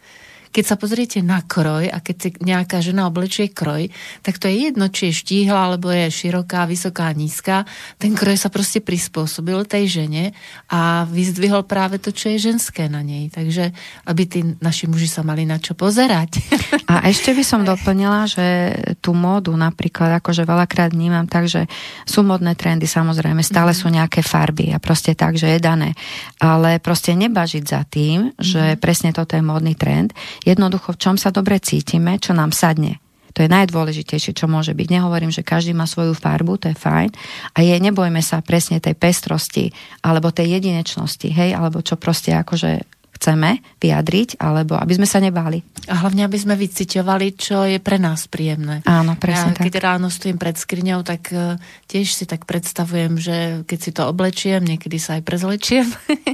keď 0.58 0.66
sa 0.66 0.82
pozriete 0.82 1.22
na 1.22 1.46
kroj 1.46 1.86
a 1.94 2.02
keď 2.02 2.16
si 2.18 2.30
nejaká 2.42 2.82
žena 2.82 3.06
oblečie 3.06 3.54
kroj, 3.54 3.94
tak 4.26 4.42
to 4.42 4.50
je 4.50 4.74
jedno, 4.74 4.90
či 4.90 5.14
je 5.14 5.22
štíhla, 5.22 5.70
alebo 5.70 5.94
je 5.94 6.10
široká, 6.10 6.66
vysoká, 6.66 7.14
nízka. 7.14 7.70
Ten 8.02 8.18
kroj 8.18 8.42
sa 8.42 8.50
proste 8.50 8.82
prispôsobil 8.82 9.70
tej 9.70 10.02
žene 10.02 10.34
a 10.74 11.06
vyzdvihol 11.06 11.62
práve 11.70 12.02
to, 12.02 12.10
čo 12.10 12.34
je 12.34 12.50
ženské 12.50 12.90
na 12.90 13.06
nej. 13.06 13.30
Takže 13.30 13.70
aby 14.10 14.24
tí 14.26 14.42
naši 14.58 14.90
muži 14.90 15.06
sa 15.06 15.22
mali 15.22 15.46
na 15.46 15.62
čo 15.62 15.78
pozerať. 15.78 16.42
A 16.90 17.06
ešte 17.06 17.38
by 17.38 17.44
som 17.46 17.62
doplnila, 17.62 18.26
že 18.26 18.74
tú 18.98 19.14
módu 19.14 19.54
napríklad, 19.54 20.18
akože 20.24 20.42
veľakrát 20.42 20.90
vnímam 20.90 21.30
tak, 21.30 21.46
že 21.46 21.70
sú 22.10 22.26
modné 22.26 22.58
trendy, 22.58 22.90
samozrejme, 22.90 23.46
stále 23.46 23.76
mm. 23.76 23.78
sú 23.78 23.88
nejaké 23.94 24.26
farby 24.26 24.74
a 24.74 24.82
proste 24.82 25.14
tak, 25.14 25.38
že 25.38 25.54
je 25.54 25.60
dané. 25.62 25.94
Ale 26.42 26.82
proste 26.82 27.14
nebažiť 27.14 27.64
za 27.68 27.86
tým, 27.86 28.34
že 28.42 28.74
mm. 28.74 28.82
presne 28.82 29.14
toto 29.14 29.38
je 29.38 29.44
módny 29.46 29.78
trend, 29.78 30.18
Jednoducho, 30.48 30.96
v 30.96 31.02
čom 31.04 31.16
sa 31.20 31.36
dobre 31.36 31.60
cítime, 31.60 32.16
čo 32.24 32.32
nám 32.32 32.56
sadne. 32.56 33.04
To 33.36 33.46
je 33.46 33.54
najdôležitejšie, 33.54 34.34
čo 34.34 34.50
môže 34.50 34.74
byť. 34.74 34.88
Nehovorím, 34.90 35.30
že 35.30 35.46
každý 35.46 35.76
má 35.76 35.86
svoju 35.86 36.18
farbu, 36.18 36.58
to 36.58 36.74
je 36.74 36.78
fajn. 36.80 37.14
A 37.54 37.62
je, 37.62 37.76
nebojme 37.78 38.18
sa 38.24 38.42
presne 38.42 38.82
tej 38.82 38.98
pestrosti, 38.98 39.70
alebo 40.02 40.34
tej 40.34 40.58
jedinečnosti, 40.58 41.30
hej, 41.30 41.54
alebo 41.54 41.86
čo 41.86 42.02
proste 42.02 42.34
akože 42.34 42.97
chceme 43.18 43.66
vyjadriť, 43.82 44.38
alebo 44.38 44.78
aby 44.78 44.94
sme 44.94 45.10
sa 45.10 45.18
nebáli. 45.18 45.66
A 45.90 46.06
hlavne, 46.06 46.30
aby 46.30 46.38
sme 46.38 46.54
vyciťovali, 46.54 47.28
čo 47.34 47.66
je 47.66 47.82
pre 47.82 47.98
nás 47.98 48.30
príjemné. 48.30 48.86
Áno, 48.86 49.18
presne 49.18 49.58
ja, 49.58 49.64
keď 49.66 49.74
tak. 49.74 49.84
ráno 49.84 50.08
stojím 50.14 50.38
pred 50.38 50.54
skriňou, 50.54 51.02
tak 51.02 51.34
uh, 51.34 51.58
tiež 51.90 52.14
si 52.14 52.30
tak 52.30 52.46
predstavujem, 52.46 53.18
že 53.18 53.38
keď 53.66 53.80
si 53.82 53.92
to 53.96 54.06
oblečiem, 54.06 54.62
niekedy 54.62 55.02
sa 55.02 55.18
aj 55.18 55.26
prezlečiem, 55.26 55.88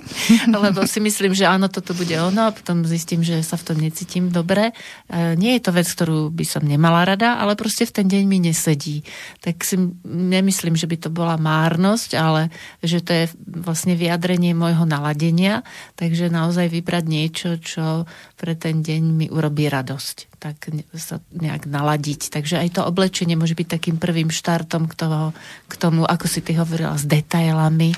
lebo 0.63 0.83
si 0.83 0.99
myslím, 0.99 1.31
že 1.31 1.47
áno, 1.47 1.71
toto 1.71 1.95
bude 1.95 2.17
ono 2.19 2.51
a 2.51 2.55
potom 2.55 2.83
zistím, 2.83 3.23
že 3.23 3.39
sa 3.45 3.55
v 3.55 3.65
tom 3.71 3.77
necítim 3.79 4.27
dobre. 4.33 4.75
Uh, 5.07 5.37
nie 5.39 5.55
je 5.55 5.63
to 5.63 5.71
vec, 5.71 5.87
ktorú 5.87 6.33
by 6.33 6.45
som 6.49 6.65
nemala 6.65 7.07
rada, 7.07 7.39
ale 7.39 7.55
proste 7.55 7.87
v 7.87 7.95
ten 8.03 8.07
deň 8.09 8.23
mi 8.27 8.41
nesedí. 8.43 9.05
Tak 9.39 9.61
si 9.63 9.77
nemyslím, 10.03 10.75
že 10.75 10.89
by 10.89 10.97
to 10.97 11.09
bola 11.13 11.37
márnosť, 11.37 12.17
ale 12.17 12.49
že 12.81 13.05
to 13.05 13.13
je 13.13 13.25
vlastne 13.45 13.93
vyjadrenie 13.93 14.57
môjho 14.57 14.89
naladenia, 14.89 15.61
takže 15.93 16.33
naozaj 16.33 16.72
vybrať 16.73 17.05
niečo, 17.05 17.49
čo 17.61 18.09
pre 18.33 18.57
ten 18.57 18.81
deň 18.81 19.01
mi 19.13 19.27
urobí 19.29 19.69
radosť. 19.69 20.41
Tak 20.41 20.73
sa 20.97 21.21
nejak 21.29 21.69
naladiť. 21.69 22.33
Takže 22.33 22.57
aj 22.57 22.79
to 22.79 22.81
oblečenie 22.81 23.37
môže 23.37 23.53
byť 23.53 23.67
takým 23.69 24.01
prvým 24.01 24.33
štartom 24.33 24.89
k, 24.89 24.97
toho, 24.97 25.21
k 25.69 25.73
tomu, 25.77 26.01
ako 26.09 26.25
si 26.25 26.41
ty 26.41 26.57
hovorila, 26.57 26.97
s 26.97 27.05
detailami, 27.05 27.93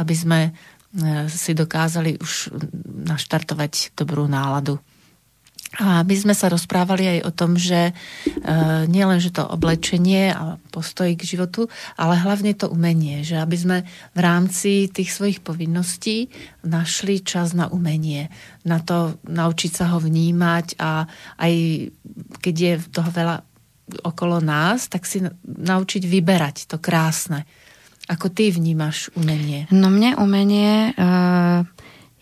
aby 0.00 0.14
sme 0.16 0.40
e, 0.48 0.50
si 1.28 1.52
dokázali 1.52 2.16
už 2.18 2.56
naštartovať 3.04 3.92
dobrú 3.92 4.24
náladu. 4.24 4.80
A 5.82 6.06
aby 6.06 6.14
sme 6.14 6.38
sa 6.38 6.46
rozprávali 6.46 7.18
aj 7.18 7.20
o 7.26 7.30
tom, 7.34 7.58
že 7.58 7.90
e, 7.90 7.92
nielen, 8.86 9.18
že 9.18 9.34
to 9.34 9.42
oblečenie 9.42 10.30
a 10.30 10.54
postoj 10.70 11.10
k 11.18 11.26
životu, 11.26 11.66
ale 11.98 12.14
hlavne 12.14 12.54
to 12.54 12.70
umenie, 12.70 13.26
že 13.26 13.42
aby 13.42 13.56
sme 13.58 13.78
v 14.14 14.20
rámci 14.22 14.86
tých 14.86 15.10
svojich 15.10 15.42
povinností 15.42 16.30
našli 16.62 17.26
čas 17.26 17.58
na 17.58 17.66
umenie, 17.66 18.30
na 18.62 18.78
to 18.78 19.18
naučiť 19.26 19.70
sa 19.74 19.90
ho 19.90 19.98
vnímať 19.98 20.78
a 20.78 21.10
aj 21.42 21.52
keď 22.38 22.54
je 22.54 22.72
toho 22.94 23.10
veľa 23.10 23.36
okolo 24.06 24.38
nás, 24.38 24.86
tak 24.86 25.04
si 25.04 25.26
naučiť 25.44 26.02
vyberať 26.06 26.70
to 26.70 26.78
krásne. 26.78 27.44
Ako 28.06 28.30
ty 28.30 28.54
vnímaš 28.54 29.10
umenie? 29.18 29.66
No 29.74 29.90
mne 29.90 30.14
umenie... 30.22 30.94
E 30.94 31.08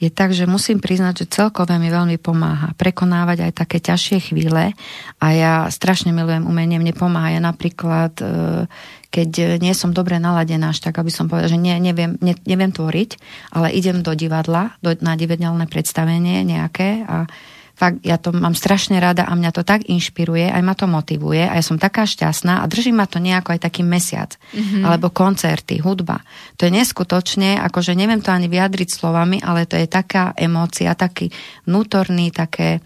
je 0.02 0.10
tak, 0.10 0.34
že 0.34 0.50
musím 0.50 0.82
priznať, 0.82 1.22
že 1.22 1.30
celkové 1.30 1.78
mi 1.78 1.86
veľmi 1.86 2.18
pomáha 2.18 2.74
prekonávať 2.74 3.46
aj 3.46 3.52
také 3.54 3.78
ťažšie 3.78 4.34
chvíle 4.34 4.74
a 5.22 5.26
ja 5.30 5.70
strašne 5.70 6.10
milujem 6.10 6.42
umenie, 6.42 6.82
mne 6.82 6.90
pomáha. 6.90 7.38
Ja 7.38 7.42
napríklad, 7.42 8.18
e, 8.18 8.66
keď 9.14 9.62
nie 9.62 9.70
som 9.78 9.94
dobre 9.94 10.18
naladená 10.18 10.74
až 10.74 10.82
tak, 10.82 10.98
aby 10.98 11.14
som 11.14 11.30
povedala, 11.30 11.54
že 11.54 11.62
nie, 11.62 11.78
neviem, 11.78 12.18
ne, 12.18 12.34
neviem 12.42 12.74
tvoriť, 12.74 13.14
ale 13.54 13.70
idem 13.70 14.02
do 14.02 14.10
divadla, 14.18 14.74
do, 14.82 14.90
na 14.98 15.14
divadelné 15.14 15.70
predstavenie 15.70 16.42
nejaké 16.42 17.06
a 17.06 17.30
fakt 17.82 17.98
ja 18.06 18.14
to 18.14 18.30
mám 18.30 18.54
strašne 18.54 19.02
rada 19.02 19.26
a 19.26 19.34
mňa 19.34 19.50
to 19.50 19.66
tak 19.66 19.90
inšpiruje, 19.90 20.46
aj 20.46 20.62
ma 20.62 20.78
to 20.78 20.86
motivuje 20.86 21.42
a 21.42 21.58
ja 21.58 21.64
som 21.66 21.82
taká 21.82 22.06
šťastná 22.06 22.62
a 22.62 22.70
drží 22.70 22.94
ma 22.94 23.10
to 23.10 23.18
nejako 23.18 23.58
aj 23.58 23.66
taký 23.66 23.82
mesiac. 23.82 24.38
Mm-hmm. 24.54 24.86
Alebo 24.86 25.10
koncerty, 25.10 25.82
hudba. 25.82 26.22
To 26.62 26.70
je 26.70 26.70
neskutočne, 26.70 27.58
akože 27.58 27.98
neviem 27.98 28.22
to 28.22 28.30
ani 28.30 28.46
vyjadriť 28.46 28.86
slovami, 28.86 29.42
ale 29.42 29.66
to 29.66 29.74
je 29.74 29.90
taká 29.90 30.30
emócia, 30.38 30.94
taký 30.94 31.34
vnútorný, 31.66 32.30
také, 32.30 32.78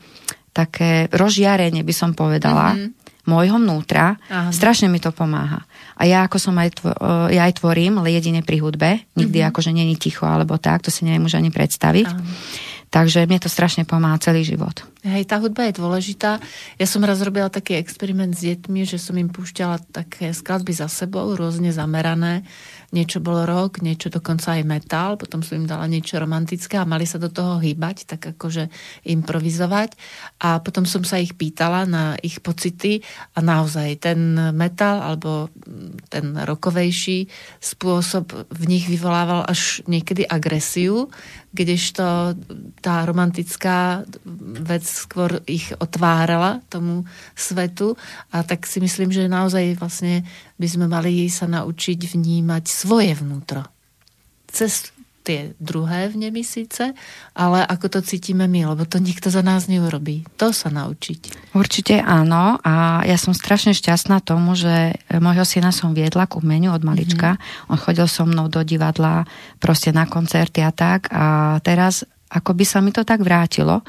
také 0.57 1.13
rozžiarenie 1.13 1.85
by 1.85 1.93
som 1.93 2.17
povedala. 2.17 2.73
Mm-hmm 2.73 3.05
môjho 3.27 3.59
vnútra, 3.59 4.15
Aha. 4.31 4.55
strašne 4.55 4.87
mi 4.87 5.03
to 5.03 5.11
pomáha. 5.11 5.67
A 5.99 6.07
ja 6.07 6.23
ako 6.23 6.39
som 6.39 6.55
aj, 6.63 6.79
tvo, 6.79 6.95
ja 7.27 7.51
aj 7.51 7.59
tvorím, 7.59 7.99
ale 7.99 8.15
jedine 8.15 8.47
pri 8.47 8.63
hudbe, 8.63 9.03
nikdy 9.19 9.43
mm-hmm. 9.43 9.51
akože 9.51 9.71
není 9.75 9.99
ticho 9.99 10.25
alebo 10.31 10.63
tak, 10.63 10.87
to 10.87 10.95
si 10.95 11.03
neviem 11.03 11.27
už 11.27 11.43
ani 11.43 11.51
predstaviť. 11.51 12.07
Aha. 12.07 12.23
Takže 12.97 13.29
mne 13.29 13.37
to 13.37 13.53
strašne 13.53 13.85
pomáha 13.85 14.17
celý 14.17 14.41
život. 14.41 14.81
Hej, 15.05 15.29
tá 15.29 15.37
hudba 15.37 15.69
je 15.69 15.77
dôležitá. 15.77 16.41
Ja 16.81 16.87
som 16.89 17.05
raz 17.05 17.21
robila 17.21 17.53
taký 17.53 17.77
experiment 17.77 18.33
s 18.33 18.49
deťmi, 18.49 18.89
že 18.89 18.97
som 18.97 19.21
im 19.21 19.29
púšťala 19.29 19.85
také 19.93 20.33
skladby 20.33 20.73
za 20.73 20.89
sebou, 20.89 21.37
rôzne 21.37 21.71
zamerané. 21.77 22.43
Niečo 22.97 23.21
bolo 23.21 23.45
rock, 23.45 23.85
niečo 23.85 24.09
dokonca 24.09 24.57
aj 24.57 24.65
metal, 24.65 25.21
potom 25.21 25.45
som 25.45 25.61
im 25.61 25.69
dala 25.69 25.85
niečo 25.85 26.17
romantické 26.17 26.81
a 26.81 26.89
mali 26.89 27.05
sa 27.05 27.21
do 27.21 27.29
toho 27.29 27.61
hýbať, 27.61 28.09
tak 28.09 28.35
akože 28.35 28.73
improvizovať. 29.05 29.93
A 30.41 30.65
potom 30.65 30.89
som 30.89 31.05
sa 31.05 31.21
ich 31.21 31.37
pýtala 31.37 31.85
na 31.85 32.17
ich 32.25 32.41
pocity 32.41 33.05
a 33.37 33.45
naozaj 33.45 34.01
ten 34.01 34.35
metal 34.57 35.05
alebo 35.05 35.53
ten 36.09 36.33
rokovejší 36.33 37.29
spôsob 37.61 38.33
v 38.49 38.63
nich 38.67 38.89
vyvolával 38.89 39.45
až 39.45 39.85
niekedy 39.85 40.25
agresiu, 40.25 41.13
kdežto 41.57 42.37
tá 42.85 43.03
romantická 43.09 44.05
vec 44.61 44.85
skôr 44.85 45.41
ich 45.49 45.73
otvárala 45.81 46.61
tomu 46.69 47.09
svetu 47.33 47.97
a 48.29 48.45
tak 48.45 48.69
si 48.69 48.85
myslím, 48.85 49.09
že 49.09 49.33
naozaj 49.33 49.81
vlastne 49.81 50.29
by 50.61 50.69
sme 50.69 50.87
mali 50.87 51.33
sa 51.33 51.49
naučiť 51.49 52.13
vnímať 52.13 52.65
svoje 52.69 53.17
vnútro. 53.17 53.65
Cez 54.47 54.93
tie 55.27 55.59
druhé 55.59 56.07
vnemy 56.07 56.47
síce, 56.47 56.95
ale 57.35 57.67
ako 57.67 57.99
to 57.99 58.01
cítime 58.07 58.47
my, 58.47 58.71
lebo 58.71 58.87
to 58.87 59.03
nikto 59.03 59.27
za 59.27 59.43
nás 59.43 59.67
neurobí. 59.67 60.23
To 60.39 60.55
sa 60.55 60.71
naučiť. 60.71 61.51
Určite 61.51 61.99
áno 61.99 62.63
a 62.63 63.03
ja 63.03 63.19
som 63.19 63.35
strašne 63.35 63.75
šťastná 63.75 64.23
tomu, 64.23 64.55
že 64.55 64.95
môjho 65.11 65.43
syna 65.43 65.75
som 65.75 65.91
viedla 65.91 66.31
ku 66.31 66.39
meniu 66.39 66.71
od 66.71 66.87
malička. 66.87 67.35
Mm-hmm. 67.35 67.71
On 67.75 67.79
chodil 67.83 68.07
so 68.07 68.23
mnou 68.23 68.47
do 68.47 68.63
divadla, 68.63 69.27
proste 69.59 69.91
na 69.91 70.07
koncerty 70.07 70.63
a 70.63 70.71
tak 70.71 71.11
a 71.11 71.59
teraz 71.67 72.07
ako 72.27 72.59
by 72.59 72.65
sa 72.67 72.83
mi 72.83 72.91
to 72.91 73.07
tak 73.07 73.23
vrátilo, 73.23 73.87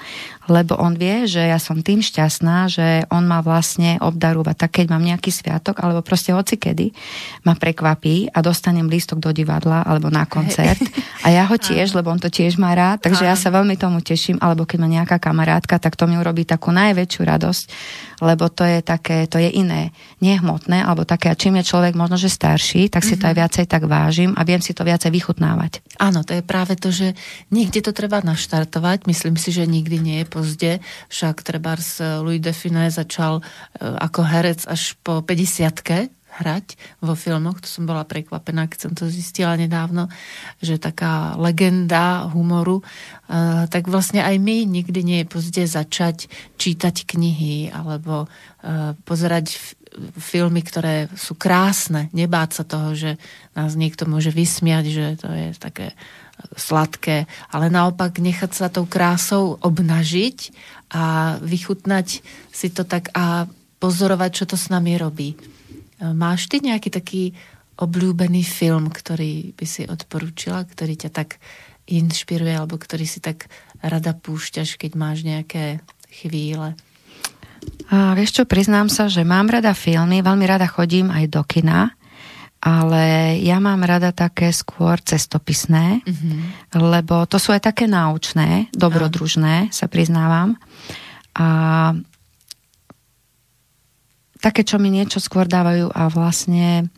lebo 0.48 0.80
on 0.80 0.96
vie, 0.96 1.28
že 1.28 1.44
ja 1.44 1.60
som 1.60 1.84
tým 1.84 2.00
šťastná, 2.00 2.72
že 2.72 2.88
on 3.12 3.28
ma 3.28 3.44
vlastne 3.44 4.00
obdarúva 4.00 4.56
tak, 4.56 4.82
keď 4.82 4.96
mám 4.96 5.04
nejaký 5.04 5.30
sviatok, 5.30 5.84
alebo 5.84 6.00
proste 6.02 6.32
hoci 6.32 6.56
kedy 6.56 6.96
ma 7.44 7.54
prekvapí 7.54 8.32
a 8.32 8.40
dostanem 8.40 8.88
lístok 8.88 9.20
do 9.20 9.32
divadla 9.36 9.84
alebo 9.84 10.08
na 10.08 10.24
koncert. 10.24 10.80
A 11.22 11.32
ja 11.32 11.44
ho 11.46 11.56
tiež, 11.68 11.94
lebo 11.94 12.10
on 12.10 12.20
to 12.20 12.32
tiež 12.32 12.56
má 12.56 12.74
rád, 12.74 13.04
takže 13.04 13.28
ja 13.28 13.36
sa 13.36 13.52
veľmi 13.52 13.76
tomu 13.76 14.00
teším, 14.00 14.40
alebo 14.40 14.64
keď 14.64 14.78
má 14.82 14.88
nejaká 14.88 15.20
kamarátka, 15.20 15.78
tak 15.78 16.00
to 16.00 16.08
mi 16.08 16.16
urobí 16.16 16.48
takú 16.48 16.72
najväčšiu 16.72 17.22
radosť, 17.22 17.66
lebo 18.24 18.50
to 18.50 18.64
je 18.66 18.80
také, 18.82 19.28
to 19.30 19.38
je 19.38 19.52
iné, 19.52 19.92
nehmotné, 20.24 20.82
alebo 20.82 21.06
také, 21.06 21.30
a 21.30 21.38
čím 21.38 21.60
je 21.62 21.70
človek 21.70 21.94
možno, 21.94 22.18
že 22.18 22.32
starší, 22.32 22.90
tak 22.90 23.06
si 23.06 23.20
to 23.20 23.28
aj 23.30 23.36
mhm. 23.36 23.40
viacej 23.44 23.66
tak 23.68 23.84
vážim 23.86 24.32
a 24.34 24.42
viem 24.48 24.64
si 24.64 24.72
to 24.72 24.88
viacej 24.88 25.12
vychutnávať. 25.12 25.84
Áno, 26.00 26.24
to 26.24 26.34
je 26.34 26.44
práve 26.46 26.80
to, 26.80 26.90
že 26.90 27.14
niekde 27.52 27.84
to 27.84 27.92
treba 27.92 28.22
naštartovať. 28.22 29.10
Myslím 29.10 29.36
si, 29.36 29.50
že 29.50 29.66
nikdy 29.66 29.98
nie 29.98 30.18
je 30.24 30.30
pozde. 30.38 30.78
Však 31.10 31.42
treba 31.42 31.74
Louis 32.22 32.38
Define 32.38 32.94
začal 32.94 33.42
e, 33.42 33.44
ako 33.82 34.22
herec 34.22 34.70
až 34.70 34.94
po 35.02 35.26
50 35.26 36.14
hrať 36.38 36.78
vo 37.02 37.18
filmoch. 37.18 37.58
To 37.66 37.70
som 37.70 37.90
bola 37.90 38.06
prekvapená, 38.06 38.70
keď 38.70 38.80
som 38.80 38.94
to 38.94 39.10
zistila 39.10 39.58
nedávno, 39.58 40.06
že 40.62 40.78
taká 40.78 41.34
legenda 41.42 42.30
humoru. 42.30 42.86
Uh, 43.26 43.66
tak 43.68 43.90
vlastne 43.90 44.22
aj 44.22 44.38
my 44.38 44.70
nikdy 44.70 45.02
nie 45.02 45.20
je 45.26 45.32
pozde 45.34 45.64
začať 45.66 46.30
čítať 46.62 47.10
knihy 47.10 47.74
alebo 47.74 48.30
uh, 48.30 48.94
pozerať 49.04 49.58
filmy, 50.22 50.62
ktoré 50.62 51.10
sú 51.18 51.34
krásne. 51.34 52.14
Nebáť 52.14 52.62
sa 52.62 52.64
toho, 52.68 52.94
že 52.94 53.18
nás 53.58 53.74
niekto 53.74 54.06
môže 54.06 54.30
vysmiať, 54.30 54.86
že 54.94 55.06
to 55.18 55.28
je 55.34 55.48
také 55.58 55.98
sladké, 56.54 57.26
ale 57.50 57.74
naopak 57.74 58.22
nechať 58.22 58.52
sa 58.54 58.68
tou 58.70 58.86
krásou 58.86 59.58
obnažiť 59.62 60.54
a 60.94 61.36
vychutnať 61.42 62.08
si 62.54 62.68
to 62.70 62.86
tak 62.86 63.10
a 63.18 63.50
pozorovať, 63.78 64.32
čo 64.34 64.46
to 64.50 64.58
s 64.58 64.70
nami 64.74 64.98
robí. 64.98 65.38
Máš 66.02 66.50
ty 66.50 66.62
nejaký 66.62 66.90
taký 66.94 67.24
obľúbený 67.78 68.42
film, 68.42 68.90
ktorý 68.90 69.54
by 69.54 69.66
si 69.66 69.86
odporúčila, 69.86 70.66
ktorý 70.66 70.98
ťa 70.98 71.12
tak 71.14 71.42
inšpiruje, 71.90 72.54
alebo 72.54 72.78
ktorý 72.78 73.06
si 73.06 73.22
tak 73.22 73.50
rada 73.82 74.14
púšťaš, 74.18 74.82
keď 74.82 74.92
máš 74.98 75.22
nejaké 75.26 75.82
chvíle? 76.10 76.74
A 77.90 78.14
vieš 78.14 78.42
čo, 78.42 78.44
priznám 78.46 78.90
sa, 78.90 79.10
že 79.10 79.26
mám 79.26 79.50
rada 79.50 79.74
filmy, 79.74 80.22
veľmi 80.22 80.46
rada 80.46 80.70
chodím 80.70 81.10
aj 81.10 81.26
do 81.34 81.42
kina, 81.46 81.97
ale 82.58 83.38
ja 83.46 83.62
mám 83.62 83.86
rada 83.86 84.10
také 84.10 84.50
skôr 84.50 84.98
cestopisné, 84.98 86.02
mm-hmm. 86.02 86.74
lebo 86.74 87.30
to 87.30 87.38
sú 87.38 87.54
aj 87.54 87.70
také 87.70 87.86
náučné, 87.86 88.74
dobrodružné, 88.74 89.70
sa 89.70 89.86
priznávam. 89.86 90.58
A 91.38 91.48
také, 94.42 94.66
čo 94.66 94.82
mi 94.82 94.90
niečo 94.90 95.22
skôr 95.22 95.46
dávajú 95.46 95.94
a 95.94 96.10
vlastne 96.10 96.90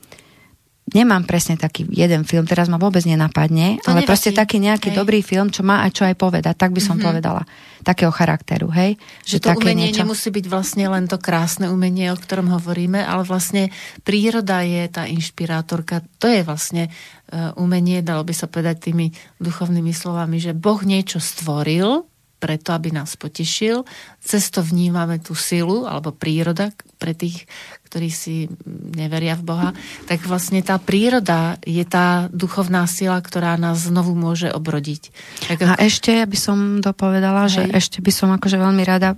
nemám 0.94 1.24
presne 1.26 1.56
taký 1.56 1.86
jeden 1.90 2.26
film, 2.26 2.46
teraz 2.46 2.70
ma 2.70 2.82
vôbec 2.82 3.06
nenapadne, 3.06 3.80
to 3.82 3.92
ale 3.92 4.04
nevadí. 4.04 4.10
proste 4.10 4.32
taký 4.34 4.58
nejaký 4.62 4.94
hej. 4.94 4.98
dobrý 4.98 5.20
film, 5.22 5.50
čo 5.54 5.62
má 5.62 5.86
aj 5.86 5.92
čo 5.96 6.04
aj 6.06 6.16
povedať, 6.18 6.56
tak 6.58 6.74
by 6.74 6.82
som 6.82 6.98
mm-hmm. 6.98 7.08
povedala. 7.08 7.44
Takého 7.80 8.12
charakteru, 8.12 8.68
hej? 8.76 9.00
Že, 9.24 9.30
že 9.30 9.38
to 9.40 9.48
také 9.56 9.72
umenie 9.72 9.88
niečo... 9.90 10.04
nemusí 10.04 10.30
byť 10.36 10.46
vlastne 10.52 10.86
len 10.92 11.08
to 11.08 11.16
krásne 11.16 11.72
umenie, 11.72 12.12
o 12.12 12.18
ktorom 12.20 12.52
hovoríme, 12.52 13.00
ale 13.00 13.24
vlastne 13.24 13.72
príroda 14.04 14.68
je 14.68 14.84
tá 14.92 15.08
inšpirátorka. 15.08 16.04
To 16.20 16.28
je 16.28 16.44
vlastne 16.44 16.92
uh, 16.92 17.56
umenie, 17.56 18.04
dalo 18.04 18.28
by 18.28 18.36
sa 18.36 18.52
povedať 18.52 18.92
tými 18.92 19.16
duchovnými 19.40 19.96
slovami, 19.96 20.44
že 20.44 20.52
Boh 20.52 20.84
niečo 20.84 21.24
stvoril 21.24 22.04
preto, 22.40 22.72
aby 22.72 22.96
nás 22.96 23.20
potešil. 23.20 23.84
Cez 24.24 24.48
to 24.48 24.64
vnímame 24.64 25.20
tú 25.20 25.36
silu, 25.36 25.84
alebo 25.84 26.16
príroda 26.16 26.72
pre 26.96 27.12
tých, 27.12 27.46
ktorí 27.90 28.14
si 28.14 28.46
neveria 28.94 29.34
v 29.34 29.44
Boha, 29.50 29.70
tak 30.06 30.22
vlastne 30.30 30.62
tá 30.62 30.78
príroda 30.78 31.58
je 31.66 31.82
tá 31.82 32.30
duchovná 32.30 32.86
sila, 32.86 33.18
ktorá 33.18 33.58
nás 33.58 33.90
znovu 33.90 34.14
môže 34.14 34.54
obrodiť. 34.54 35.10
Tak 35.50 35.58
A 35.66 35.74
ešte 35.82 36.22
by 36.22 36.38
som 36.38 36.58
dopovedala, 36.86 37.50
Hej. 37.50 37.54
že 37.58 37.62
ešte 37.74 37.98
by 38.06 38.12
som 38.14 38.30
akože 38.30 38.62
veľmi 38.62 38.86
rada 38.86 39.18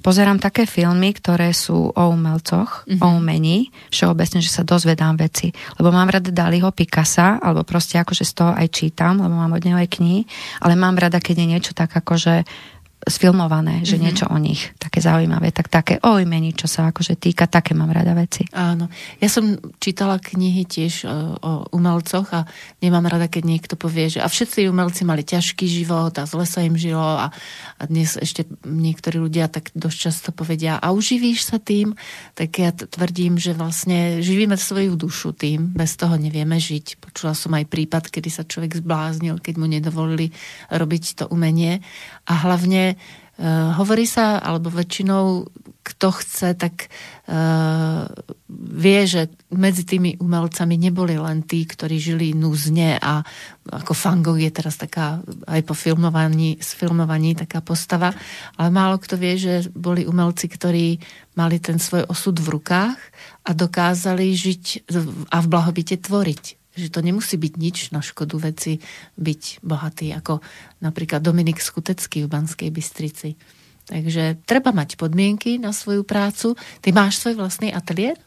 pozerám 0.00 0.40
také 0.40 0.64
filmy, 0.64 1.12
ktoré 1.12 1.52
sú 1.52 1.92
o 1.92 2.04
umelcoch, 2.08 2.88
mm-hmm. 2.88 3.04
o 3.04 3.06
umení, 3.20 3.68
všeobecne, 3.92 4.40
že 4.40 4.48
sa 4.48 4.64
dozvedám 4.64 5.20
veci. 5.20 5.52
Lebo 5.76 5.92
mám 5.92 6.08
rada 6.08 6.32
Daliho 6.32 6.72
Picasa, 6.72 7.36
alebo 7.36 7.68
proste 7.68 8.00
akože 8.00 8.24
z 8.24 8.32
toho 8.32 8.52
aj 8.56 8.72
čítam, 8.72 9.20
lebo 9.20 9.36
mám 9.36 9.52
od 9.52 9.60
neho 9.60 9.76
aj 9.76 9.92
knihy, 9.92 10.24
ale 10.64 10.72
mám 10.72 10.96
rada, 10.96 11.20
keď 11.20 11.44
je 11.44 11.46
niečo 11.52 11.72
tak 11.76 11.92
akože 11.92 12.48
sfilmované, 13.06 13.84
že 13.84 13.94
mm-hmm. 13.94 14.02
niečo 14.02 14.26
o 14.32 14.38
nich 14.40 14.72
také 14.80 14.98
zaujímavé, 14.98 15.52
tak 15.54 15.70
také 15.70 16.02
o 16.02 16.18
imení, 16.18 16.56
čo 16.56 16.66
sa 16.66 16.90
akože 16.90 17.14
týka, 17.20 17.46
také 17.46 17.76
mám 17.76 17.92
rada 17.92 18.16
veci. 18.16 18.42
Áno. 18.50 18.90
Ja 19.22 19.28
som 19.30 19.60
čítala 19.78 20.18
knihy 20.18 20.66
tiež 20.66 21.06
o, 21.06 21.08
e, 21.08 21.14
o 21.38 21.52
umelcoch 21.76 22.26
a 22.34 22.48
nemám 22.82 23.06
rada, 23.06 23.30
keď 23.30 23.44
niekto 23.46 23.74
povie, 23.78 24.10
že 24.10 24.24
a 24.24 24.26
všetci 24.26 24.66
umelci 24.66 25.06
mali 25.06 25.22
ťažký 25.22 25.68
život 25.70 26.18
a 26.18 26.26
zle 26.26 26.42
sa 26.48 26.66
im 26.66 26.74
žilo 26.74 27.04
a, 27.04 27.30
a 27.78 27.82
dnes 27.86 28.18
ešte 28.18 28.48
niektorí 28.66 29.22
ľudia 29.22 29.46
tak 29.46 29.70
dosť 29.76 29.98
často 30.10 30.28
povedia 30.34 30.80
a 30.80 30.90
uživíš 30.90 31.46
sa 31.46 31.62
tým, 31.62 31.94
tak 32.34 32.58
ja 32.58 32.74
tvrdím, 32.74 33.38
že 33.38 33.54
vlastne 33.54 34.18
živíme 34.18 34.58
svoju 34.58 34.98
dušu 34.98 35.30
tým, 35.30 35.70
bez 35.78 35.94
toho 35.94 36.18
nevieme 36.18 36.58
žiť. 36.58 36.98
Počula 36.98 37.38
som 37.38 37.54
aj 37.54 37.70
prípad, 37.70 38.10
kedy 38.10 38.28
sa 38.34 38.42
človek 38.42 38.82
zbláznil, 38.82 39.38
keď 39.38 39.54
mu 39.62 39.70
nedovolili 39.70 40.34
robiť 40.74 41.22
to 41.22 41.24
umenie 41.30 41.84
a 42.26 42.34
hlavne 42.46 42.98
Uh, 43.36 43.68
hovorí 43.76 44.08
sa, 44.08 44.40
alebo 44.40 44.72
väčšinou 44.72 45.44
kto 45.84 46.08
chce, 46.08 46.56
tak 46.56 46.88
uh, 47.28 48.08
vie, 48.48 49.00
že 49.04 49.28
medzi 49.52 49.84
tými 49.84 50.16
umelcami 50.16 50.80
neboli 50.80 51.20
len 51.20 51.44
tí, 51.44 51.68
ktorí 51.68 52.00
žili 52.00 52.32
núzne 52.32 52.96
a 52.96 53.20
ako 53.68 53.92
Van 53.92 54.24
Gogh 54.24 54.40
je 54.40 54.48
teraz 54.48 54.80
taká 54.80 55.20
aj 55.52 55.60
po 55.68 55.76
filmovaní, 55.76 56.56
sfilmovaní 56.64 57.36
taká 57.36 57.60
postava, 57.60 58.08
ale 58.56 58.72
málo 58.72 58.96
kto 58.96 59.20
vie, 59.20 59.36
že 59.36 59.68
boli 59.76 60.08
umelci, 60.08 60.48
ktorí 60.48 60.96
mali 61.36 61.60
ten 61.60 61.76
svoj 61.76 62.08
osud 62.08 62.40
v 62.40 62.56
rukách 62.56 62.96
a 63.44 63.52
dokázali 63.52 64.32
žiť 64.32 64.88
a 65.28 65.36
v 65.44 65.46
blahobite 65.52 66.00
tvoriť 66.00 66.65
že 66.76 66.92
to 66.92 67.00
nemusí 67.00 67.40
byť 67.40 67.52
nič 67.56 67.78
na 67.90 68.04
škodu 68.04 68.36
veci 68.36 68.78
byť 69.16 69.64
bohatý, 69.64 70.12
ako 70.12 70.44
napríklad 70.84 71.24
Dominik 71.24 71.58
Skutecký 71.58 72.28
v 72.28 72.30
Banskej 72.30 72.68
Bystrici. 72.68 73.34
Takže 73.86 74.44
treba 74.44 74.74
mať 74.74 74.98
podmienky 74.98 75.56
na 75.62 75.70
svoju 75.70 76.04
prácu. 76.04 76.58
Ty 76.84 76.88
máš 76.92 77.22
svoj 77.22 77.38
vlastný 77.38 77.70
ateliér? 77.70 78.18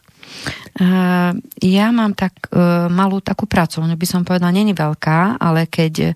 Uh, 0.80 1.36
ja 1.60 1.92
mám 1.92 2.12
tak 2.12 2.48
uh, 2.52 2.88
malú 2.92 3.20
takú 3.24 3.48
pracovňu, 3.48 3.96
by 3.96 4.06
som 4.08 4.24
povedala, 4.24 4.52
není 4.52 4.76
veľká, 4.76 5.40
ale 5.40 5.64
keď 5.68 6.12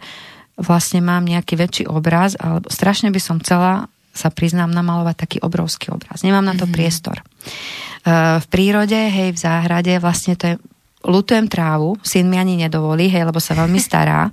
vlastne 0.61 1.03
mám 1.03 1.25
nejaký 1.25 1.59
väčší 1.59 1.85
obraz, 1.89 2.39
alebo 2.39 2.69
strašne 2.71 3.11
by 3.11 3.21
som 3.21 3.41
chcela 3.43 3.89
sa 4.15 4.31
priznám 4.31 4.71
namalovať 4.71 5.17
taký 5.19 5.39
obrovský 5.43 5.91
obraz. 5.91 6.23
Nemám 6.23 6.47
na 6.47 6.55
to 6.55 6.65
mm-hmm. 6.65 6.77
priestor. 6.77 7.19
Uh, 8.07 8.39
v 8.39 8.47
prírode, 8.49 8.97
hej, 8.97 9.35
v 9.35 9.39
záhrade, 9.41 9.93
vlastne 9.99 10.39
to 10.39 10.45
je 10.55 10.55
lutujem 11.05 11.47
trávu, 11.47 12.01
syn 12.01 12.27
mi 12.33 12.41
ani 12.41 12.57
nedovolí, 12.57 13.07
hej, 13.13 13.29
lebo 13.29 13.39
sa 13.39 13.55
veľmi 13.55 13.79
stará. 13.79 14.33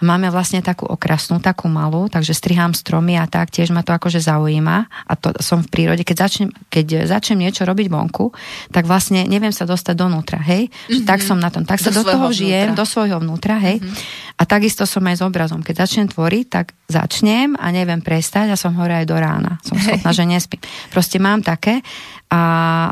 Máme 0.00 0.32
vlastne 0.32 0.64
takú 0.64 0.88
okrasnú, 0.88 1.44
takú 1.44 1.68
malú, 1.68 2.08
takže 2.08 2.32
strihám 2.32 2.72
stromy 2.72 3.20
a 3.20 3.28
tak, 3.28 3.52
tiež 3.52 3.68
ma 3.68 3.84
to 3.84 3.92
akože 3.92 4.16
zaujíma 4.16 4.88
a 4.88 5.12
to 5.12 5.36
som 5.44 5.60
v 5.60 5.68
prírode. 5.68 6.08
Keď 6.08 6.16
začnem, 6.16 6.48
keď 6.72 7.04
začnem 7.04 7.44
niečo 7.44 7.68
robiť 7.68 7.92
vonku, 7.92 8.32
tak 8.72 8.88
vlastne 8.88 9.28
neviem 9.28 9.52
sa 9.52 9.68
dostať 9.68 9.92
donútra, 9.92 10.40
hej? 10.40 10.72
Mm-hmm. 10.72 11.04
tak 11.04 11.20
som 11.20 11.36
na 11.36 11.52
tom, 11.52 11.68
tak 11.68 11.84
do 11.84 11.92
sa 11.92 11.92
do 11.92 12.00
toho 12.08 12.32
žijem, 12.32 12.72
vnútra. 12.72 12.80
do 12.80 12.84
svojho 12.88 13.16
vnútra, 13.20 13.60
hej? 13.60 13.76
Mm-hmm. 13.76 14.19
A 14.40 14.48
takisto 14.48 14.88
som 14.88 15.04
aj 15.04 15.20
s 15.20 15.22
obrazom. 15.22 15.60
Keď 15.60 15.84
začnem 15.84 16.08
tvoriť, 16.08 16.46
tak 16.48 16.72
začnem 16.88 17.60
a 17.60 17.68
neviem 17.68 18.00
prestať 18.00 18.48
a 18.48 18.56
som 18.56 18.72
hore 18.72 18.96
aj 18.96 19.04
do 19.04 19.20
rána. 19.20 19.60
Som 19.60 19.76
schopná, 19.76 20.16
že 20.16 20.24
nespím. 20.24 20.64
Proste 20.88 21.20
mám 21.20 21.44
také 21.44 21.84
a, 22.32 22.40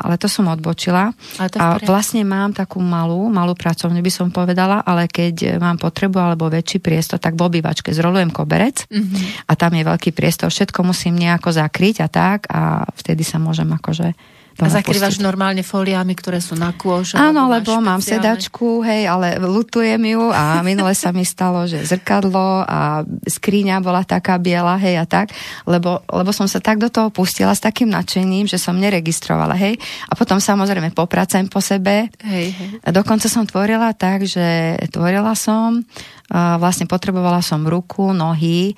ale 0.05 0.20
to 0.20 0.28
som 0.28 0.44
odbočila. 0.53 1.16
To 1.40 1.57
a 1.57 1.80
vlastne 1.88 2.20
mám 2.28 2.53
takú 2.53 2.84
malú, 2.84 3.32
malú 3.32 3.57
pracovňu 3.57 4.05
by 4.05 4.12
som 4.12 4.28
povedala, 4.28 4.84
ale 4.84 5.09
keď 5.09 5.57
mám 5.57 5.80
potrebu 5.80 6.20
alebo 6.20 6.53
väčší 6.53 6.84
priestor, 6.84 7.16
tak 7.16 7.32
v 7.32 7.49
obývačke 7.49 7.96
zrolujem 7.96 8.28
koberec 8.28 8.84
mm-hmm. 8.84 9.49
a 9.49 9.53
tam 9.57 9.72
je 9.72 9.88
veľký 9.88 10.12
priestor. 10.12 10.53
Všetko 10.53 10.84
musím 10.84 11.16
nejako 11.16 11.57
zakryť 11.57 12.05
a 12.05 12.09
tak 12.12 12.44
a 12.53 12.84
vtedy 12.92 13.24
sa 13.24 13.40
môžem 13.40 13.72
akože 13.72 14.12
a 14.59 14.66
zakrývaš 14.66 15.22
normálne 15.22 15.62
foliami, 15.62 16.18
ktoré 16.18 16.42
sú 16.42 16.59
na 16.59 16.74
kôž? 16.74 17.14
Áno, 17.14 17.46
lebo 17.46 17.78
mám 17.78 18.02
sedačku, 18.02 18.82
hej, 18.82 19.06
ale 19.06 19.38
lutujem 19.38 20.02
ju 20.02 20.34
a 20.34 20.59
minule 20.66 20.90
sa 20.98 21.14
mi 21.14 21.22
stalo, 21.22 21.62
že 21.70 21.86
zrkadlo 21.86 22.66
a 22.66 23.06
skríňa 23.06 23.78
bola 23.78 24.02
taká 24.02 24.34
biela, 24.42 24.74
hej, 24.82 24.98
a 24.98 25.06
tak, 25.06 25.30
lebo, 25.62 26.02
lebo 26.11 26.34
som 26.34 26.50
sa 26.50 26.59
tak 26.59 26.82
do 26.82 26.90
toho 26.90 27.14
pustila 27.14 27.54
s 27.54 27.62
takým 27.62 27.86
nadšením, 27.94 28.50
že 28.50 28.59
som 28.59 28.74
neregistrovala, 28.74 29.54
hej. 29.54 29.78
A 30.11 30.18
potom 30.18 30.42
samozrejme 30.42 30.90
popracem 30.90 31.46
po 31.46 31.62
sebe. 31.62 32.11
Hej, 32.26 32.50
hej. 32.50 32.70
Dokonca 32.90 33.30
som 33.30 33.46
tvorila 33.46 33.94
tak, 33.94 34.26
že 34.26 34.74
tvorila 34.90 35.38
som 35.38 35.86
vlastne 36.33 36.85
potrebovala 36.85 37.41
som 37.41 37.64
ruku, 37.64 38.12
nohy 38.12 38.72
e, 38.72 38.74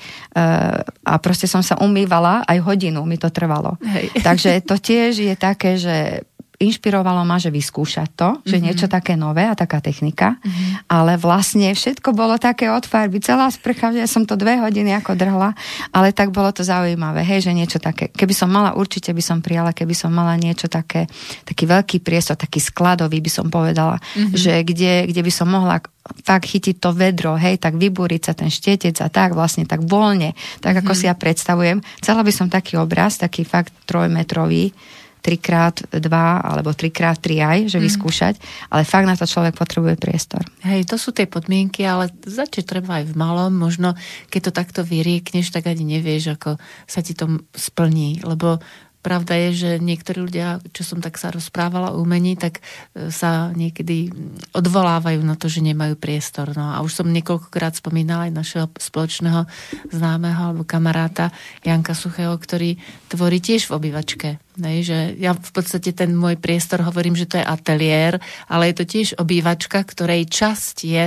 a 0.86 1.14
proste 1.18 1.50
som 1.50 1.66
sa 1.66 1.74
umývala, 1.82 2.46
aj 2.46 2.62
hodinu 2.62 3.02
mi 3.02 3.18
to 3.18 3.26
trvalo. 3.34 3.74
Hej. 3.82 4.22
Takže 4.22 4.62
to 4.62 4.78
tiež 4.78 5.18
je 5.18 5.34
také, 5.34 5.74
že 5.74 6.22
inšpirovalo 6.60 7.24
ma, 7.24 7.40
že 7.40 7.48
vyskúšať 7.48 8.08
to, 8.12 8.28
že 8.44 8.60
mm-hmm. 8.60 8.64
niečo 8.68 8.86
také 8.86 9.16
nové 9.16 9.48
a 9.48 9.56
taká 9.56 9.80
technika, 9.80 10.36
mm-hmm. 10.36 10.92
ale 10.92 11.16
vlastne 11.16 11.72
všetko 11.72 12.12
bolo 12.12 12.36
také 12.36 12.68
od 12.68 12.84
farby, 12.84 13.16
celá 13.24 13.48
sprcha, 13.48 13.96
že 13.96 14.04
som 14.04 14.28
to 14.28 14.36
dve 14.36 14.60
hodiny 14.60 14.92
ako 14.92 15.16
drhla, 15.16 15.56
ale 15.96 16.12
tak 16.12 16.28
bolo 16.36 16.52
to 16.52 16.60
zaujímavé, 16.60 17.24
hej, 17.24 17.48
že 17.48 17.56
niečo 17.56 17.80
také, 17.80 18.12
keby 18.12 18.36
som 18.36 18.52
mala, 18.52 18.76
určite 18.76 19.16
by 19.16 19.24
som 19.24 19.40
prijala, 19.40 19.72
keby 19.72 19.96
som 19.96 20.12
mala 20.12 20.36
niečo 20.36 20.68
také, 20.68 21.08
taký 21.48 21.64
veľký 21.64 22.04
priestor, 22.04 22.36
taký 22.36 22.60
skladový 22.60 23.24
by 23.24 23.30
som 23.32 23.48
povedala, 23.48 23.96
mm-hmm. 23.96 24.36
že 24.36 24.60
kde, 24.60 25.08
kde 25.08 25.20
by 25.24 25.32
som 25.32 25.48
mohla 25.48 25.80
fakt 26.28 26.44
chytiť 26.44 26.76
to 26.76 26.92
vedro, 26.92 27.40
hej, 27.40 27.56
tak 27.56 27.80
vybúriť 27.80 28.20
sa 28.20 28.32
ten 28.36 28.52
štetec 28.52 29.00
a 29.00 29.08
tak 29.08 29.32
vlastne 29.32 29.64
tak 29.64 29.80
voľne, 29.80 30.36
tak 30.60 30.76
ako 30.84 30.92
mm-hmm. 30.92 31.00
si 31.00 31.08
ja 31.08 31.16
predstavujem. 31.16 31.80
Chcela 32.04 32.20
by 32.20 32.32
som 32.36 32.52
taký 32.52 32.76
obraz, 32.76 33.16
taký 33.16 33.48
fakt 33.48 33.72
trojmetrový, 33.88 34.76
3x2 35.20 36.10
alebo 36.40 36.72
3x3 36.72 37.26
aj, 37.40 37.58
že 37.70 37.78
mm. 37.78 37.84
vyskúšať, 37.84 38.34
ale 38.72 38.82
fakt 38.88 39.06
na 39.08 39.16
to 39.16 39.28
človek 39.28 39.54
potrebuje 39.56 40.00
priestor. 40.00 40.42
Hej, 40.64 40.88
to 40.88 40.96
sú 40.96 41.12
tie 41.12 41.28
podmienky, 41.28 41.84
ale 41.84 42.12
začať 42.24 42.64
treba 42.66 43.00
aj 43.00 43.12
v 43.12 43.14
malom, 43.14 43.52
možno 43.52 43.94
keď 44.32 44.50
to 44.50 44.52
takto 44.52 44.80
vyriekneš, 44.82 45.52
tak 45.52 45.68
ani 45.68 45.98
nevieš, 45.98 46.36
ako 46.40 46.56
sa 46.88 47.00
ti 47.04 47.12
to 47.12 47.44
splní, 47.52 48.24
lebo 48.24 48.58
Pravda 49.00 49.32
je, 49.48 49.50
že 49.56 49.70
niektorí 49.80 50.20
ľudia, 50.20 50.60
čo 50.76 50.84
som 50.84 51.00
tak 51.00 51.16
sa 51.16 51.32
rozprávala 51.32 51.96
o 51.96 52.04
umení, 52.04 52.36
tak 52.36 52.60
e, 52.60 53.08
sa 53.08 53.48
niekedy 53.56 54.12
odvolávajú 54.52 55.24
na 55.24 55.40
to, 55.40 55.48
že 55.48 55.64
nemajú 55.64 55.96
priestor. 55.96 56.52
No 56.52 56.76
a 56.76 56.84
už 56.84 57.00
som 57.00 57.08
niekoľkokrát 57.08 57.80
spomínala 57.80 58.28
aj 58.28 58.36
našeho 58.36 58.66
spoločného 58.76 59.48
známeho 59.88 60.52
alebo 60.52 60.68
kamaráta 60.68 61.32
Janka 61.64 61.96
Suchého, 61.96 62.36
ktorý 62.36 62.76
tvorí 63.08 63.40
tiež 63.40 63.72
v 63.72 63.76
obývačke. 63.80 64.28
Nej, 64.60 64.84
že 64.84 65.16
ja 65.16 65.32
v 65.32 65.50
podstate 65.56 65.96
ten 65.96 66.12
môj 66.12 66.36
priestor 66.36 66.84
hovorím, 66.84 67.16
že 67.16 67.24
to 67.24 67.40
je 67.40 67.48
ateliér, 67.48 68.20
ale 68.52 68.68
je 68.68 68.74
to 68.76 68.84
tiež 68.84 69.08
obývačka, 69.16 69.80
ktorej 69.80 70.28
časť 70.28 70.76
je 70.84 71.04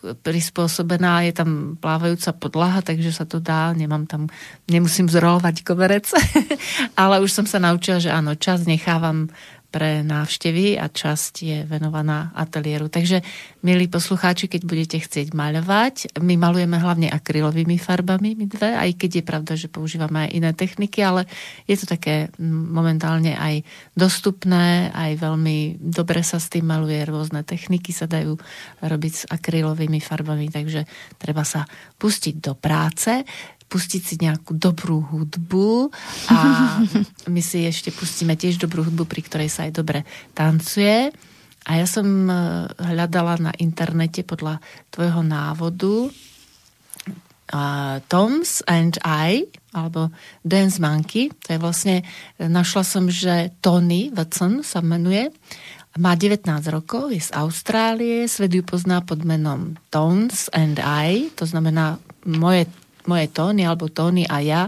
prispôsobená, 0.00 1.28
je 1.28 1.32
tam 1.36 1.76
plávajúca 1.76 2.32
podlaha, 2.32 2.80
takže 2.80 3.12
sa 3.12 3.28
to 3.28 3.36
dá, 3.36 3.76
nemám 3.76 4.08
tam, 4.08 4.32
nemusím 4.64 5.12
zrolovať 5.12 5.60
koverec, 5.60 6.08
ale 7.02 7.20
už 7.20 7.30
som 7.30 7.46
sa 7.46 7.60
naučila, 7.60 8.00
že 8.00 8.08
áno, 8.08 8.32
čas 8.32 8.64
nechávam 8.64 9.28
pre 9.70 10.02
návštevy 10.02 10.76
a 10.76 10.90
časť 10.90 11.34
je 11.40 11.58
venovaná 11.64 12.34
ateliéru. 12.34 12.90
Takže, 12.90 13.22
milí 13.62 13.86
poslucháči, 13.86 14.50
keď 14.50 14.66
budete 14.66 14.98
chcieť 14.98 15.30
maľovať, 15.30 16.18
my 16.18 16.34
malujeme 16.34 16.76
hlavne 16.76 17.06
akrylovými 17.06 17.78
farbami, 17.78 18.34
my 18.34 18.46
dve, 18.50 18.74
aj 18.74 18.90
keď 18.98 19.10
je 19.22 19.24
pravda, 19.24 19.52
že 19.54 19.70
používame 19.70 20.26
aj 20.26 20.30
iné 20.34 20.50
techniky, 20.50 20.98
ale 21.06 21.30
je 21.70 21.78
to 21.78 21.86
také 21.86 22.34
momentálne 22.42 23.38
aj 23.38 23.62
dostupné, 23.94 24.90
aj 24.90 25.22
veľmi 25.22 25.78
dobre 25.78 26.26
sa 26.26 26.42
s 26.42 26.50
tým 26.50 26.66
maluje, 26.66 26.98
rôzne 27.06 27.46
techniky 27.46 27.94
sa 27.94 28.10
dajú 28.10 28.34
robiť 28.82 29.12
s 29.14 29.22
akrylovými 29.30 30.02
farbami, 30.02 30.50
takže 30.50 30.84
treba 31.16 31.46
sa 31.46 31.62
pustiť 31.96 32.34
do 32.42 32.58
práce 32.58 33.22
pustiť 33.70 34.02
si 34.02 34.14
nejakú 34.18 34.58
dobrú 34.58 34.98
hudbu 34.98 35.94
a 36.34 36.38
my 37.34 37.40
si 37.40 37.62
ešte 37.62 37.94
pustíme 37.94 38.34
tiež 38.34 38.58
dobrú 38.58 38.82
hudbu, 38.82 39.06
pri 39.06 39.22
ktorej 39.22 39.48
sa 39.48 39.70
aj 39.70 39.72
dobre 39.78 40.02
tancuje. 40.34 41.14
A 41.70 41.70
ja 41.78 41.86
som 41.86 42.04
e, 42.26 42.34
hľadala 42.72 43.38
na 43.38 43.52
internete 43.62 44.26
podľa 44.26 44.58
tvojho 44.90 45.22
návodu 45.22 46.10
uh, 47.52 47.98
Toms 48.06 48.62
and 48.66 48.98
I 49.02 49.46
alebo 49.70 50.10
Dance 50.42 50.82
Monkey. 50.82 51.30
To 51.46 51.48
je 51.54 51.58
vlastne, 51.58 51.96
našla 52.38 52.82
som, 52.82 53.06
že 53.06 53.54
Tony 53.62 54.10
Watson 54.10 54.66
sa 54.66 54.82
menuje. 54.82 55.30
Má 55.98 56.14
19 56.14 56.46
rokov, 56.70 57.10
je 57.10 57.18
z 57.18 57.34
Austrálie, 57.34 58.30
svet 58.30 58.54
ju 58.54 58.62
pozná 58.62 59.02
pod 59.02 59.26
menom 59.26 59.74
Tones 59.90 60.46
and 60.54 60.78
I, 60.78 61.34
to 61.34 61.50
znamená 61.50 61.98
moje, 62.22 62.70
moje 63.10 63.26
tóny 63.34 63.66
alebo 63.66 63.90
tóny 63.90 64.22
a 64.30 64.38
ja. 64.38 64.62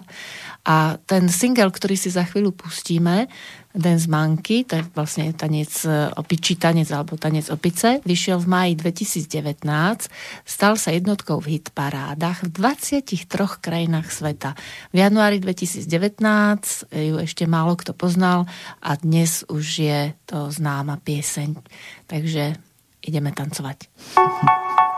A 0.66 0.98
ten 1.06 1.30
single, 1.30 1.70
ktorý 1.70 1.94
si 1.94 2.10
za 2.10 2.26
chvíľu 2.26 2.54
pustíme, 2.54 3.30
Dance 3.72 4.04
Monkey, 4.04 4.68
to 4.68 4.76
je 4.76 4.84
vlastne 4.92 5.32
tanec 5.32 5.72
e, 5.88 6.12
opičí 6.12 6.60
tanec 6.60 6.92
alebo 6.92 7.16
tanec 7.16 7.48
opice, 7.48 8.04
vyšiel 8.04 8.36
v 8.44 8.46
máji 8.46 8.72
2019, 8.76 10.12
stal 10.44 10.76
sa 10.76 10.92
jednotkou 10.92 11.40
v 11.40 11.56
hitparádach 11.56 12.44
v 12.44 12.48
23 12.52 13.24
krajinách 13.64 14.12
sveta. 14.12 14.52
V 14.92 15.00
januári 15.00 15.40
2019 15.40 15.88
ju 16.92 17.16
ešte 17.16 17.48
málo 17.48 17.72
kto 17.80 17.96
poznal 17.96 18.44
a 18.84 18.92
dnes 19.00 19.48
už 19.48 19.64
je 19.64 20.00
to 20.28 20.52
známa 20.52 21.00
pieseň. 21.00 21.56
Takže 22.12 22.60
ideme 23.08 23.32
tancovať. 23.32 23.88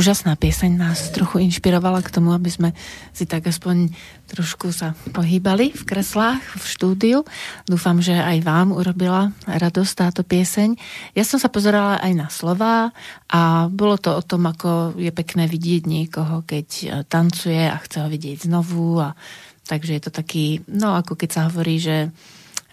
úžasná 0.00 0.32
pieseň 0.32 0.80
nás 0.80 1.12
trochu 1.12 1.44
inšpirovala 1.44 2.00
k 2.00 2.08
tomu, 2.08 2.32
aby 2.32 2.48
sme 2.48 2.72
si 3.12 3.28
tak 3.28 3.44
aspoň 3.44 3.92
trošku 4.32 4.72
sa 4.72 4.96
pohýbali 5.12 5.76
v 5.76 5.82
kreslách, 5.84 6.40
v 6.40 6.64
štúdiu. 6.64 7.18
Dúfam, 7.68 8.00
že 8.00 8.16
aj 8.16 8.40
vám 8.40 8.72
urobila 8.72 9.28
radosť 9.44 9.92
táto 9.92 10.24
pieseň. 10.24 10.80
Ja 11.12 11.20
som 11.28 11.36
sa 11.36 11.52
pozerala 11.52 12.00
aj 12.00 12.12
na 12.16 12.28
slová 12.32 12.96
a 13.28 13.68
bolo 13.68 14.00
to 14.00 14.16
o 14.16 14.24
tom, 14.24 14.48
ako 14.48 14.96
je 14.96 15.12
pekné 15.12 15.44
vidieť 15.44 15.84
niekoho, 15.84 16.48
keď 16.48 17.04
tancuje 17.04 17.60
a 17.68 17.76
chce 17.76 18.00
ho 18.00 18.08
vidieť 18.08 18.48
znovu. 18.48 19.04
A, 19.04 19.12
takže 19.68 20.00
je 20.00 20.02
to 20.08 20.16
taký, 20.16 20.64
no 20.64 20.96
ako 20.96 21.12
keď 21.12 21.28
sa 21.28 21.42
hovorí, 21.52 21.76
že 21.76 22.08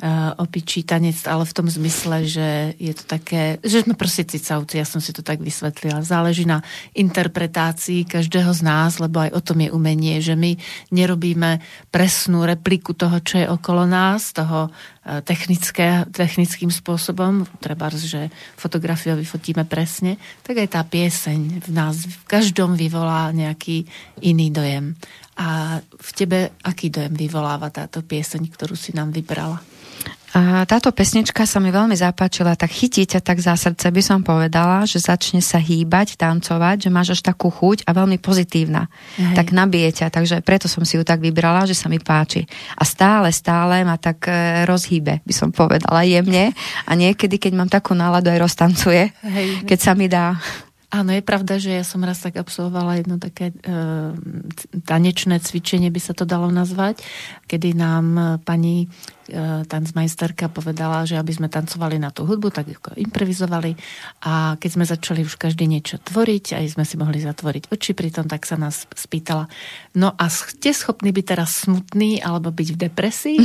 uh, 0.02 0.38
opičí 0.38 0.86
tanec, 0.86 1.18
ale 1.26 1.46
v 1.46 1.56
tom 1.56 1.68
zmysle, 1.70 2.26
že 2.26 2.78
je 2.78 2.94
to 2.94 3.04
také, 3.06 3.58
že 3.66 3.86
sme 3.86 3.98
proste 3.98 4.26
cicavci, 4.26 4.78
ja 4.78 4.86
som 4.86 5.02
si 5.02 5.14
to 5.14 5.26
tak 5.26 5.42
vysvetlila. 5.42 6.06
Záleží 6.06 6.46
na 6.46 6.62
interpretácii 6.94 8.06
každého 8.06 8.54
z 8.54 8.62
nás, 8.62 9.02
lebo 9.02 9.26
aj 9.26 9.34
o 9.34 9.42
tom 9.42 9.58
je 9.62 9.70
umenie, 9.74 10.22
že 10.22 10.38
my 10.38 10.58
nerobíme 10.94 11.62
presnú 11.90 12.46
repliku 12.46 12.94
toho, 12.94 13.18
čo 13.22 13.42
je 13.42 13.48
okolo 13.50 13.90
nás, 13.90 14.34
toho 14.34 14.70
uh, 14.70 15.22
technické, 15.26 16.06
technickým 16.14 16.70
spôsobom, 16.70 17.46
treba, 17.58 17.90
že 17.94 18.30
fotografiu 18.60 19.18
vyfotíme 19.18 19.66
presne, 19.66 20.22
tak 20.46 20.62
aj 20.62 20.70
tá 20.78 20.82
pieseň 20.86 21.66
v 21.66 21.70
nás 21.74 22.06
v 22.06 22.24
každom 22.30 22.78
vyvolá 22.78 23.34
nejaký 23.34 23.88
iný 24.22 24.54
dojem. 24.54 24.94
A 25.38 25.78
v 25.86 26.10
tebe 26.18 26.50
aký 26.66 26.90
dojem 26.90 27.14
vyvoláva 27.14 27.70
táto 27.70 28.02
pieseň, 28.02 28.50
ktorú 28.50 28.74
si 28.74 28.90
nám 28.98 29.14
vybrala? 29.14 29.77
A 30.36 30.68
táto 30.68 30.92
pesnička 30.92 31.48
sa 31.48 31.64
mi 31.64 31.72
veľmi 31.72 31.96
zapáčila, 31.96 32.60
tak 32.60 32.68
chytí 32.76 33.08
ťa 33.08 33.24
tak 33.24 33.40
za 33.40 33.56
srdce, 33.56 33.88
by 33.88 34.02
som 34.04 34.20
povedala, 34.28 34.84
že 34.84 35.00
začne 35.00 35.40
sa 35.40 35.56
hýbať, 35.56 36.20
tancovať, 36.20 36.84
že 36.84 36.90
máš 36.92 37.16
až 37.16 37.32
takú 37.32 37.48
chuť 37.48 37.88
a 37.88 37.96
veľmi 37.96 38.20
pozitívna. 38.20 38.92
Hej. 39.16 39.40
Tak 39.40 39.56
nabije 39.56 40.04
ťa, 40.04 40.12
takže 40.12 40.44
preto 40.44 40.68
som 40.68 40.84
si 40.84 41.00
ju 41.00 41.08
tak 41.08 41.24
vybrala, 41.24 41.64
že 41.64 41.80
sa 41.80 41.88
mi 41.88 42.04
páči. 42.04 42.44
A 42.76 42.84
stále, 42.84 43.32
stále 43.32 43.88
ma 43.88 43.96
tak 43.96 44.28
e, 44.28 44.68
rozhýbe, 44.68 45.24
by 45.24 45.34
som 45.34 45.56
povedala, 45.56 46.04
jemne. 46.04 46.52
A 46.84 46.92
niekedy, 46.92 47.40
keď 47.40 47.54
mám 47.56 47.72
takú 47.72 47.96
náladu, 47.96 48.28
aj 48.28 48.44
roztancuje, 48.44 49.16
Hej. 49.24 49.64
keď 49.64 49.80
sa 49.80 49.96
mi 49.96 50.12
dá. 50.12 50.36
Áno, 50.88 51.12
je 51.12 51.20
pravda, 51.20 51.60
že 51.60 51.76
ja 51.76 51.84
som 51.84 52.00
raz 52.00 52.24
tak 52.24 52.40
absolvovala 52.40 53.04
jedno 53.04 53.20
také 53.20 53.52
e, 53.52 53.56
tanečné 54.88 55.44
cvičenie, 55.44 55.92
by 55.92 56.00
sa 56.00 56.16
to 56.16 56.24
dalo 56.24 56.48
nazvať, 56.48 57.04
kedy 57.44 57.76
nám 57.76 58.06
e, 58.16 58.24
pani 58.40 58.88
e, 58.88 59.68
tancmajsterka 59.68 60.48
povedala, 60.48 61.04
že 61.04 61.20
aby 61.20 61.36
sme 61.36 61.52
tancovali 61.52 62.00
na 62.00 62.08
tú 62.16 62.24
hudbu, 62.24 62.56
tak 62.56 62.72
ako 62.72 62.96
improvizovali 63.04 63.76
a 64.24 64.56
keď 64.56 64.70
sme 64.72 64.88
začali 64.88 65.28
už 65.28 65.36
každý 65.36 65.68
niečo 65.68 66.00
tvoriť, 66.00 66.56
aj 66.56 66.80
sme 66.80 66.88
si 66.88 66.96
mohli 66.96 67.20
zatvoriť 67.20 67.68
oči 67.68 67.92
pri 67.92 68.08
tom, 68.08 68.32
tak 68.32 68.48
sa 68.48 68.56
nás 68.56 68.88
spýtala, 68.96 69.52
no 69.92 70.16
a 70.16 70.32
ste 70.32 70.72
schopní 70.72 71.12
byť 71.12 71.26
teraz 71.28 71.68
smutný 71.68 72.24
alebo 72.24 72.48
byť 72.48 72.68
v 72.72 72.78
depresii? 72.88 73.44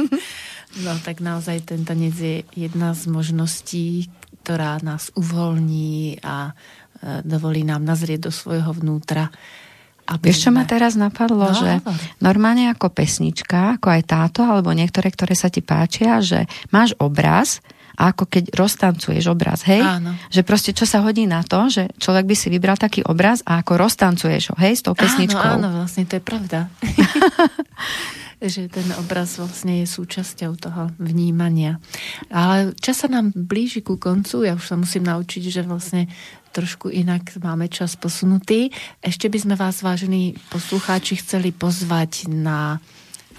no 0.88 0.96
tak 1.04 1.20
naozaj 1.20 1.76
ten 1.76 1.84
tanec 1.84 2.16
je 2.16 2.36
jedna 2.56 2.96
z 2.96 3.04
možností, 3.12 4.08
ktorá 4.44 4.76
nás 4.84 5.08
uvoľní 5.16 6.20
a 6.20 6.52
e, 6.52 7.24
dovolí 7.24 7.64
nám 7.64 7.80
nazrieť 7.80 8.28
do 8.28 8.32
svojho 8.32 8.76
vnútra. 8.76 9.32
Aby 10.04 10.28
Vieš, 10.28 10.44
čo 10.44 10.50
ma 10.52 10.68
teraz 10.68 11.00
napadlo, 11.00 11.48
no, 11.48 11.56
že 11.56 11.80
normálne 12.20 12.68
ako 12.68 12.92
pesnička, 12.92 13.80
ako 13.80 13.88
aj 13.88 14.02
táto, 14.04 14.44
alebo 14.44 14.68
niektoré, 14.76 15.08
ktoré 15.08 15.32
sa 15.32 15.48
ti 15.48 15.64
páčia, 15.64 16.20
že 16.20 16.44
máš 16.68 16.92
obraz 17.00 17.64
a 17.96 18.12
ako 18.12 18.28
keď 18.28 18.52
roztancuješ 18.52 19.32
obraz, 19.32 19.64
hej? 19.64 19.80
Áno. 19.80 20.12
Že 20.28 20.42
proste 20.44 20.70
čo 20.76 20.84
sa 20.84 21.00
hodí 21.00 21.24
na 21.24 21.40
to, 21.40 21.72
že 21.72 21.88
človek 21.96 22.28
by 22.28 22.36
si 22.36 22.52
vybral 22.52 22.76
taký 22.76 23.00
obraz 23.06 23.40
a 23.48 23.64
ako 23.64 23.80
roztancuješ 23.80 24.52
ho, 24.52 24.56
hej, 24.60 24.76
s 24.76 24.82
tou 24.84 24.92
pesničkou. 24.92 25.40
Áno, 25.40 25.72
áno, 25.72 25.80
vlastne 25.80 26.04
to 26.04 26.20
je 26.20 26.22
pravda. 26.22 26.68
že 28.42 28.66
ten 28.70 28.86
obraz 28.98 29.36
vlastne 29.38 29.82
je 29.82 29.86
súčasťou 29.86 30.52
toho 30.58 30.90
vnímania. 30.98 31.78
Ale 32.32 32.74
čas 32.78 33.04
sa 33.04 33.08
nám 33.10 33.34
blíži 33.34 33.82
ku 33.84 33.98
koncu, 34.00 34.46
ja 34.46 34.54
už 34.56 34.64
sa 34.64 34.76
musím 34.78 35.06
naučiť, 35.06 35.42
že 35.50 35.62
vlastne 35.66 36.08
trošku 36.54 36.86
inak 36.88 37.34
máme 37.42 37.66
čas 37.66 37.98
posunutý. 37.98 38.70
Ešte 39.02 39.26
by 39.26 39.38
sme 39.42 39.54
vás, 39.58 39.82
vážení 39.82 40.38
poslucháči, 40.54 41.18
chceli 41.18 41.50
pozvať 41.50 42.30
na 42.30 42.78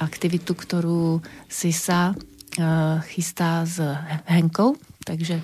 aktivitu, 0.04 0.52
ktorú 0.52 1.24
si 1.48 1.72
sa 1.72 2.12
uh, 2.12 3.00
chystá 3.08 3.64
s 3.64 3.80
Henkou, 4.28 4.76
takže 5.08 5.40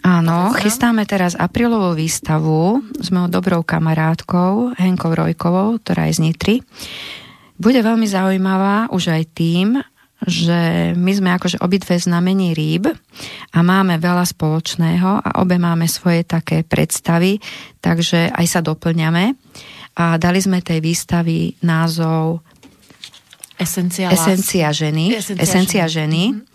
Áno, 0.00 0.56
chystáme 0.56 1.04
teraz 1.04 1.36
aprílovú 1.36 1.92
výstavu. 1.92 2.80
S 2.96 3.12
mojou 3.12 3.28
dobrou 3.28 3.60
kamarátkou 3.60 4.72
Henkou 4.72 5.12
Rojkovou, 5.12 5.76
ktorá 5.76 6.08
je 6.08 6.16
z 6.16 6.20
Nitry 6.24 6.56
bude 7.60 7.80
veľmi 7.84 8.08
zaujímavá 8.08 8.88
už 8.88 9.12
aj 9.12 9.22
tým, 9.36 9.68
že 10.24 10.92
my 10.96 11.12
sme 11.16 11.30
akože 11.36 11.64
obidve 11.64 11.96
znamení 11.96 12.52
rýb 12.52 12.92
a 13.52 13.58
máme 13.64 13.96
veľa 13.96 14.24
spoločného 14.28 15.20
a 15.20 15.30
obe 15.40 15.56
máme 15.56 15.88
svoje 15.88 16.28
také 16.28 16.60
predstavy, 16.64 17.40
takže 17.80 18.28
aj 18.28 18.46
sa 18.48 18.60
doplňame. 18.60 19.32
A 19.96 20.16
dali 20.20 20.40
sme 20.40 20.64
tej 20.64 20.80
výstavy 20.84 21.56
názov 21.64 22.44
Esencia, 23.60 24.08
esencia 24.08 24.72
ženy. 24.72 25.12
Esencia, 25.12 25.44
esencia 25.44 25.84
ženy. 25.84 26.32
ženy. 26.32 26.48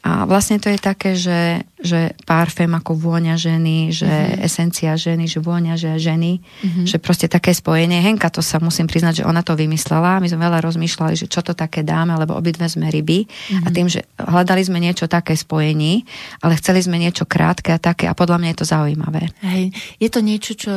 A 0.00 0.24
vlastne 0.24 0.56
to 0.56 0.72
je 0.72 0.80
také, 0.80 1.12
že, 1.12 1.60
že 1.76 2.16
parfém 2.24 2.72
ako 2.72 2.96
vôňa 2.96 3.36
ženy, 3.36 3.92
že 3.92 4.08
mm-hmm. 4.08 4.44
esencia 4.48 4.92
ženy, 4.96 5.28
že 5.28 5.44
vôňa 5.44 5.76
že 5.76 5.92
ženy, 6.00 6.40
mm-hmm. 6.40 6.86
že 6.88 6.96
proste 6.96 7.28
také 7.28 7.52
spojenie. 7.52 8.00
Henka 8.00 8.32
to 8.32 8.40
sa 8.40 8.56
musím 8.64 8.88
priznať, 8.88 9.20
že 9.20 9.28
ona 9.28 9.44
to 9.44 9.52
vymyslela. 9.52 10.24
My 10.24 10.28
sme 10.32 10.40
veľa 10.40 10.64
rozmýšľali, 10.64 11.14
že 11.20 11.28
čo 11.28 11.44
to 11.44 11.52
také 11.52 11.84
dáme, 11.84 12.16
lebo 12.16 12.32
obidve 12.32 12.64
sme 12.64 12.88
ryby. 12.88 13.28
Mm-hmm. 13.28 13.64
A 13.64 13.68
tým, 13.68 13.92
že 13.92 14.08
hľadali 14.16 14.64
sme 14.64 14.80
niečo 14.80 15.04
také 15.04 15.36
spojení, 15.36 16.08
ale 16.40 16.56
chceli 16.56 16.80
sme 16.80 16.96
niečo 16.96 17.28
krátke 17.28 17.68
a 17.68 17.80
také 17.80 18.08
a 18.08 18.16
podľa 18.16 18.40
mňa 18.40 18.48
je 18.56 18.58
to 18.64 18.66
zaujímavé. 18.72 19.28
Hej, 19.44 19.76
je 20.00 20.08
to 20.08 20.24
niečo, 20.24 20.52
čo 20.56 20.72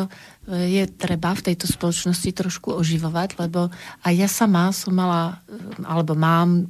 je 0.47 0.83
treba 0.99 1.31
v 1.31 1.45
tejto 1.51 1.71
spoločnosti 1.71 2.35
trošku 2.35 2.75
oživovať, 2.75 3.39
lebo 3.39 3.71
aj 4.03 4.13
ja 4.13 4.27
sama 4.27 4.75
som 4.75 4.91
mala, 4.91 5.39
alebo 5.87 6.19
mám 6.19 6.67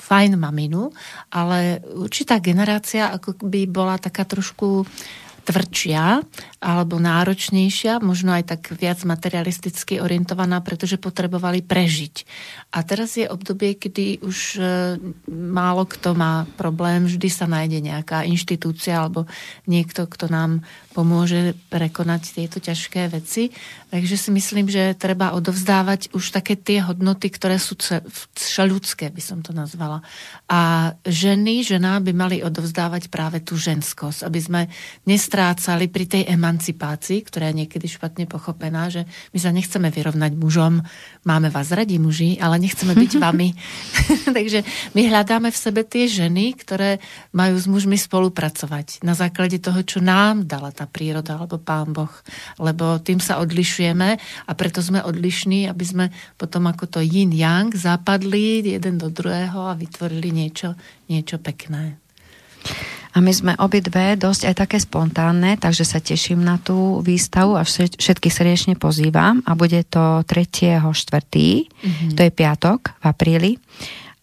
fajn 0.00 0.40
maminu, 0.40 0.88
ale 1.28 1.84
určitá 1.92 2.40
generácia 2.40 3.12
ako 3.12 3.36
by 3.44 3.68
bola 3.68 4.00
taká 4.00 4.24
trošku 4.24 4.88
tvrdšia 5.42 6.22
alebo 6.62 7.02
náročnejšia, 7.02 7.98
možno 7.98 8.30
aj 8.34 8.54
tak 8.54 8.62
viac 8.78 9.02
materialisticky 9.02 9.98
orientovaná, 9.98 10.62
pretože 10.62 10.98
potrebovali 10.98 11.60
prežiť. 11.66 12.14
A 12.70 12.86
teraz 12.86 13.18
je 13.18 13.26
obdobie, 13.26 13.74
kedy 13.74 14.22
už 14.22 14.38
e, 14.56 14.62
málo 15.30 15.84
kto 15.84 16.14
má 16.14 16.46
problém, 16.54 17.04
vždy 17.04 17.28
sa 17.28 17.50
nájde 17.50 17.82
nejaká 17.82 18.22
inštitúcia 18.22 19.02
alebo 19.02 19.26
niekto, 19.66 20.06
kto 20.06 20.30
nám 20.30 20.62
pomôže 20.92 21.58
prekonať 21.72 22.36
tieto 22.36 22.62
ťažké 22.62 23.10
veci. 23.10 23.50
Takže 23.90 24.16
si 24.16 24.30
myslím, 24.30 24.68
že 24.68 24.94
treba 24.94 25.34
odovzdávať 25.34 26.14
už 26.14 26.32
také 26.32 26.54
tie 26.54 26.84
hodnoty, 26.84 27.32
ktoré 27.32 27.56
sú 27.58 27.74
všeľudské, 28.36 29.10
by 29.10 29.22
som 29.24 29.40
to 29.40 29.50
nazvala. 29.56 30.04
A 30.52 30.92
ženy, 31.08 31.64
žena 31.64 31.96
by 31.96 32.12
mali 32.12 32.44
odovzdávať 32.44 33.08
práve 33.08 33.40
tú 33.40 33.56
ženskosť, 33.56 34.28
aby 34.28 34.36
sme 34.36 34.60
nestrácali 35.08 35.88
pri 35.88 36.04
tej 36.04 36.22
emancipácii, 36.28 37.24
ktorá 37.24 37.48
je 37.48 37.64
niekedy 37.64 37.88
špatne 37.88 38.28
pochopená, 38.28 38.92
že 38.92 39.08
my 39.32 39.38
sa 39.40 39.48
nechceme 39.48 39.88
vyrovnať 39.88 40.36
mužom, 40.36 40.84
máme 41.24 41.48
vás 41.48 41.72
radi 41.72 41.96
muži, 41.96 42.36
ale 42.36 42.60
nechceme 42.60 42.92
byť 42.92 43.12
vami. 43.24 43.56
Takže 44.36 44.60
my 44.92 45.00
hľadáme 45.08 45.48
v 45.48 45.56
sebe 45.56 45.88
tie 45.88 46.04
ženy, 46.04 46.52
ktoré 46.52 47.00
majú 47.32 47.56
s 47.56 47.64
mužmi 47.64 47.96
spolupracovať 47.96 49.00
na 49.00 49.16
základe 49.16 49.56
toho, 49.56 49.80
čo 49.80 50.04
nám 50.04 50.44
dala 50.44 50.68
tá 50.68 50.84
príroda 50.84 51.40
alebo 51.40 51.56
Pán 51.64 51.96
Boh, 51.96 52.12
lebo 52.60 53.00
tým 53.00 53.24
sa 53.24 53.40
odlišujeme 53.40 54.08
a 54.20 54.52
preto 54.52 54.84
sme 54.84 55.00
odlišní, 55.00 55.64
aby 55.64 55.84
sme 55.88 56.04
potom 56.36 56.68
ako 56.68 56.92
to 56.92 57.00
yin-yang 57.00 57.72
zapadli 57.72 58.60
jeden 58.60 59.00
do 59.00 59.08
druhého 59.08 59.72
a 59.72 59.78
vytvorili 59.80 60.41
niečo, 60.42 60.74
niečo 61.06 61.38
pekné. 61.38 61.94
A 63.12 63.20
my 63.20 63.28
sme 63.28 63.52
obidve 63.60 64.16
dosť 64.16 64.48
aj 64.48 64.54
také 64.56 64.78
spontánne, 64.80 65.60
takže 65.60 65.84
sa 65.84 66.00
teším 66.00 66.40
na 66.40 66.56
tú 66.56 67.04
výstavu 67.04 67.60
a 67.60 67.62
všetky 67.68 68.32
srdečne 68.32 68.74
pozývam 68.80 69.44
a 69.44 69.52
bude 69.52 69.84
to 69.84 70.24
3.4. 70.24 70.88
Mm-hmm. 70.88 72.10
to 72.16 72.20
je 72.24 72.32
piatok 72.32 72.96
v 72.96 73.04
apríli 73.04 73.52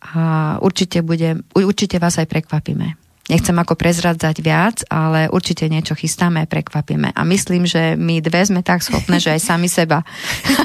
a 0.02 0.58
určite, 0.64 1.06
bude, 1.06 1.44
určite 1.54 2.02
vás 2.02 2.18
aj 2.18 2.26
prekvapíme. 2.26 3.09
Nechcem 3.30 3.54
ako 3.54 3.78
prezradzať 3.78 4.42
viac, 4.42 4.82
ale 4.90 5.30
určite 5.30 5.70
niečo 5.70 5.94
chystáme 5.94 6.50
prekvapíme. 6.50 7.14
A 7.14 7.22
myslím, 7.30 7.70
že 7.70 7.94
my 7.94 8.26
dve 8.26 8.42
sme 8.42 8.66
tak 8.66 8.82
schopné, 8.82 9.22
že 9.22 9.38
aj 9.38 9.42
sami 9.46 9.70
seba. 9.70 10.02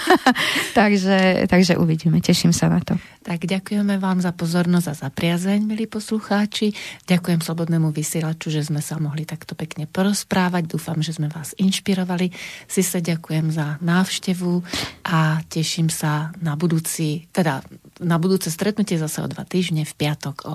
takže, 0.79 1.45
takže 1.45 1.77
uvidíme. 1.77 2.25
Teším 2.25 2.57
sa 2.57 2.73
na 2.73 2.81
to. 2.81 2.97
Tak 3.25 3.49
ďakujeme 3.49 3.97
vám 3.97 4.21
za 4.21 4.37
pozornosť 4.37 4.87
a 4.93 4.95
za 4.97 5.09
priazeň, 5.09 5.65
milí 5.65 5.89
poslucháči. 5.89 6.77
Ďakujem 7.09 7.41
Slobodnému 7.41 7.89
vysielaču, 7.89 8.53
že 8.53 8.65
sme 8.65 8.85
sa 8.85 9.01
mohli 9.01 9.25
takto 9.25 9.57
pekne 9.57 9.89
porozprávať. 9.89 10.69
Dúfam, 10.69 11.01
že 11.01 11.17
sme 11.17 11.33
vás 11.33 11.57
inšpirovali. 11.57 12.33
Si 12.69 12.85
sa 12.85 13.01
ďakujem 13.01 13.49
za 13.49 13.81
návštevu 13.81 14.61
a 15.09 15.41
teším 15.49 15.89
sa 15.89 16.37
na 16.45 16.53
budúci, 16.53 17.29
teda 17.33 17.65
na 18.05 18.21
budúce 18.21 18.53
stretnutie 18.53 19.01
zase 19.01 19.25
o 19.25 19.29
dva 19.31 19.49
týždne 19.49 19.89
v 19.89 19.95
piatok 19.97 20.37
o 20.45 20.55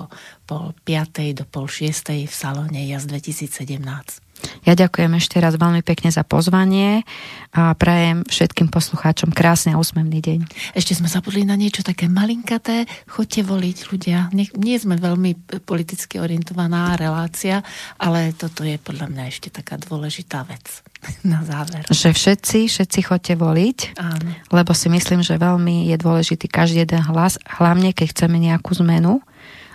pol 0.50 0.74
piatej 0.82 1.38
do 1.38 1.44
pol 1.46 1.70
šiestej 1.70 2.26
v 2.26 2.34
salóne 2.34 2.82
JAS 2.82 3.06
2017. 3.06 4.26
Ja 4.64 4.72
ďakujem 4.72 5.12
ešte 5.20 5.36
raz 5.40 5.56
veľmi 5.56 5.84
pekne 5.84 6.08
za 6.12 6.24
pozvanie 6.24 7.04
a 7.52 7.76
prajem 7.76 8.24
všetkým 8.24 8.72
poslucháčom 8.72 9.32
krásny 9.36 9.76
a 9.76 9.80
úsmevný 9.80 10.20
deň. 10.20 10.40
Ešte 10.76 10.96
sme 10.96 11.12
zabudli 11.12 11.44
na 11.44 11.56
niečo 11.60 11.84
také 11.84 12.08
malinkaté. 12.08 12.88
Choďte 13.08 13.44
voliť 13.44 13.76
ľudia. 13.92 14.18
Nie, 14.32 14.48
nie 14.56 14.76
sme 14.80 14.96
veľmi 14.96 15.60
politicky 15.64 16.20
orientovaná 16.20 16.96
relácia, 16.96 17.60
ale 18.00 18.32
toto 18.32 18.64
je 18.64 18.80
podľa 18.80 19.12
mňa 19.12 19.24
ešte 19.28 19.48
taká 19.52 19.76
dôležitá 19.76 20.44
vec 20.48 20.64
na 21.32 21.44
záver. 21.44 21.84
Že 21.88 22.16
všetci, 22.16 22.58
všetci 22.68 22.98
chodte 23.04 23.34
voliť, 23.36 23.78
Áno. 24.00 24.30
lebo 24.52 24.72
si 24.72 24.88
myslím, 24.88 25.20
že 25.20 25.40
veľmi 25.40 25.88
je 25.92 25.96
dôležitý 26.00 26.48
každý 26.48 26.88
jeden 26.88 27.04
hlas, 27.12 27.36
hlavne 27.60 27.92
keď 27.92 28.12
chceme 28.16 28.40
nejakú 28.40 28.72
zmenu 28.80 29.20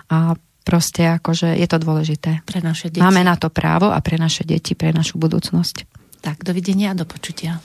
a 0.10 0.38
proste 0.66 1.06
akože 1.22 1.54
je 1.54 1.68
to 1.70 1.78
dôležité. 1.78 2.42
Pre 2.44 2.60
naše 2.60 2.90
deti. 2.90 3.06
Máme 3.06 3.22
na 3.22 3.38
to 3.38 3.54
právo 3.54 3.94
a 3.94 4.02
pre 4.02 4.18
naše 4.18 4.44
deti, 4.44 4.74
pre 4.74 4.90
našu 4.90 5.22
budúcnosť. 5.22 5.86
Tak, 6.26 6.42
dovidenia 6.42 6.92
a 6.92 6.98
do 6.98 7.06
počutia. 7.06 7.62